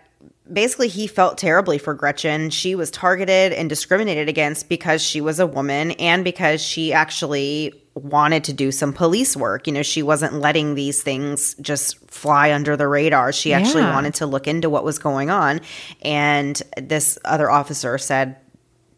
basically 0.50 0.86
he 0.86 1.08
felt 1.08 1.38
terribly 1.38 1.76
for 1.76 1.92
Gretchen. 1.92 2.50
She 2.50 2.76
was 2.76 2.90
targeted 2.92 3.52
and 3.52 3.68
discriminated 3.68 4.28
against 4.28 4.68
because 4.68 5.02
she 5.02 5.20
was 5.20 5.40
a 5.40 5.46
woman 5.46 5.90
and 5.92 6.22
because 6.22 6.62
she 6.62 6.92
actually 6.92 7.74
wanted 7.94 8.44
to 8.44 8.52
do 8.52 8.70
some 8.70 8.92
police 8.92 9.36
work. 9.36 9.66
You 9.66 9.72
know, 9.72 9.82
she 9.82 10.02
wasn't 10.04 10.34
letting 10.34 10.76
these 10.76 11.02
things 11.02 11.54
just 11.60 11.98
fly 12.10 12.52
under 12.52 12.76
the 12.76 12.86
radar. 12.86 13.32
She 13.32 13.52
actually 13.52 13.82
Yeah. 13.82 13.92
wanted 13.92 14.14
to 14.14 14.26
look 14.26 14.46
into 14.46 14.70
what 14.70 14.84
was 14.84 15.00
going 15.00 15.30
on. 15.30 15.60
And 16.02 16.62
this 16.80 17.18
other 17.24 17.50
officer 17.50 17.98
said 17.98 18.36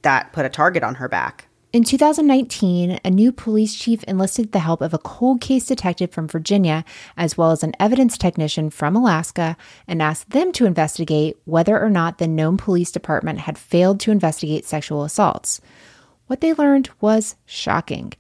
that 0.03 0.33
put 0.35 0.45
a 0.45 0.51
target 0.51 0.83
on 0.83 0.97
her 0.97 1.09
back. 1.09 1.47
In 1.73 1.85
2019, 1.85 3.01
a 3.03 3.11
new 3.11 3.33
police 3.33 3.75
chief 3.75 4.05
enlisted 4.05 4.53
the 4.53 4.59
help 4.59 4.83
of 4.83 4.93
a 4.93 4.99
cold 4.99 5.41
case 5.41 5.65
detective 5.65 6.11
from 6.11 6.29
Virginia, 6.29 6.85
as 7.17 7.39
well 7.39 7.51
as 7.51 7.63
an 7.63 7.73
evidence 7.81 8.19
technician 8.19 8.69
from 8.69 8.95
Alaska, 8.95 9.57
and 9.89 10.03
asked 10.03 10.29
them 10.29 10.53
to 10.53 10.67
investigate 10.67 11.39
whether 11.47 11.83
or 11.83 11.89
not 11.89 12.19
the 12.19 12.29
Nome 12.29 12.59
Police 12.59 12.93
Department 12.93 13.39
had 13.39 13.57
failed 13.57 14.01
to 14.01 14.11
investigate 14.11 14.67
sexual 14.67 15.03
assaults. 15.03 15.63
What 16.27 16.43
they 16.43 16.53
learned 16.53 16.91
was 17.01 17.37
shocking. 17.47 18.13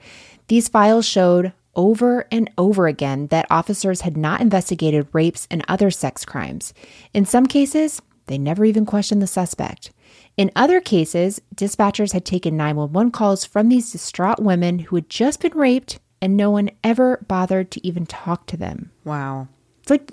These 0.48 0.68
files 0.68 1.06
showed 1.06 1.52
over 1.76 2.26
and 2.32 2.50
over 2.56 2.86
again 2.86 3.26
that 3.26 3.46
officers 3.50 4.00
had 4.00 4.16
not 4.16 4.40
investigated 4.40 5.08
rapes 5.12 5.46
and 5.50 5.62
other 5.68 5.90
sex 5.90 6.24
crimes. 6.24 6.72
In 7.12 7.26
some 7.26 7.44
cases, 7.44 8.00
they 8.28 8.38
never 8.38 8.64
even 8.64 8.86
questioned 8.86 9.20
the 9.20 9.26
suspect. 9.26 9.90
In 10.36 10.50
other 10.56 10.80
cases, 10.80 11.40
dispatchers 11.54 12.12
had 12.12 12.24
taken 12.24 12.56
911 12.56 13.10
calls 13.12 13.44
from 13.44 13.68
these 13.68 13.92
distraught 13.92 14.40
women 14.40 14.78
who 14.80 14.96
had 14.96 15.08
just 15.08 15.40
been 15.40 15.52
raped 15.56 16.00
and 16.22 16.36
no 16.36 16.50
one 16.50 16.70
ever 16.82 17.24
bothered 17.28 17.70
to 17.72 17.86
even 17.86 18.06
talk 18.06 18.46
to 18.46 18.56
them. 18.56 18.90
Wow. 19.04 19.48
It's 19.82 19.90
like 19.90 20.12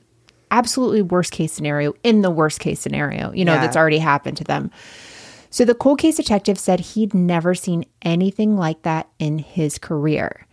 absolutely 0.52 1.04
worst 1.04 1.32
case 1.32 1.54
scenario 1.54 1.94
in 2.04 2.22
the 2.22 2.32
worst 2.32 2.60
case 2.60 2.80
scenario, 2.80 3.32
you 3.32 3.46
know, 3.46 3.54
Yeah. 3.54 3.62
that's 3.62 3.78
already 3.78 4.00
happened 4.00 4.38
to 4.38 4.44
them. 4.44 4.72
So 5.52 5.64
the 5.66 5.76
cold 5.76 6.00
case 6.00 6.18
detective 6.18 6.60
said 6.60 6.80
he'd 6.80 7.14
never 7.14 7.56
seen 7.56 7.86
anything 8.02 8.58
like 8.58 8.82
that 8.84 9.08
in 9.20 9.40
his 9.40 9.78
career. 9.78 10.46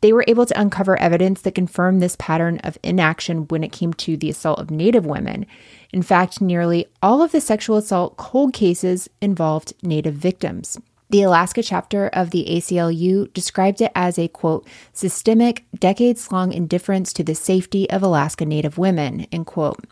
They 0.00 0.12
were 0.12 0.24
able 0.28 0.46
to 0.46 0.60
uncover 0.60 0.98
evidence 0.98 1.40
that 1.42 1.54
confirmed 1.54 2.00
this 2.00 2.16
pattern 2.16 2.58
of 2.58 2.78
inaction 2.82 3.48
when 3.48 3.64
it 3.64 3.72
came 3.72 3.92
to 3.94 4.16
the 4.16 4.30
assault 4.30 4.58
of 4.60 4.70
Native 4.70 5.04
women. 5.06 5.46
In 5.92 6.02
fact, 6.02 6.40
nearly 6.40 6.86
all 7.02 7.22
of 7.22 7.32
the 7.32 7.40
sexual 7.40 7.76
assault 7.76 8.16
cold 8.16 8.52
cases 8.52 9.08
involved 9.20 9.74
Native 9.82 10.14
victims. 10.14 10.78
The 11.10 11.22
Alaska 11.22 11.62
chapter 11.62 12.08
of 12.08 12.30
the 12.30 12.44
ACLU 12.50 13.32
described 13.32 13.80
it 13.80 13.90
as 13.94 14.18
a 14.18 14.28
quote, 14.28 14.66
systemic, 14.92 15.64
decades 15.78 16.30
long 16.30 16.52
indifference 16.52 17.14
to 17.14 17.24
the 17.24 17.34
safety 17.34 17.88
of 17.88 18.02
Alaska 18.02 18.44
Native 18.44 18.76
women, 18.76 19.26
end 19.32 19.46
quote. 19.46 19.82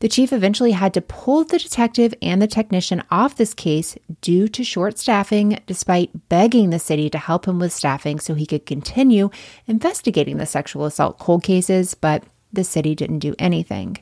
The 0.00 0.08
chief 0.08 0.32
eventually 0.32 0.72
had 0.72 0.94
to 0.94 1.02
pull 1.02 1.44
the 1.44 1.58
detective 1.58 2.14
and 2.22 2.40
the 2.40 2.46
technician 2.46 3.02
off 3.10 3.36
this 3.36 3.52
case 3.52 3.98
due 4.22 4.48
to 4.48 4.64
short 4.64 4.98
staffing, 4.98 5.60
despite 5.66 6.28
begging 6.30 6.70
the 6.70 6.78
city 6.78 7.10
to 7.10 7.18
help 7.18 7.46
him 7.46 7.58
with 7.58 7.72
staffing 7.72 8.18
so 8.18 8.34
he 8.34 8.46
could 8.46 8.64
continue 8.64 9.28
investigating 9.66 10.38
the 10.38 10.46
sexual 10.46 10.86
assault 10.86 11.18
cold 11.18 11.42
cases, 11.42 11.94
but 11.94 12.24
the 12.50 12.64
city 12.64 12.94
didn't 12.94 13.18
do 13.18 13.34
anything. 13.38 13.98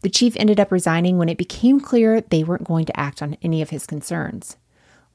The 0.00 0.10
chief 0.10 0.36
ended 0.36 0.58
up 0.58 0.72
resigning 0.72 1.18
when 1.18 1.28
it 1.28 1.38
became 1.38 1.78
clear 1.78 2.20
they 2.20 2.42
weren't 2.42 2.64
going 2.64 2.86
to 2.86 3.00
act 3.00 3.22
on 3.22 3.36
any 3.42 3.62
of 3.62 3.70
his 3.70 3.86
concerns. 3.86 4.56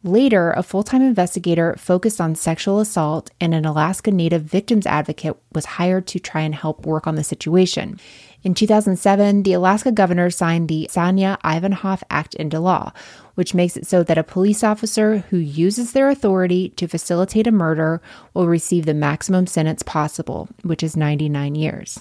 Later, 0.04 0.52
a 0.52 0.64
full 0.64 0.84
time 0.84 1.02
investigator 1.02 1.76
focused 1.78 2.22
on 2.22 2.36
sexual 2.36 2.80
assault 2.80 3.30
and 3.42 3.54
an 3.54 3.66
Alaska 3.66 4.12
Native 4.12 4.44
victims 4.44 4.86
advocate 4.86 5.36
was 5.52 5.66
hired 5.66 6.08
to 6.08 6.20
try 6.20 6.42
and 6.42 6.56
help 6.56 6.86
work 6.86 7.08
on 7.08 7.16
the 7.16 7.26
situation. 7.26 8.00
In 8.44 8.54
2007, 8.54 9.44
the 9.44 9.54
Alaska 9.54 9.92
governor 9.92 10.30
signed 10.30 10.70
the 10.70 10.88
Sonya 10.92 11.38
Ivanoff 11.44 12.04
Act 12.10 12.36
into 12.36 12.60
law, 12.60 12.94
which 13.36 13.54
makes 13.54 13.76
it 13.76 13.86
so 13.86 14.04
that 14.04 14.18
a 14.18 14.24
police 14.24 14.64
officer 14.64 15.20
who 15.30 15.38
uses 15.38 15.92
their 15.92 16.10
authority 16.10 16.70
to 16.70 16.88
facilitate 16.88 17.48
a 17.48 17.52
murder 17.52 18.02
will 18.34 18.48
receive 18.48 18.86
the 18.86 18.94
maximum 18.94 19.48
sentence 19.48 19.84
possible, 19.84 20.48
which 20.64 20.84
is 20.84 20.96
99 20.96 21.56
years. 21.56 22.00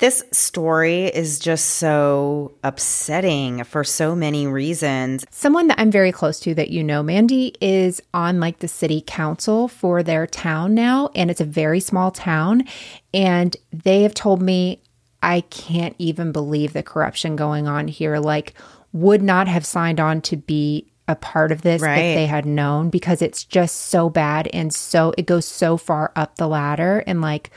This 0.00 0.24
story 0.32 1.04
is 1.04 1.38
just 1.38 1.66
so 1.66 2.52
upsetting 2.64 3.64
for 3.64 3.84
so 3.84 4.16
many 4.16 4.46
reasons. 4.46 5.26
Someone 5.30 5.66
that 5.66 5.78
I'm 5.78 5.90
very 5.90 6.10
close 6.10 6.40
to 6.40 6.54
that 6.54 6.70
you 6.70 6.82
know, 6.82 7.02
Mandy, 7.02 7.54
is 7.60 8.00
on 8.14 8.40
like 8.40 8.60
the 8.60 8.68
city 8.68 9.04
council 9.06 9.68
for 9.68 10.02
their 10.02 10.26
town 10.26 10.74
now, 10.74 11.10
and 11.14 11.30
it's 11.30 11.42
a 11.42 11.44
very 11.44 11.80
small 11.80 12.10
town. 12.10 12.64
And 13.12 13.54
they 13.72 14.02
have 14.04 14.14
told 14.14 14.40
me, 14.40 14.80
I 15.22 15.42
can't 15.42 15.94
even 15.98 16.32
believe 16.32 16.72
the 16.72 16.82
corruption 16.82 17.36
going 17.36 17.68
on 17.68 17.88
here. 17.88 18.18
Like, 18.18 18.54
would 18.92 19.22
not 19.22 19.48
have 19.48 19.64
signed 19.66 20.00
on 20.00 20.20
to 20.22 20.36
be 20.36 20.86
a 21.06 21.14
part 21.16 21.52
of 21.52 21.62
this 21.62 21.82
Right. 21.82 21.96
if 21.98 22.16
they 22.16 22.26
had 22.26 22.46
known 22.46 22.88
because 22.90 23.20
it's 23.22 23.44
just 23.44 23.76
so 23.76 24.08
bad 24.08 24.48
and 24.52 24.72
so 24.72 25.12
it 25.18 25.26
goes 25.26 25.44
so 25.44 25.76
far 25.76 26.12
up 26.16 26.36
the 26.36 26.46
ladder 26.48 27.02
and 27.06 27.20
like 27.20 27.50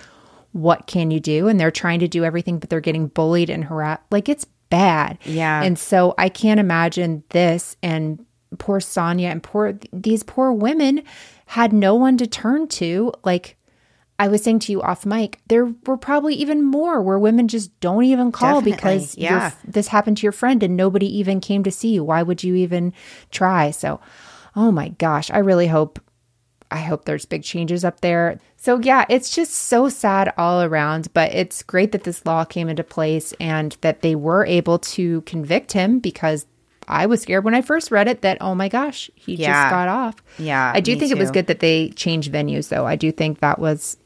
what 0.53 0.87
can 0.87 1.11
you 1.11 1.19
do 1.19 1.47
and 1.47 1.59
they're 1.59 1.69
trying 1.71 1.99
to 1.99 2.07
do 2.07 2.23
everything 2.23 2.57
but 2.57 2.69
they're 2.71 2.79
getting 2.79 3.07
bullied 3.07 3.51
and 3.51 3.65
harassed 3.65 4.01
like 4.09 4.27
it's 4.27 4.45
bad 4.71 5.19
Yeah. 5.25 5.61
and 5.61 5.77
so 5.77 6.15
i 6.17 6.29
can't 6.29 6.59
imagine 6.59 7.23
this 7.29 7.77
and 7.83 8.25
poor 8.57 8.79
sonya 8.79 9.29
and 9.29 9.43
poor 9.43 9.77
these 9.91 10.23
poor 10.23 10.51
women 10.51 11.03
had 11.47 11.73
no 11.73 11.93
one 11.93 12.17
to 12.17 12.25
turn 12.27 12.67
to 12.69 13.11
like 13.23 13.55
i 14.19 14.27
was 14.27 14.43
saying 14.43 14.59
to 14.59 14.71
you 14.71 14.81
off 14.81 15.05
mic 15.05 15.39
there 15.47 15.73
were 15.85 15.97
probably 15.97 16.35
even 16.35 16.63
more 16.63 17.01
where 17.01 17.19
women 17.19 17.47
just 17.47 17.77
don't 17.79 18.03
even 18.03 18.31
call 18.31 18.61
Definitely, 18.61 18.71
because 18.71 19.17
yeah. 19.17 19.51
this 19.67 19.87
happened 19.87 20.17
to 20.17 20.23
your 20.23 20.31
friend 20.31 20.61
and 20.63 20.75
nobody 20.77 21.07
even 21.17 21.39
came 21.39 21.63
to 21.63 21.71
see 21.71 21.93
you 21.93 22.03
why 22.03 22.21
would 22.23 22.43
you 22.43 22.55
even 22.55 22.93
try 23.31 23.71
so 23.71 23.99
oh 24.55 24.71
my 24.71 24.89
gosh 24.89 25.29
i 25.31 25.37
really 25.37 25.67
hope 25.67 25.99
I 26.71 26.77
hope 26.77 27.05
there's 27.05 27.25
big 27.25 27.43
changes 27.43 27.85
up 27.85 28.01
there. 28.01 28.39
So, 28.57 28.79
yeah, 28.79 29.05
it's 29.07 29.35
just 29.35 29.53
so 29.53 29.89
sad 29.89 30.33
all 30.39 30.63
around, 30.63 31.07
but 31.13 31.31
it's 31.31 31.61
great 31.61 31.91
that 31.91 32.03
this 32.03 32.25
law 32.25 32.45
came 32.45 32.67
into 32.67 32.83
place 32.83 33.31
and 33.39 33.77
that 33.81 34.01
they 34.01 34.15
were 34.15 34.43
able 34.43 34.79
to 34.79 35.21
convict 35.21 35.73
him 35.73 35.99
because 35.99 36.47
I 36.87 37.05
was 37.05 37.21
scared 37.21 37.43
when 37.43 37.53
I 37.53 37.61
first 37.61 37.91
read 37.91 38.07
it 38.07 38.21
that, 38.23 38.39
oh 38.41 38.55
my 38.55 38.69
gosh, 38.69 39.11
he 39.13 39.35
Yeah. 39.35 39.51
just 39.65 39.69
got 39.71 39.87
off. 39.87 40.15
Yeah, 40.39 40.71
I 40.73 40.79
do 40.79 40.95
think 40.95 41.11
it 41.11 41.17
was 41.19 41.29
good 41.29 41.45
that 41.45 41.59
they 41.59 41.89
changed 41.89 42.31
venues, 42.33 42.69
though. 42.69 42.87
I 42.87 42.95
do 42.95 43.11
think 43.11 43.39
that 43.41 43.59
was 43.59 43.97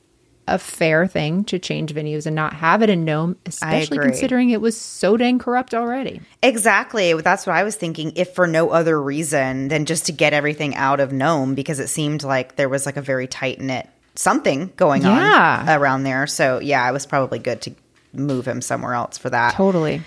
a 0.48 0.58
fair 0.58 1.06
thing 1.08 1.44
to 1.46 1.60
change 1.60 1.94
venues 1.94 2.26
and 2.26 2.36
not 2.36 2.54
have 2.54 2.82
it 2.82 2.90
in 2.90 3.04
Nome, 3.06 3.36
especially 3.46 3.98
considering 4.00 4.50
it 4.50 4.62
was 4.62 4.80
so 4.80 5.18
dang 5.18 5.40
corrupt 5.40 5.74
already. 5.74 6.22
Exactly. 6.42 7.14
That's 7.14 7.46
what 7.46 7.56
I 7.56 7.64
was 7.64 7.76
thinking. 7.76 8.14
If 8.16 8.34
for 8.34 8.48
no 8.48 8.70
other 8.70 9.02
reason 9.02 9.68
than 9.68 9.86
just 9.86 10.06
to 10.06 10.12
get 10.12 10.34
everything 10.34 10.76
out 10.76 11.00
of 11.00 11.12
Nome, 11.12 11.54
because 11.56 11.80
it 11.80 11.88
seemed 11.90 12.24
like 12.24 12.56
there 12.56 12.70
was 12.70 12.86
like 12.86 12.98
a 12.98 13.02
very 13.02 13.28
tight 13.28 13.60
knit 13.60 13.88
something 14.16 14.72
going 14.78 15.04
Yeah. 15.04 15.66
on 15.68 15.70
around 15.70 16.04
there. 16.04 16.26
So, 16.26 16.60
yeah, 16.60 16.90
it 16.90 16.92
was 16.92 17.06
probably 17.06 17.38
good 17.40 17.62
to 17.62 17.72
move 18.14 18.48
him 18.48 18.62
somewhere 18.62 18.94
else 18.94 19.18
for 19.18 19.30
that. 19.30 19.54
Totally. 19.54 20.02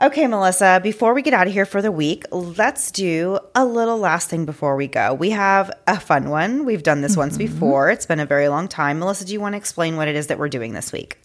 Okay, 0.00 0.28
Melissa, 0.28 0.78
before 0.80 1.12
we 1.12 1.22
get 1.22 1.34
out 1.34 1.48
of 1.48 1.52
here 1.52 1.66
for 1.66 1.82
the 1.82 1.90
week, 1.90 2.24
let's 2.30 2.92
do 2.92 3.40
a 3.56 3.64
little 3.64 3.98
last 3.98 4.30
thing 4.30 4.44
before 4.44 4.76
we 4.76 4.86
go. 4.86 5.12
We 5.12 5.30
have 5.30 5.72
a 5.88 5.98
fun 5.98 6.30
one. 6.30 6.64
We've 6.64 6.84
done 6.84 7.00
this 7.00 7.16
once 7.16 7.36
before. 7.36 7.90
It's 7.90 8.06
been 8.06 8.20
a 8.20 8.26
very 8.26 8.46
long 8.46 8.68
time. 8.68 9.00
Melissa, 9.00 9.24
do 9.24 9.32
you 9.32 9.40
want 9.40 9.54
to 9.54 9.56
explain 9.56 9.96
what 9.96 10.06
it 10.06 10.14
is 10.14 10.28
that 10.28 10.38
we're 10.38 10.48
doing 10.48 10.72
this 10.72 10.92
week? 10.92 11.18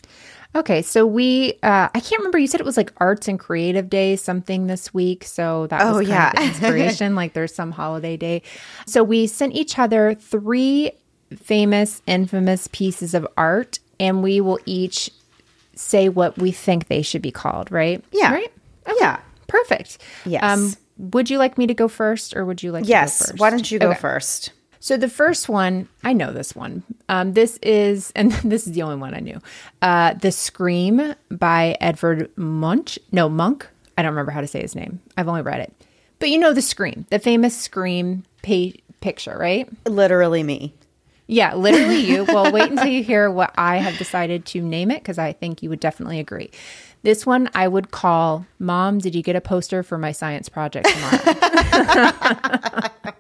Okay, 0.55 0.81
so 0.81 1.05
we 1.05 1.53
uh 1.63 1.89
I 1.93 1.99
can't 1.99 2.19
remember 2.19 2.37
you 2.39 2.47
said 2.47 2.59
it 2.59 2.65
was 2.65 2.77
like 2.77 2.91
arts 2.97 3.27
and 3.27 3.39
creative 3.39 3.89
day 3.91 4.15
something 4.15 4.65
this 4.65 4.91
week. 4.91 5.23
So 5.23 5.67
that 5.67 5.81
Oh, 5.81 5.99
was 5.99 6.07
kind 6.07 6.09
yeah. 6.09 6.31
of 6.41 6.47
inspiration 6.49 7.13
like 7.15 7.33
there's 7.33 7.53
some 7.53 7.71
holiday 7.71 8.17
day. 8.17 8.41
So 8.87 9.03
we 9.03 9.27
sent 9.27 9.53
each 9.53 9.77
other 9.77 10.15
3 10.15 10.91
famous 11.35 12.01
infamous 12.07 12.67
pieces 12.71 13.13
of 13.13 13.27
art 13.37 13.77
and 13.99 14.23
we 14.23 14.41
will 14.41 14.59
each 14.65 15.11
say 15.75 16.09
what 16.09 16.37
we 16.39 16.51
think 16.51 16.87
they 16.87 17.01
should 17.03 17.21
be 17.21 17.31
called, 17.31 17.71
right? 17.71 18.03
Yeah. 18.11 18.31
Right? 18.33 18.51
Yeah. 18.99 19.19
Perfect. 19.47 19.97
Yes. 20.25 20.43
Um 20.43 20.73
would 20.97 21.29
you 21.29 21.37
like 21.39 21.57
me 21.57 21.67
to 21.67 21.73
go 21.73 21.87
first 21.87 22.35
or 22.35 22.45
would 22.45 22.61
you 22.61 22.71
like 22.71 22.83
to 22.83 22.89
Yes. 22.89 23.19
go 23.19 23.25
first? 23.31 23.39
Why 23.39 23.49
don't 23.49 23.69
you 23.71 23.79
go 23.79 23.89
Okay. 23.89 23.99
first? 23.99 24.51
So 24.79 24.97
the 24.97 25.09
first 25.09 25.47
one, 25.49 25.87
I 26.03 26.11
know 26.13 26.31
this 26.33 26.53
one. 26.55 26.83
Um, 27.07 27.33
this 27.33 27.57
is, 27.63 28.11
and 28.17 28.31
this 28.43 28.67
is 28.67 28.73
the 28.73 28.81
only 28.81 28.97
one 28.97 29.13
I 29.13 29.19
knew. 29.21 29.39
Uh, 29.81 30.13
the 30.13 30.29
Scream 30.31 31.15
by 31.31 31.77
Edvard 31.79 32.29
Munch. 32.37 32.99
No, 33.11 33.29
Monk. 33.29 33.65
I 33.97 34.01
don't 34.01 34.11
remember 34.11 34.31
how 34.31 34.41
to 34.41 34.47
say 34.47 34.61
his 34.61 34.75
name. 34.75 34.99
I've 35.17 35.29
only 35.29 35.41
read 35.41 35.61
it. 35.61 35.73
But 36.19 36.29
you 36.31 36.37
know 36.37 36.51
the 36.53 36.61
Scream, 36.61 37.05
the 37.09 37.19
famous 37.19 37.57
Scream 37.57 38.23
pa- 38.43 38.77
picture, 39.01 39.37
right? 39.37 39.67
Literally 39.87 40.43
me. 40.43 40.73
Yeah, 41.27 41.55
literally 41.55 42.01
you. 42.01 42.25
well, 42.27 42.51
wait 42.51 42.69
until 42.69 42.87
you 42.87 43.03
hear 43.03 43.31
what 43.31 43.53
I 43.57 43.77
have 43.77 43.97
decided 43.97 44.45
to 44.47 44.61
name 44.61 44.91
it 44.91 45.01
because 45.01 45.17
I 45.17 45.31
think 45.33 45.63
you 45.63 45.69
would 45.69 45.79
definitely 45.79 46.19
agree. 46.19 46.51
This 47.03 47.25
one 47.25 47.49
I 47.53 47.67
would 47.67 47.91
call 47.91 48.45
Mom, 48.59 48.99
did 48.99 49.13
you 49.13 49.21
get 49.21 49.35
a 49.35 49.41
poster 49.41 49.83
for 49.83 49.97
my 49.97 50.13
science 50.13 50.49
project 50.49 50.87
tomorrow? 50.87 51.17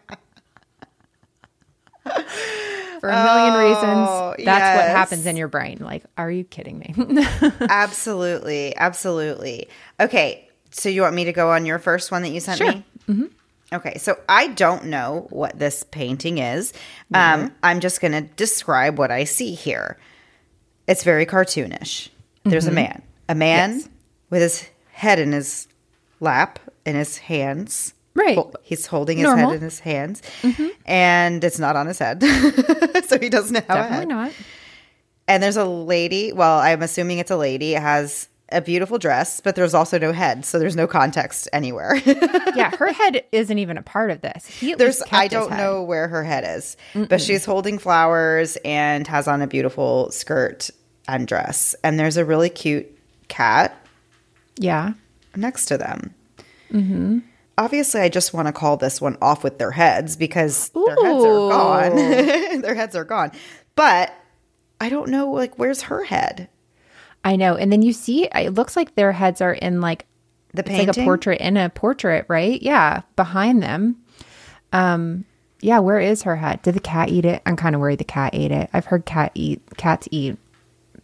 for 3.03 3.09
a 3.09 3.23
million 3.23 3.53
reasons. 3.59 4.45
That's 4.45 4.77
what 4.77 4.87
happens 4.89 5.25
in 5.25 5.35
your 5.35 5.49
brain. 5.49 5.79
Like, 5.81 6.05
are 6.17 6.31
you 6.31 6.45
kidding 6.45 6.79
me? 6.79 6.95
absolutely. 7.59 8.73
Absolutely. 8.77 9.67
Okay. 9.99 10.47
So 10.71 10.87
you 10.87 11.01
want 11.01 11.13
me 11.13 11.25
to 11.25 11.33
go 11.33 11.51
on 11.51 11.65
your 11.65 11.79
first 11.79 12.11
one 12.11 12.21
that 12.21 12.29
you 12.29 12.39
sent 12.39 12.61
me? 12.61 12.85
Mm-hmm. 13.09 13.25
Okay. 13.73 13.97
So 13.97 14.17
I 14.29 14.47
don't 14.47 14.85
know 14.85 15.27
what 15.31 15.59
this 15.59 15.83
painting 15.83 16.37
is. 16.37 16.71
Um, 17.13 17.53
I'm 17.61 17.81
just 17.81 17.99
going 17.99 18.13
to 18.13 18.21
describe 18.21 18.97
what 18.97 19.11
I 19.11 19.25
see 19.25 19.53
here. 19.53 19.97
It's 20.87 21.03
very 21.03 21.25
cartoonish. 21.25 22.07
There's 22.45 22.67
a 22.67 22.71
man, 22.71 23.01
a 23.29 23.35
man 23.35 23.79
Yes. 23.79 23.89
with 24.29 24.41
his 24.41 24.69
head 24.91 25.19
in 25.19 25.31
his 25.31 25.67
lap 26.19 26.59
and 26.85 26.97
his 26.97 27.17
hands. 27.17 27.93
Right. 28.15 28.37
He's 28.61 28.85
holding 28.85 29.17
his 29.17 29.25
Normal. 29.25 29.49
head 29.49 29.55
in 29.57 29.61
his 29.63 29.79
hands, 29.79 30.21
mm-hmm. 30.43 30.67
and 30.85 31.43
it's 31.43 31.57
not 31.57 31.75
on 31.75 31.87
his 31.87 31.97
head, 31.97 32.21
so 33.07 33.17
he 33.19 33.27
doesn't 33.29 33.55
have 33.55 33.63
a 33.65 33.73
Definitely 33.73 33.97
head. 33.97 34.07
not. 34.07 34.31
And 35.27 35.41
there's 35.41 35.57
a 35.57 35.65
lady. 35.65 36.31
Well, 36.31 36.59
I'm 36.59 36.83
assuming 36.83 37.17
it's 37.17 37.31
a 37.31 37.37
lady. 37.37 37.73
It 37.73 37.81
has 37.81 38.27
a 38.49 38.61
beautiful 38.61 38.99
dress, 38.99 39.41
but 39.41 39.55
there's 39.55 39.73
also 39.73 39.97
no 39.97 40.11
head, 40.11 40.45
so 40.45 40.59
there's 40.59 40.75
no 40.75 40.85
context 40.85 41.47
anywhere. 41.53 41.99
Yeah, 42.55 42.69
her 42.75 42.93
head 42.93 43.23
isn't 43.31 43.57
even 43.57 43.77
a 43.77 43.81
part 43.81 44.11
of 44.11 44.21
this. 44.21 44.45
He 44.45 44.75
there's 44.75 45.01
I 45.11 45.27
don't 45.27 45.49
know 45.49 45.81
where 45.81 46.07
her 46.07 46.23
head 46.23 46.43
is, 46.45 46.77
but 46.93 47.19
she's 47.19 47.45
holding 47.45 47.79
flowers 47.79 48.57
and 48.63 49.07
has 49.07 49.27
on 49.27 49.41
a 49.41 49.47
beautiful 49.47 50.11
skirt 50.11 50.69
and 51.07 51.27
dress. 51.27 51.75
And 51.83 51.99
there's 51.99 52.15
a 52.15 52.23
really 52.23 52.49
cute 52.51 52.92
cat 53.33 53.75
Yeah. 54.57 54.93
next 55.35 55.65
to 55.65 55.77
them. 55.77 56.13
Mm-hmm. 56.71 57.19
Obviously, 57.57 58.01
I 58.01 58.09
just 58.09 58.33
want 58.33 58.47
to 58.47 58.51
call 58.51 58.77
this 58.77 58.99
one 58.99 59.17
off 59.21 59.43
with 59.43 59.59
their 59.59 59.71
heads 59.71 60.15
because 60.15 60.69
their 60.69 60.95
heads 61.03 61.23
are 61.23 61.49
gone. 61.49 61.95
their 62.61 62.73
heads 62.75 62.95
are 62.95 63.03
gone. 63.03 63.31
But 63.75 64.11
I 64.81 64.89
don't 64.89 65.09
know, 65.09 65.29
like, 65.31 65.59
where's 65.59 65.83
her 65.83 66.03
head? 66.03 66.49
I 67.23 67.35
know. 67.35 67.55
And 67.55 67.71
then 67.71 67.81
you 67.83 67.93
see, 67.93 68.25
it 68.33 68.53
looks 68.55 68.75
like 68.75 68.95
their 68.95 69.11
heads 69.11 69.39
are 69.39 69.53
in 69.53 69.81
like 69.81 70.05
The 70.53 70.61
it's 70.61 70.69
painting. 70.69 70.87
like 70.87 70.97
a 70.97 71.03
portrait 71.03 71.41
in 71.41 71.55
a 71.57 71.69
portrait, 71.69 72.25
right? 72.27 72.61
Yeah, 72.61 73.01
behind 73.15 73.61
them. 73.61 73.97
Um, 74.73 75.25
yeah, 75.61 75.79
where 75.79 75.99
is 75.99 76.23
her 76.23 76.35
head? 76.35 76.61
Did 76.63 76.73
the 76.73 76.79
cat 76.81 77.09
eat 77.09 77.23
it? 77.23 77.41
I'm 77.45 77.55
kind 77.55 77.75
of 77.75 77.81
worried 77.81 77.99
the 77.99 78.03
cat 78.03 78.31
ate 78.33 78.51
it. 78.51 78.69
I've 78.73 78.85
heard 78.85 79.05
cat 79.05 79.31
eat 79.35 79.61
cats 79.77 80.07
eat 80.11 80.37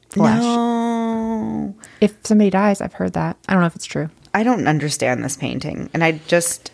flesh. 0.10 0.42
No. 0.42 0.89
Oh. 1.40 1.76
If 2.02 2.16
somebody 2.24 2.50
dies, 2.50 2.82
I've 2.82 2.94
heard 2.94 3.14
that. 3.14 3.38
I 3.48 3.54
don't 3.54 3.62
know 3.62 3.68
if 3.68 3.76
it's 3.76 3.86
true. 3.86 4.10
I 4.34 4.44
don't 4.44 4.68
understand 4.68 5.24
this 5.24 5.38
painting, 5.38 5.90
and 5.94 6.04
I 6.04 6.20
just 6.28 6.72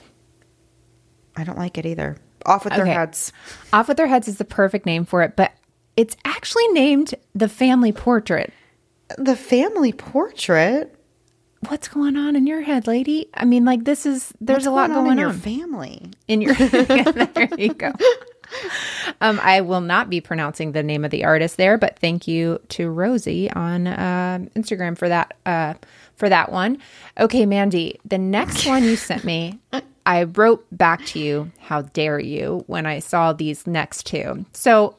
I 1.37 1.43
don't 1.43 1.57
like 1.57 1.77
it 1.77 1.85
either. 1.85 2.17
Off 2.45 2.63
with 2.63 2.75
their 2.75 2.85
heads. 2.85 3.31
Off 3.73 3.87
with 3.87 3.97
their 3.97 4.07
heads 4.07 4.27
is 4.27 4.37
the 4.37 4.45
perfect 4.45 4.85
name 4.85 5.05
for 5.05 5.23
it, 5.23 5.35
but 5.35 5.51
it's 5.97 6.15
actually 6.25 6.67
named 6.69 7.15
the 7.33 7.49
family 7.49 7.91
portrait. 7.91 8.53
The 9.17 9.35
family 9.35 9.93
portrait. 9.93 10.95
What's 11.67 11.87
going 11.87 12.15
on 12.17 12.35
in 12.35 12.45
your 12.45 12.61
head, 12.61 12.85
lady? 12.85 13.29
I 13.33 13.45
mean, 13.45 13.65
like 13.65 13.85
this 13.85 14.05
is 14.05 14.31
there's 14.39 14.57
What's 14.57 14.67
a 14.67 14.71
lot 14.71 14.89
going, 14.89 14.99
on 14.99 15.05
in 15.05 15.11
on 15.11 15.17
your 15.17 15.33
family. 15.33 16.11
in 16.27 16.41
your 16.41 16.53
there 16.55 17.49
you 17.57 17.73
go 17.73 17.93
um 19.21 19.39
i 19.43 19.61
will 19.61 19.81
not 19.81 20.09
be 20.09 20.21
pronouncing 20.21 20.71
the 20.71 20.83
name 20.83 21.05
of 21.05 21.11
the 21.11 21.23
artist 21.23 21.57
there 21.57 21.77
but 21.77 21.97
thank 21.99 22.27
you 22.27 22.59
to 22.69 22.89
rosie 22.89 23.51
on 23.51 23.87
uh, 23.87 24.39
instagram 24.55 24.97
for 24.97 25.09
that 25.09 25.35
uh 25.45 25.73
for 26.15 26.29
that 26.29 26.51
one. 26.51 26.77
Okay, 27.19 27.45
Mandy, 27.45 27.99
the 28.05 28.17
next 28.17 28.65
one 28.65 28.83
you 28.83 28.95
sent 28.95 29.23
me, 29.23 29.59
I 30.05 30.23
wrote 30.23 30.65
back 30.71 31.05
to 31.07 31.19
you, 31.19 31.51
how 31.59 31.81
dare 31.81 32.19
you, 32.19 32.63
when 32.67 32.85
I 32.85 32.99
saw 32.99 33.33
these 33.33 33.65
next 33.67 34.05
two. 34.05 34.45
So, 34.53 34.97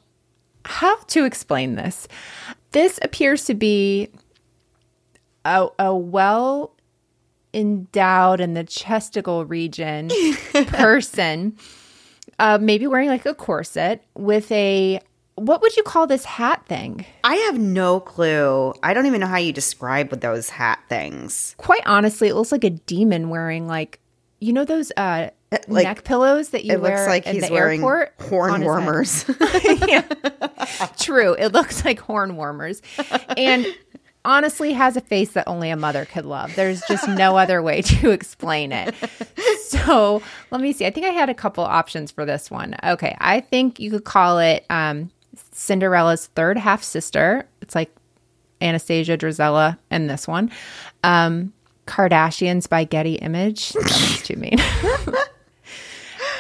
how 0.65 0.97
to 0.97 1.25
explain 1.25 1.77
this? 1.77 2.09
This 2.73 2.99
appears 3.03 3.45
to 3.45 3.55
be 3.55 4.11
a, 5.45 5.69
a 5.79 5.95
well 5.95 6.73
endowed 7.55 8.41
in 8.41 8.55
the 8.55 8.65
chesticle 8.65 9.45
region 9.47 10.11
person, 10.67 11.57
uh, 12.39 12.59
maybe 12.61 12.87
wearing 12.87 13.09
like 13.09 13.27
a 13.27 13.35
corset 13.35 14.03
with 14.15 14.51
a 14.53 15.01
what 15.37 15.61
would 15.61 15.77
you 15.77 15.83
call 15.83 16.07
this 16.07 16.25
hat 16.25 16.65
thing? 16.67 17.05
I 17.23 17.35
have 17.35 17.59
no 17.59 18.01
clue. 18.01 18.73
I 18.83 18.95
don't 18.95 19.05
even 19.07 19.21
know 19.21 19.27
how 19.27 19.37
you 19.37 19.53
describe 19.53 20.09
those 20.21 20.49
hat 20.49 20.79
things. 20.89 21.55
Quite 21.59 21.83
honestly, 21.85 22.29
it 22.29 22.35
looks 22.35 22.53
like 22.53 22.65
a 22.65 22.71
demon 22.71 23.29
wearing 23.29 23.67
like 23.67 24.01
you 24.41 24.53
know 24.53 24.65
those 24.65 24.93
uh 24.97 25.29
like- 25.69 25.85
neck 25.85 26.05
pillows 26.05 26.51
that 26.51 26.65
you 26.65 26.73
It 26.75 26.81
wear 26.81 26.97
looks 26.97 27.07
like 27.09 27.25
he's 27.27 27.47
the 27.47 27.53
wearing 27.53 27.81
airport. 27.81 28.15
horn 28.21 28.51
on 28.51 28.61
his 28.63 29.23
head. 29.25 29.37
warmers. 29.47 29.81
yeah. 29.89 30.87
True. 30.99 31.35
It 31.35 31.53
looks 31.53 31.85
like 31.85 32.01
horn 32.01 32.37
warmers. 32.37 32.81
And 33.37 33.67
honestly 34.27 34.73
has 34.75 34.97
a 34.97 35.01
face 35.01 35.33
that 35.33 35.47
only 35.47 35.71
a 35.71 35.77
mother 35.77 36.05
could 36.05 36.27
love. 36.27 36.55
There's 36.57 36.83
just 36.89 37.09
no 37.09 37.37
other 37.39 37.63
way 37.63 37.81
to 37.83 38.11
explain 38.11 38.73
it. 38.73 38.95
So 39.67 40.23
let 40.51 40.61
me 40.61 40.73
see. 40.73 40.87
I 40.87 40.91
think 40.91 41.07
I 41.07 41.11
had 41.11 41.29
a 41.29 41.35
couple 41.35 41.65
options 41.65 42.11
for 42.11 42.25
this 42.25 42.51
one. 42.51 42.77
Okay. 42.85 43.17
I 43.21 43.41
think 43.41 43.81
you 43.81 43.91
could 43.91 44.05
call 44.05 44.39
it 44.39 44.65
um, 44.71 45.11
Cinderella's 45.53 46.27
third 46.27 46.57
half 46.59 46.83
sister. 46.83 47.49
It's 47.63 47.75
like 47.75 47.95
Anastasia, 48.61 49.17
Drizella, 49.17 49.79
and 49.91 50.09
this 50.09 50.29
one. 50.29 50.51
Um, 51.03 51.53
Kardashians 51.87 52.69
by 52.69 52.85
Getty 52.85 53.15
Image. 53.17 53.73
That 53.73 53.85
was 53.85 54.23
too 54.25 54.37
mean. 54.37 54.59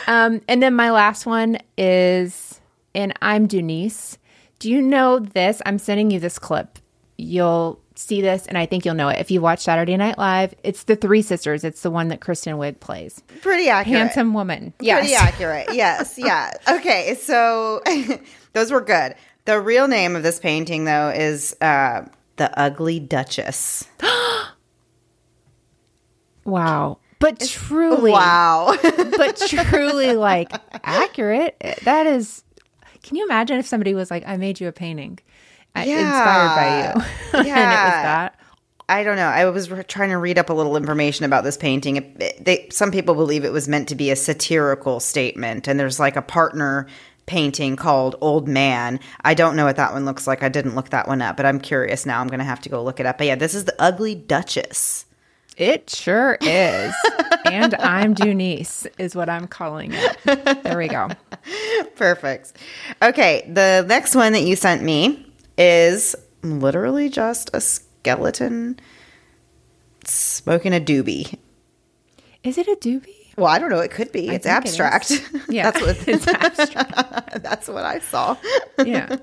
um, 0.06 0.40
and 0.48 0.62
then 0.62 0.74
my 0.74 0.90
last 0.90 1.26
one 1.26 1.58
is, 1.76 2.60
and 2.94 3.12
I'm 3.22 3.48
Dooneese. 3.48 4.18
Do 4.58 4.70
you 4.70 4.80
know 4.80 5.18
this? 5.18 5.60
I'm 5.66 5.78
sending 5.78 6.10
you 6.10 6.18
this 6.18 6.38
clip. 6.38 6.78
You'll 7.18 7.80
see 7.94 8.20
this, 8.20 8.46
and 8.46 8.58
I 8.58 8.66
think 8.66 8.84
you'll 8.84 8.94
know 8.94 9.08
it 9.08 9.18
if 9.20 9.30
you 9.30 9.40
watch 9.40 9.60
Saturday 9.60 9.96
Night 9.96 10.18
Live. 10.18 10.54
It's 10.62 10.84
the 10.84 10.96
three 10.96 11.22
sisters. 11.22 11.64
It's 11.64 11.80
the 11.82 11.90
one 11.90 12.08
that 12.08 12.20
Kristen 12.20 12.56
Wiig 12.56 12.78
plays. 12.80 13.22
Pretty 13.40 13.68
accurate. 13.70 13.98
Handsome 13.98 14.34
woman. 14.34 14.72
Pretty 14.78 14.86
Yes. 14.88 15.12
accurate. 15.22 15.68
Yes. 15.72 16.18
Yeah. 16.18 16.50
Okay. 16.68 17.14
So 17.14 17.82
those 18.52 18.70
were 18.70 18.82
good. 18.82 19.14
The 19.46 19.60
real 19.60 19.88
name 19.88 20.14
of 20.16 20.22
this 20.22 20.38
painting, 20.38 20.84
though, 20.84 21.08
is 21.08 21.56
uh, 21.60 22.02
the 22.36 22.58
Ugly 22.58 23.00
Duchess. 23.00 23.84
Wow. 26.44 26.98
But 27.18 27.40
truly, 27.40 28.12
Wow. 28.12 28.76
but 28.82 29.36
truly 29.48 30.12
like 30.14 30.52
accurate. 30.84 31.56
That 31.84 32.06
is. 32.06 32.44
Can 33.02 33.16
you 33.16 33.24
imagine 33.24 33.58
if 33.58 33.66
somebody 33.66 33.94
was 33.94 34.10
like, 34.10 34.24
"I 34.26 34.36
made 34.36 34.60
you 34.60 34.68
a 34.68 34.72
painting, 34.72 35.18
uh, 35.80 36.00
inspired 36.00 36.56
by 36.56 36.78
you," 36.78 37.04
and 37.38 37.46
it 37.46 37.50
was 37.50 37.56
Yeah. 37.56 38.02
that? 38.02 38.34
I 38.88 39.02
don't 39.02 39.16
know. 39.16 39.26
I 39.26 39.44
was 39.46 39.68
trying 39.88 40.10
to 40.10 40.16
read 40.16 40.38
up 40.38 40.48
a 40.48 40.52
little 40.52 40.76
information 40.76 41.24
about 41.24 41.42
this 41.42 41.56
painting. 41.56 41.96
It, 41.96 42.04
it- 42.22 42.44
they, 42.44 42.68
some 42.70 42.92
people 42.92 43.14
believe 43.16 43.44
it 43.44 43.52
was 43.52 43.66
meant 43.68 43.88
to 43.88 43.94
be 43.96 44.10
a 44.12 44.16
satirical 44.16 45.00
statement, 45.00 45.66
and 45.66 45.78
there's 45.80 45.98
like 45.98 46.14
a 46.16 46.22
partner 46.22 46.86
painting 47.26 47.74
called 47.74 48.14
Old 48.20 48.46
Man. 48.46 49.00
I 49.22 49.34
don't 49.34 49.56
know 49.56 49.64
what 49.64 49.74
that 49.74 49.92
one 49.92 50.04
looks 50.04 50.28
like. 50.28 50.44
I 50.44 50.48
didn't 50.48 50.76
look 50.76 50.90
that 50.90 51.08
one 51.08 51.20
up, 51.20 51.36
but 51.36 51.44
I'm 51.46 51.58
curious 51.58 52.06
now. 52.06 52.20
I'm 52.20 52.28
going 52.28 52.38
to 52.38 52.44
have 52.44 52.60
to 52.60 52.68
go 52.68 52.80
look 52.84 53.00
it 53.00 53.06
up. 53.06 53.18
But 53.18 53.26
yeah, 53.26 53.34
this 53.34 53.52
is 53.56 53.64
the 53.64 53.74
Ugly 53.80 54.14
Duchess. 54.14 55.06
It 55.56 55.90
sure 55.90 56.38
is. 56.40 56.94
and 57.46 57.74
I'm 57.76 58.14
Dooneese, 58.14 58.86
is 58.98 59.16
what 59.16 59.28
I'm 59.28 59.48
calling 59.48 59.92
it. 59.94 60.62
There 60.62 60.78
we 60.78 60.86
go. 60.86 61.08
Perfect. 61.96 62.52
Okay, 63.02 63.50
the 63.52 63.84
next 63.88 64.14
one 64.14 64.32
that 64.34 64.42
you 64.42 64.54
sent 64.54 64.82
me 64.84 65.25
is 65.58 66.14
literally 66.42 67.08
just 67.08 67.50
a 67.52 67.60
skeleton 67.60 68.78
smoking 70.04 70.72
a 70.74 70.80
doobie. 70.80 71.38
Is 72.44 72.58
it 72.58 72.68
a 72.68 72.76
doobie? 72.76 73.34
Well, 73.36 73.48
I 73.48 73.58
don't 73.58 73.70
know. 73.70 73.80
It 73.80 73.90
could 73.90 74.12
be. 74.12 74.28
it's 74.28 74.46
it 74.46 74.48
is. 74.48 74.54
abstract. 74.80 75.10
Yeah, 75.48 75.70
that's 75.70 75.80
what 75.80 76.08
it's 76.08 76.26
abstract. 76.28 77.42
that's 77.42 77.68
what 77.68 77.84
I 77.84 77.98
saw. 78.00 78.36
Yeah. 78.84 79.16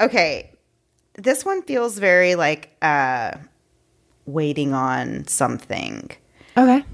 Okay, 0.00 0.50
this 1.14 1.44
one 1.44 1.62
feels 1.62 1.98
very 1.98 2.34
like 2.34 2.70
uh, 2.82 3.32
waiting 4.26 4.74
on 4.74 5.26
something. 5.26 6.10
Okay. 6.56 6.84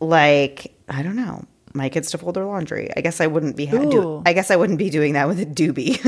Like 0.00 0.74
I 0.88 1.02
don't 1.02 1.16
know. 1.16 1.44
My 1.74 1.88
kids 1.88 2.10
to 2.12 2.18
fold 2.18 2.34
their 2.34 2.44
laundry. 2.44 2.90
I 2.96 3.00
guess 3.00 3.20
I 3.20 3.26
wouldn't 3.26 3.56
be 3.56 3.66
ha- 3.66 3.84
do, 3.84 4.22
I 4.24 4.32
guess 4.32 4.50
I 4.50 4.56
wouldn't 4.56 4.78
be 4.78 4.90
doing 4.90 5.12
that 5.12 5.28
with 5.28 5.38
a 5.38 5.46
doobie. 5.46 5.98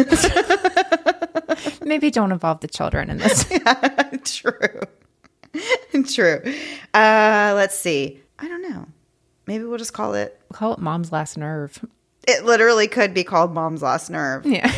Maybe 1.82 2.10
don't 2.10 2.32
involve 2.32 2.60
the 2.60 2.68
children 2.68 3.10
in 3.10 3.18
this. 3.18 3.44
True. 4.24 4.80
True. 6.14 6.42
Uh, 6.94 7.52
let's 7.56 7.76
see. 7.78 8.20
I 8.38 8.48
don't 8.48 8.62
know. 8.70 8.86
Maybe 9.46 9.64
we'll 9.64 9.78
just 9.78 9.92
call 9.92 10.14
it. 10.14 10.40
Call 10.52 10.72
it 10.74 10.78
mom's 10.78 11.12
last 11.12 11.36
nerve. 11.36 11.84
It 12.28 12.44
literally 12.44 12.86
could 12.86 13.14
be 13.14 13.24
called 13.24 13.54
Mom's 13.54 13.80
Last 13.82 14.10
Nerve. 14.10 14.44
Yeah. 14.44 14.70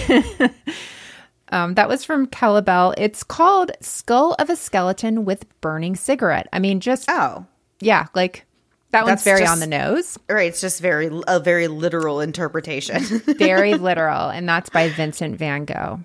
um, 1.50 1.74
that 1.74 1.88
was 1.88 2.04
from 2.04 2.26
Calabelle. 2.28 2.94
It's 2.96 3.24
called 3.24 3.72
Skull 3.80 4.34
of 4.38 4.48
a 4.48 4.56
Skeleton 4.56 5.24
with 5.24 5.44
Burning 5.60 5.96
Cigarette. 5.96 6.46
I 6.52 6.60
mean, 6.60 6.78
just, 6.80 7.06
Oh, 7.10 7.44
yeah, 7.80 8.06
like 8.14 8.46
that 8.92 9.02
one's 9.04 9.10
That's 9.10 9.24
very 9.24 9.40
just- 9.40 9.52
on 9.52 9.58
the 9.60 9.66
nose, 9.66 10.18
right. 10.30 10.48
It's 10.48 10.60
just 10.60 10.80
very 10.80 11.10
a 11.26 11.40
very 11.40 11.66
literal 11.66 12.20
interpretation. 12.20 13.02
very 13.36 13.74
literal. 13.74 14.28
And 14.28 14.48
that's 14.48 14.70
by 14.70 14.88
Vincent 14.90 15.36
van 15.36 15.64
Gogh. 15.64 16.00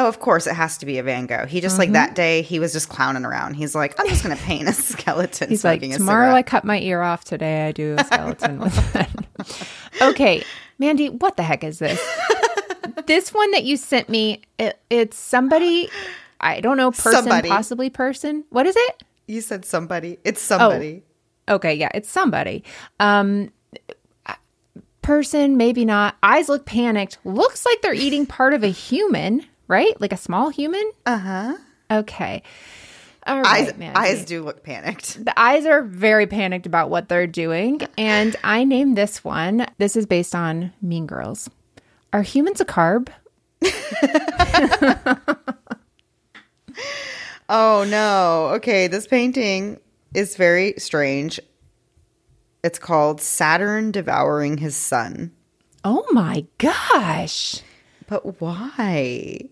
Oh, 0.00 0.08
of 0.08 0.20
course, 0.20 0.46
it 0.46 0.54
has 0.54 0.78
to 0.78 0.86
be 0.86 0.98
a 0.98 1.02
Van 1.02 1.26
Gogh. 1.26 1.46
He 1.46 1.60
just 1.60 1.74
Mm-hmm. 1.74 1.80
like 1.80 1.92
that 1.92 2.14
day 2.14 2.42
he 2.42 2.58
was 2.58 2.72
just 2.72 2.88
clowning 2.88 3.24
around. 3.24 3.54
He's 3.54 3.74
like, 3.74 3.98
I'm 4.00 4.08
just 4.08 4.22
gonna 4.22 4.36
paint 4.36 4.68
a 4.68 4.72
skeleton. 4.92 5.48
He's 5.48 5.64
like, 5.64 5.80
tomorrow 5.82 6.32
I 6.32 6.42
cut 6.42 6.64
my 6.64 6.78
ear 6.80 7.02
off. 7.02 7.24
Today 7.24 7.68
I 7.68 7.72
do 7.72 7.96
a 7.98 8.04
skeleton 8.04 8.58
with 8.60 8.96
it. 8.96 10.02
okay, 10.02 10.42
Mandy, 10.78 11.08
what 11.10 11.36
the 11.36 11.42
heck 11.42 11.62
is 11.64 11.78
this? 11.78 12.00
this 13.06 13.32
one 13.34 13.50
that 13.52 13.64
you 13.64 13.76
sent 13.76 14.08
me, 14.08 14.42
it, 14.58 14.78
it's 14.88 15.16
somebody, 15.18 15.88
I 16.40 16.60
don't 16.60 16.76
know, 16.76 16.90
person, 16.90 17.12
Somebody. 17.12 17.48
possibly 17.48 17.90
person. 17.90 18.44
What 18.50 18.66
is 18.66 18.76
it? 18.76 19.02
You 19.26 19.40
said 19.40 19.64
somebody. 19.64 20.16
Oh. 20.16 20.20
It's 20.24 20.40
somebody. 20.42 21.02
Okay, 21.48 21.74
yeah, 21.74 21.90
it's 21.94 22.10
somebody. 22.10 22.64
Um 22.98 23.50
person, 25.02 25.56
maybe 25.56 25.84
not. 25.84 26.16
Eyes 26.22 26.48
look 26.48 26.66
panicked. 26.66 27.18
Looks 27.24 27.64
like 27.66 27.80
they're 27.82 27.94
eating 27.94 28.26
part 28.26 28.54
of 28.54 28.62
a 28.62 28.68
human, 28.68 29.44
right? 29.70 29.98
Like 30.00 30.12
a 30.12 30.16
small 30.18 30.50
human? 30.50 30.90
Uh-huh. 31.06 31.56
Okay. 31.90 32.42
All 33.26 33.40
right, 33.42 33.74
Eyes, 33.74 33.92
eyes 33.94 34.24
do 34.24 34.42
look 34.42 34.62
panicked. 34.62 35.24
The 35.24 35.38
eyes 35.38 35.66
are 35.66 35.82
very 35.82 36.26
panicked 36.26 36.66
about 36.66 36.90
what 36.90 37.08
they're 37.08 37.26
doing. 37.26 37.80
And 37.98 38.34
I 38.42 38.64
named 38.64 38.96
this 38.96 39.22
one. 39.22 39.66
This 39.78 39.94
is 39.94 40.06
based 40.06 40.34
on 40.34 40.72
Mean 40.82 41.06
Girls. 41.06 41.48
Are 42.12 42.22
humans 42.22 42.60
a 42.60 42.64
carb? 42.64 43.08
Oh 47.52 47.84
no. 47.88 48.54
Okay, 48.54 48.86
this 48.86 49.08
painting 49.08 49.80
is 50.14 50.36
very 50.36 50.74
strange. 50.78 51.40
It's 52.62 52.78
called 52.78 53.20
Saturn 53.20 53.90
devouring 53.90 54.58
his 54.58 54.76
son. 54.76 55.32
Oh 55.82 56.06
my 56.12 56.46
gosh. 56.58 57.56
But 58.06 58.40
why? 58.40 59.48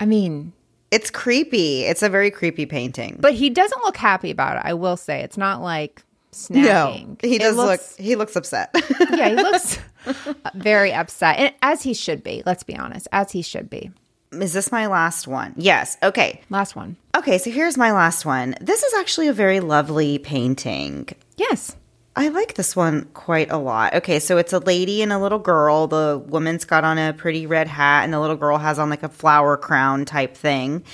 I 0.00 0.06
mean, 0.06 0.52
It's 0.90 1.10
creepy. 1.10 1.82
It's 1.84 2.02
a 2.02 2.08
very 2.08 2.30
creepy 2.30 2.66
painting. 2.66 3.16
but 3.20 3.34
he 3.34 3.50
doesn't 3.50 3.82
look 3.84 3.96
happy 3.96 4.30
about 4.30 4.56
it. 4.56 4.62
I 4.64 4.74
will 4.74 4.96
say. 4.96 5.20
It's 5.22 5.36
not 5.38 5.60
like 5.62 6.02
snapping. 6.32 7.16
no, 7.22 7.28
he 7.28 7.38
does 7.38 7.56
looks- 7.56 7.98
look 7.98 8.04
he 8.04 8.16
looks 8.16 8.36
upset. 8.36 8.70
yeah, 9.10 9.28
he 9.30 9.34
looks 9.48 9.78
uh, 10.06 10.12
very 10.54 10.92
upset. 10.92 11.38
And 11.38 11.54
as 11.62 11.82
he 11.82 11.94
should 11.94 12.22
be. 12.22 12.42
Let's 12.46 12.62
be 12.64 12.76
honest. 12.76 13.08
As 13.12 13.30
he 13.32 13.42
should 13.42 13.70
be. 13.70 13.90
is 14.32 14.52
this 14.52 14.70
my 14.72 14.86
last 14.88 15.26
one? 15.28 15.54
Yes. 15.56 15.96
Okay. 16.02 16.40
Last 16.50 16.74
one. 16.76 16.96
Okay, 17.16 17.38
so 17.38 17.50
here's 17.50 17.76
my 17.78 17.92
last 17.92 18.26
one. 18.26 18.54
This 18.60 18.82
is 18.82 18.92
actually 18.94 19.28
a 19.28 19.32
very 19.32 19.60
lovely 19.60 20.18
painting. 20.18 21.08
Yes. 21.36 21.76
I 22.16 22.28
like 22.28 22.54
this 22.54 22.76
one 22.76 23.06
quite 23.14 23.50
a 23.50 23.56
lot. 23.56 23.94
Okay, 23.94 24.20
so 24.20 24.38
it's 24.38 24.52
a 24.52 24.60
lady 24.60 25.02
and 25.02 25.12
a 25.12 25.18
little 25.18 25.38
girl. 25.38 25.88
The 25.88 26.22
woman's 26.26 26.64
got 26.64 26.84
on 26.84 26.96
a 26.96 27.12
pretty 27.12 27.46
red 27.46 27.66
hat, 27.66 28.04
and 28.04 28.12
the 28.12 28.20
little 28.20 28.36
girl 28.36 28.58
has 28.58 28.78
on 28.78 28.88
like 28.88 29.02
a 29.02 29.08
flower 29.08 29.56
crown 29.56 30.04
type 30.04 30.36
thing. 30.36 30.84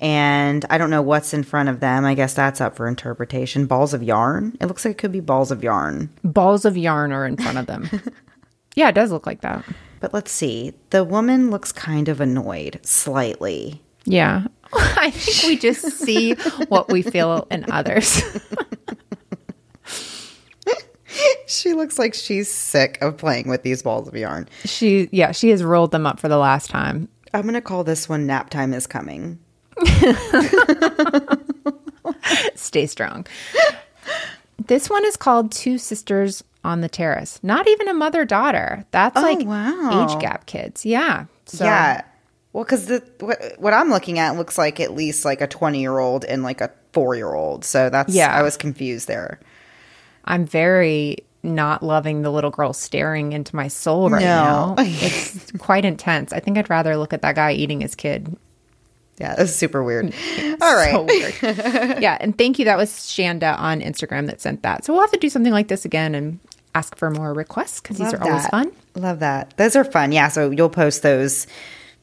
And 0.00 0.64
I 0.70 0.78
don't 0.78 0.90
know 0.90 1.02
what's 1.02 1.34
in 1.34 1.42
front 1.42 1.68
of 1.68 1.80
them. 1.80 2.04
I 2.04 2.14
guess 2.14 2.34
that's 2.34 2.60
up 2.60 2.76
for 2.76 2.88
interpretation. 2.88 3.66
Balls 3.66 3.92
of 3.92 4.02
yarn? 4.02 4.56
It 4.60 4.66
looks 4.66 4.84
like 4.84 4.92
it 4.92 4.98
could 4.98 5.12
be 5.12 5.20
balls 5.20 5.50
of 5.50 5.62
yarn. 5.62 6.08
Balls 6.24 6.64
of 6.64 6.76
yarn 6.76 7.12
are 7.12 7.26
in 7.26 7.36
front 7.36 7.58
of 7.58 7.66
them. 7.66 7.90
yeah, 8.74 8.88
it 8.88 8.94
does 8.94 9.12
look 9.12 9.26
like 9.26 9.42
that. 9.42 9.64
But 10.00 10.14
let's 10.14 10.30
see. 10.30 10.72
The 10.88 11.04
woman 11.04 11.50
looks 11.50 11.72
kind 11.72 12.08
of 12.08 12.20
annoyed, 12.20 12.80
slightly. 12.82 13.82
Yeah. 14.04 14.46
I 14.72 15.10
think 15.10 15.48
we 15.48 15.58
just 15.58 15.98
see 15.98 16.32
what 16.68 16.90
we 16.90 17.02
feel 17.02 17.46
in 17.50 17.70
others. 17.70 18.22
she 21.50 21.72
looks 21.74 21.98
like 21.98 22.14
she's 22.14 22.50
sick 22.50 22.98
of 23.00 23.16
playing 23.16 23.48
with 23.48 23.62
these 23.62 23.82
balls 23.82 24.08
of 24.08 24.14
yarn. 24.16 24.48
She, 24.64 25.08
yeah, 25.12 25.32
she 25.32 25.50
has 25.50 25.62
rolled 25.64 25.90
them 25.90 26.06
up 26.06 26.18
for 26.20 26.28
the 26.28 26.38
last 26.38 26.70
time. 26.70 27.08
I'm 27.34 27.42
going 27.42 27.54
to 27.54 27.60
call 27.60 27.84
this 27.84 28.08
one 28.08 28.26
Nap 28.26 28.50
Time 28.50 28.72
is 28.74 28.86
Coming. 28.86 29.38
Stay 32.54 32.86
strong. 32.86 33.26
This 34.66 34.90
one 34.90 35.04
is 35.04 35.16
called 35.16 35.52
Two 35.52 35.78
Sisters 35.78 36.44
on 36.64 36.80
the 36.80 36.88
Terrace. 36.88 37.38
Not 37.42 37.66
even 37.68 37.88
a 37.88 37.94
mother 37.94 38.24
daughter. 38.24 38.84
That's 38.90 39.16
Oh, 39.16 39.22
like 39.22 39.46
wow. 39.46 40.04
age 40.08 40.20
gap 40.20 40.46
kids. 40.46 40.84
Yeah. 40.84 41.26
So, 41.46 41.64
yeah. 41.64 42.02
Well, 42.52 42.64
because 42.64 42.86
the 42.86 43.02
what, 43.20 43.40
what 43.58 43.72
I'm 43.72 43.90
looking 43.90 44.18
at 44.18 44.36
looks 44.36 44.58
like 44.58 44.80
at 44.80 44.92
least 44.94 45.24
like 45.24 45.40
a 45.40 45.46
20 45.46 45.80
year 45.80 45.98
old 45.98 46.24
and 46.24 46.42
like 46.42 46.60
a 46.60 46.70
four 46.92 47.14
year 47.14 47.32
old. 47.32 47.64
So 47.64 47.88
that's 47.90 48.12
Yeah. 48.14 48.34
I 48.34 48.42
was 48.42 48.56
confused 48.56 49.08
there. 49.08 49.40
I'm 50.24 50.44
very 50.44 51.18
not 51.42 51.82
loving 51.82 52.22
the 52.22 52.30
little 52.30 52.50
girl 52.50 52.72
staring 52.72 53.32
into 53.32 53.56
my 53.56 53.68
soul 53.68 54.10
right 54.10 54.20
No. 54.20 54.74
now. 54.74 54.76
It's 54.78 55.52
quite 55.58 55.84
intense. 55.84 56.32
I 56.32 56.40
think 56.40 56.58
I'd 56.58 56.68
rather 56.70 56.96
look 56.96 57.12
at 57.12 57.22
that 57.22 57.34
guy 57.34 57.52
eating 57.52 57.80
his 57.80 57.94
kid. 57.94 58.36
Yeah, 59.18 59.38
was 59.38 59.54
super 59.54 59.82
weird. 59.84 60.06
All 60.62 60.74
right. 60.74 60.92
So 60.92 61.02
weird. 61.02 61.34
yeah, 62.02 62.16
and 62.20 62.36
thank 62.38 62.58
you. 62.58 62.64
That 62.64 62.78
was 62.78 62.90
Shanda 62.90 63.58
on 63.58 63.80
Instagram 63.80 64.26
that 64.26 64.40
sent 64.40 64.62
that. 64.62 64.84
So 64.84 64.92
we'll 64.92 65.02
have 65.02 65.12
to 65.12 65.18
do 65.18 65.28
something 65.28 65.52
like 65.52 65.68
this 65.68 65.84
again 65.84 66.14
and 66.14 66.38
ask 66.74 66.96
for 66.96 67.10
more 67.10 67.34
requests 67.34 67.80
because 67.80 67.98
these 67.98 68.14
are 68.14 68.22
always 68.22 68.46
fun. 68.48 68.72
Love 68.94 69.18
that. 69.20 69.54
Those 69.58 69.76
are 69.76 69.84
fun. 69.84 70.12
Yeah. 70.12 70.28
So 70.28 70.50
you'll 70.50 70.70
post 70.70 71.02
those 71.02 71.46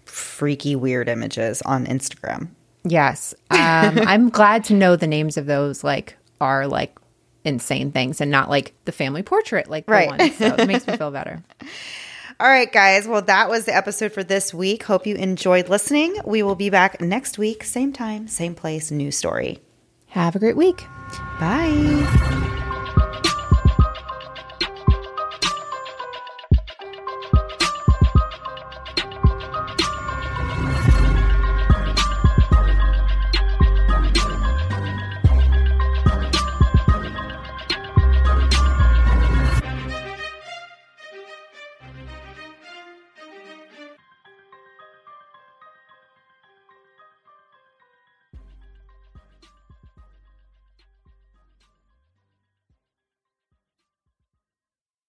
freaky, 0.05 0.75
weird 0.75 1.09
images 1.09 1.61
on 1.63 1.85
Instagram. 1.88 2.49
Yes. 2.83 3.33
Um, 3.49 3.97
I'm 3.99 4.29
glad 4.29 4.63
to 4.65 4.73
know 4.73 4.95
the 4.95 5.07
names 5.07 5.38
of 5.38 5.45
those 5.47 5.83
like 5.83 6.15
are 6.39 6.67
like 6.67 6.97
insane 7.48 7.91
things 7.91 8.22
and 8.22 8.30
not 8.30 8.50
like 8.50 8.74
the 8.86 8.91
family 8.91 9.24
portrait 9.24 9.70
like 9.70 9.86
the 9.88 9.91
Right. 9.93 10.08
one. 10.10 10.32
So 10.34 10.54
it 10.56 10.68
makes 10.68 10.86
me 10.86 10.95
feel 10.98 11.12
better. 11.12 11.41
All 12.39 12.48
right, 12.48 12.72
guys. 12.72 13.08
Well, 13.08 13.24
that 13.24 13.50
was 13.50 13.66
the 13.66 13.76
episode 13.76 14.12
for 14.12 14.24
this 14.24 14.54
week. 14.54 14.84
Hope 14.84 15.08
you 15.08 15.16
enjoyed 15.16 15.70
listening. 15.70 16.16
We 16.24 16.43
will 16.43 16.54
be 16.54 16.70
back 16.70 17.02
next 17.02 17.39
week, 17.39 17.64
same 17.64 17.91
time, 17.93 18.28
same 18.28 18.54
place, 18.54 18.91
new 18.91 19.10
story. 19.10 19.60
Have 20.10 20.36
a 20.36 20.39
great 20.39 20.56
week. 20.56 20.86
Bye. 21.39 22.54